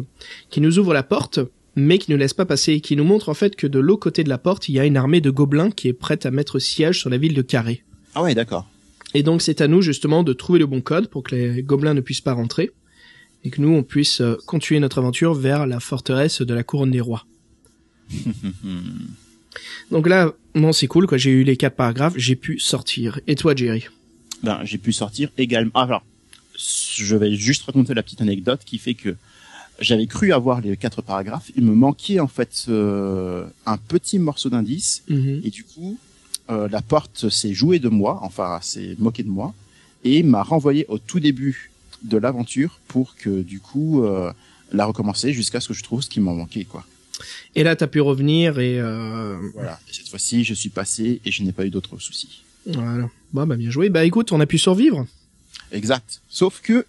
[0.49, 1.39] qui nous ouvre la porte,
[1.75, 4.23] mais qui ne laisse pas passer, qui nous montre en fait que de l'autre côté
[4.23, 6.59] de la porte, il y a une armée de gobelins qui est prête à mettre
[6.59, 7.83] siège sur la ville de Carré.
[8.15, 8.67] Ah ouais d'accord.
[9.13, 11.93] Et donc c'est à nous justement de trouver le bon code pour que les gobelins
[11.93, 12.71] ne puissent pas rentrer
[13.43, 16.91] et que nous on puisse euh, continuer notre aventure vers la forteresse de la couronne
[16.91, 17.25] des rois.
[19.91, 21.17] Donc là, non, c'est cool, quoi.
[21.17, 23.19] J'ai eu les quatre paragraphes, j'ai pu sortir.
[23.27, 23.85] Et toi, Jerry?
[24.43, 25.71] Ben j'ai pu sortir également.
[25.73, 26.03] Ah, alors
[26.57, 29.15] je vais juste raconter la petite anecdote qui fait que
[29.79, 31.51] j'avais cru avoir les quatre paragraphes.
[31.55, 35.97] Il me manquait en fait euh, un petit morceau d'indice Et du coup,
[36.49, 39.53] euh, la porte s'est jouée de moi, enfin s'est moquée de moi,
[40.03, 41.71] et m'a renvoyé au tout début
[42.03, 44.31] de l'aventure pour que du coup euh,
[44.71, 46.85] la recommencer jusqu'à ce que je trouve ce qui m'en manquait quoi.
[47.55, 49.79] Et là, t'as pu revenir et euh, Voilà.
[49.89, 52.43] Et cette fois-ci, je suis passé et je n'ai pas eu d'autres soucis.
[52.67, 53.09] Voilà.
[53.33, 53.89] Bah bien joué.
[53.89, 55.05] Bah écoute, on a pu survivre.
[55.71, 56.21] Exact.
[56.29, 56.85] Sauf que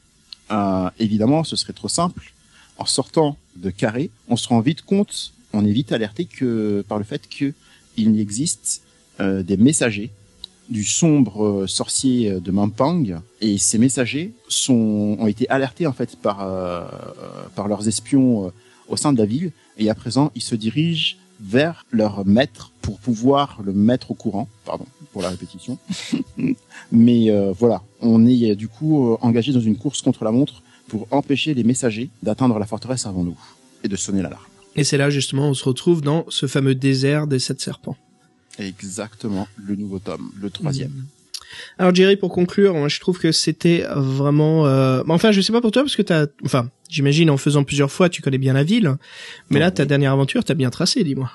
[0.51, 2.33] euh, évidemment, ce serait trop simple.
[2.79, 6.99] En sortant de carré, on se rend vite compte, on est vite alerté que par
[6.99, 7.53] le fait que
[7.97, 8.83] il existe
[9.21, 10.11] euh, des messagers
[10.69, 14.33] du sombre euh, sorcier de Mampang et ces messagers
[14.69, 16.39] ont été alertés en fait par
[17.57, 18.53] par leurs espions
[18.87, 22.99] au sein de la ville et à présent ils se dirigent vers leur maître pour
[22.99, 25.79] pouvoir le mettre au courant pardon pour la répétition.
[26.93, 30.63] Mais euh, voilà on est du coup euh, engagé dans une course contre la montre
[30.89, 33.39] pour empêcher les messagers d'atteindre la forteresse avant nous
[33.85, 34.45] et de sonner l'alarme.
[34.75, 37.97] Et c'est là justement, on se retrouve dans ce fameux désert des sept serpents.
[38.59, 41.07] exactement le nouveau tome le troisième
[41.79, 44.67] Alors Jerry, pour conclure, moi, je trouve que c'était vraiment.
[44.67, 45.03] Euh...
[45.05, 46.27] bah, Enfin, je sais pas pour toi parce que t'as.
[46.45, 48.97] Enfin, j'imagine en faisant plusieurs fois, tu connais bien la ville.
[49.51, 49.75] Mais là, Oui.
[49.75, 51.31] ta dernière aventure, t'as bien tracé, dis-moi.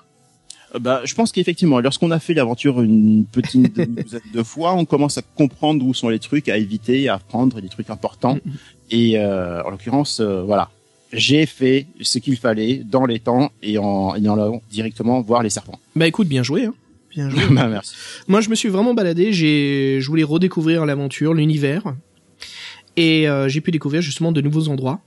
[0.76, 3.80] Euh, Bah, je pense qu'effectivement, lorsqu'on a fait l'aventure une petite
[4.34, 7.69] de fois, on commence à comprendre où sont les trucs à éviter, à prendre, les
[7.69, 8.38] trucs importants.
[8.91, 10.69] Et euh, en l'occurrence, euh, voilà,
[11.11, 15.44] j'ai fait ce qu'il fallait dans les temps et en, et en allant directement voir
[15.44, 15.80] les serpents.
[15.95, 16.65] Bah écoute, bien joué.
[16.65, 16.73] Hein.
[17.15, 17.41] Bien joué.
[17.52, 17.95] bah, merci.
[18.27, 19.34] Moi, je me suis vraiment baladé.
[19.34, 21.95] J'ai, je voulais redécouvrir l'aventure, l'univers,
[22.95, 25.02] et euh, j'ai pu découvrir justement de nouveaux endroits,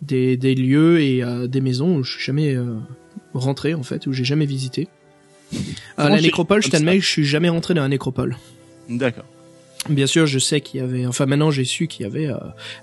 [0.00, 2.74] des, des lieux et euh, des maisons où je suis jamais euh,
[3.34, 4.88] rentré en fait, où j'ai jamais visité.
[5.98, 8.36] Euh, la nécropole, je t'admets, je suis jamais rentré dans la nécropole.
[8.88, 9.24] D'accord.
[9.90, 11.06] Bien sûr, je sais qu'il y avait.
[11.06, 12.28] Enfin, maintenant, j'ai su qu'il y avait.
[12.28, 12.36] euh,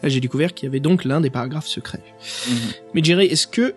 [0.04, 2.04] j'ai découvert qu'il y avait donc l'un des paragraphes secrets.
[2.48, 2.56] Mhm.
[2.94, 3.74] Mais Jerry, est-ce que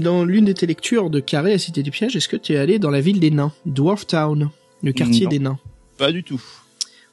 [0.00, 2.56] dans l'une de tes lectures de Carré à Cité des Pièges, est-ce que tu es
[2.56, 4.50] allé dans la ville des nains, Dwarf Town,
[4.82, 5.30] le quartier Non.
[5.30, 5.58] des nains?
[5.98, 6.42] Pas du tout.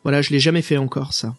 [0.03, 1.35] Voilà, je l'ai jamais fait encore ça.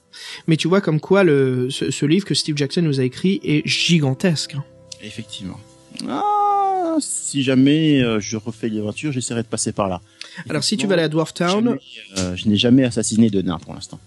[0.47, 3.41] Mais tu vois comme quoi le ce, ce livre que Steve Jackson nous a écrit
[3.45, 4.57] est gigantesque.
[5.03, 5.61] Effectivement.
[6.09, 10.01] Ah, si jamais euh, je refais l'aventure, j'essaierai de passer par là.
[10.49, 11.81] Alors si tu vas aller à Dwarf Town, Jamais,
[12.19, 14.01] euh, je n'ai jamais assassiné de nain pour l'instant.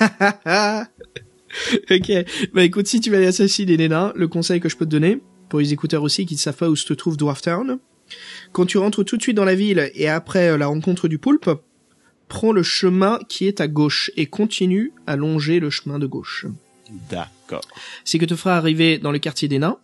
[1.90, 2.12] ok.
[2.52, 4.90] Bah écoute, si tu vas aller assassiner les nains, le conseil que je peux te
[4.90, 5.18] donner,
[5.48, 7.78] pour les écouteurs aussi qui ne savent pas où se trouve Dwarf Town,
[8.52, 11.18] quand tu rentres tout de suite dans la ville et après euh, la rencontre du
[11.18, 11.50] poulpe,
[12.28, 16.46] prends le chemin qui est à gauche et continue à longer le chemin de gauche.
[17.10, 17.62] D'accord.
[18.04, 19.78] C'est que te fera arriver dans le quartier des nains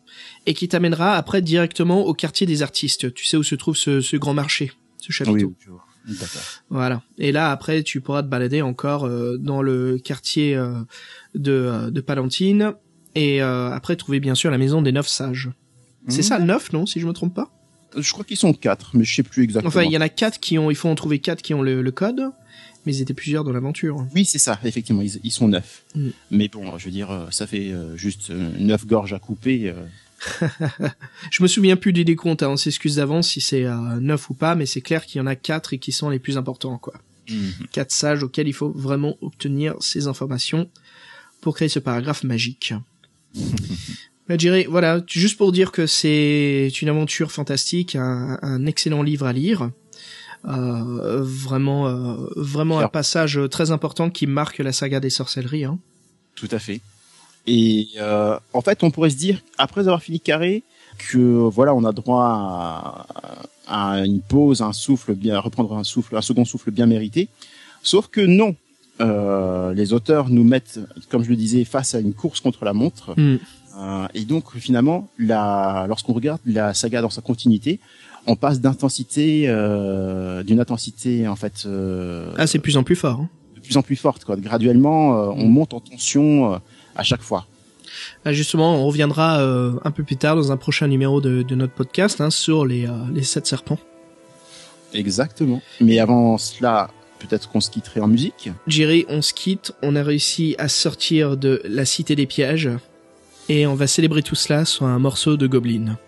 [0.46, 3.12] et qui t'amènera après directement au quartier des artistes.
[3.14, 5.54] Tu sais où se trouve ce, ce grand marché, ce chapiteau.
[5.58, 5.74] Oui, oui.
[6.70, 7.02] Voilà.
[7.18, 10.72] Et là, après, tu pourras te balader encore euh, dans le quartier euh,
[11.34, 12.74] de, de Palantine
[13.14, 15.50] et euh, après trouver bien sûr la maison des neuf sages.
[16.08, 17.50] C'est ça, neuf, non, si je me trompe pas?
[17.96, 19.68] Je crois qu'ils sont quatre, mais je sais plus exactement.
[19.68, 21.62] Enfin, il y en a quatre qui ont, il faut en trouver quatre qui ont
[21.62, 22.30] le, le code,
[22.86, 24.06] mais ils étaient plusieurs dans l'aventure.
[24.14, 25.82] Oui, c'est ça, effectivement, ils, ils sont neuf.
[25.94, 26.08] Mm.
[26.30, 29.74] Mais bon, je veux dire, euh, ça fait euh, juste euh, neuf gorges à couper.
[31.30, 34.34] Je me souviens plus du décompte, hein, on s'excuse d'avance si c'est euh, neuf ou
[34.34, 36.78] pas, mais c'est clair qu'il y en a quatre et qui sont les plus importants,
[36.78, 36.94] quoi.
[37.70, 40.68] Quatre sages auxquels il faut vraiment obtenir ces informations
[41.40, 42.74] pour créer ce paragraphe magique.
[44.28, 49.02] Bah, Jerry, voilà, tu- juste pour dire que c'est une aventure fantastique, un, un excellent
[49.02, 49.70] livre à lire.
[50.46, 55.64] Euh, vraiment, euh, vraiment un passage très important qui marque la saga des sorcelleries.
[55.64, 55.78] Hein.
[56.34, 56.80] Tout à fait.
[57.46, 60.62] Et euh, en fait, on pourrait se dire, après avoir fini Carré,
[60.98, 63.06] que voilà, on a droit à,
[63.66, 67.28] à une pause, un souffle bien, à reprendre un souffle, un second souffle bien mérité.
[67.82, 68.54] Sauf que non,
[69.00, 72.72] Euh, les auteurs nous mettent, comme je le disais, face à une course contre la
[72.72, 73.14] montre.
[73.18, 73.38] Mm.
[73.78, 77.80] Euh, et donc, finalement, la, lorsqu'on regarde la saga dans sa continuité,
[78.26, 81.66] on passe d'intensité, euh, d'une intensité en fait
[82.36, 83.20] Ah, c'est de plus en plus fort.
[83.20, 83.28] Hein.
[83.54, 84.24] de plus en plus forte.
[84.24, 84.36] Quoi.
[84.36, 86.60] Graduellement, on monte en tension
[86.94, 87.46] à chaque fois.
[88.24, 91.72] Ah, justement, on reviendra un peu plus tard dans un prochain numéro de, de notre
[91.72, 93.78] podcast hein, sur les, les sept serpents.
[94.92, 95.62] Exactement.
[95.80, 96.90] Mais avant cela,
[97.20, 98.50] peut-être qu'on se quitterait en musique.
[98.66, 102.70] Jerry, on se quitte, on a réussi à sortir de la cité des pièges
[103.48, 105.98] et on va célébrer tout cela sur un morceau de Goblin.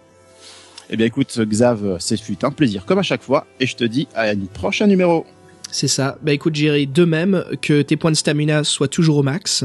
[0.90, 3.84] Eh bien, écoute, Xav, ce fut un plaisir comme à chaque fois, et je te
[3.84, 5.24] dis à un prochain numéro.
[5.70, 6.18] C'est ça.
[6.22, 9.64] Bah écoute Jerry, de même que tes points de stamina soient toujours au max.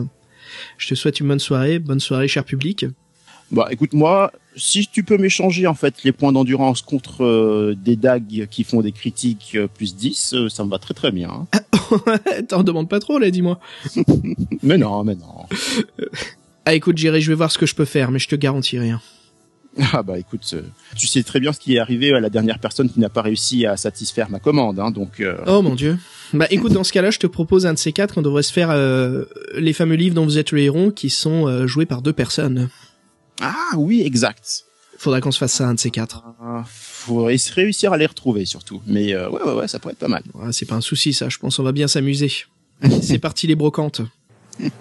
[0.78, 2.86] Je te souhaite une bonne soirée, bonne soirée cher public.
[3.52, 7.96] Bah, écoute, moi, si tu peux m'échanger en fait les points d'endurance contre euh, des
[7.96, 11.30] dagues qui font des critiques euh, plus 10, euh, ça me va très très bien.
[11.54, 12.42] hein.
[12.50, 13.60] T'en demandes pas trop là, dis-moi.
[14.64, 15.46] mais non, mais non.
[16.66, 18.80] Ah écoute Jerry, je vais voir ce que je peux faire, mais je te garantis
[18.80, 19.00] rien.
[19.94, 20.56] Ah bah écoute,
[20.96, 23.22] tu sais très bien ce qui est arrivé à la dernière personne qui n'a pas
[23.22, 26.00] réussi à satisfaire ma commande, hein, donc Oh mon dieu.
[26.34, 28.52] Bah écoute, dans ce cas-là, je te propose un de ces quatre qu'on devrait se
[28.52, 28.76] faire
[29.56, 32.70] les fameux livres dont vous êtes le héros qui sont joués par deux personnes.
[33.42, 34.66] Ah oui, exact.
[34.98, 36.24] Faudra qu'on se fasse ça un de ces quatre.
[36.44, 38.82] Euh, faudrait se réussir à les retrouver surtout.
[38.88, 40.24] Mais euh, ouais, ouais, ouais, ça pourrait être pas mal.
[40.34, 42.32] Ouais, c'est pas un souci ça, je pense on va bien s'amuser.
[43.02, 44.02] C'est parti les brocantes.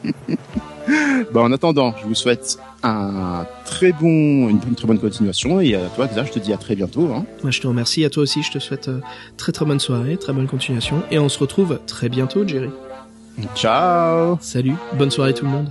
[1.32, 5.88] Bah, en attendant, je vous souhaite un très bon, une, très bonne continuation et à
[5.88, 7.12] toi, Xav, je te dis à très bientôt.
[7.12, 7.26] Hein.
[7.42, 9.00] Moi je te remercie, à toi aussi je te souhaite euh,
[9.36, 12.70] très très bonne soirée, très bonne continuation et on se retrouve très bientôt Jerry.
[13.54, 15.68] Ciao Salut, bonne soirée tout le monde.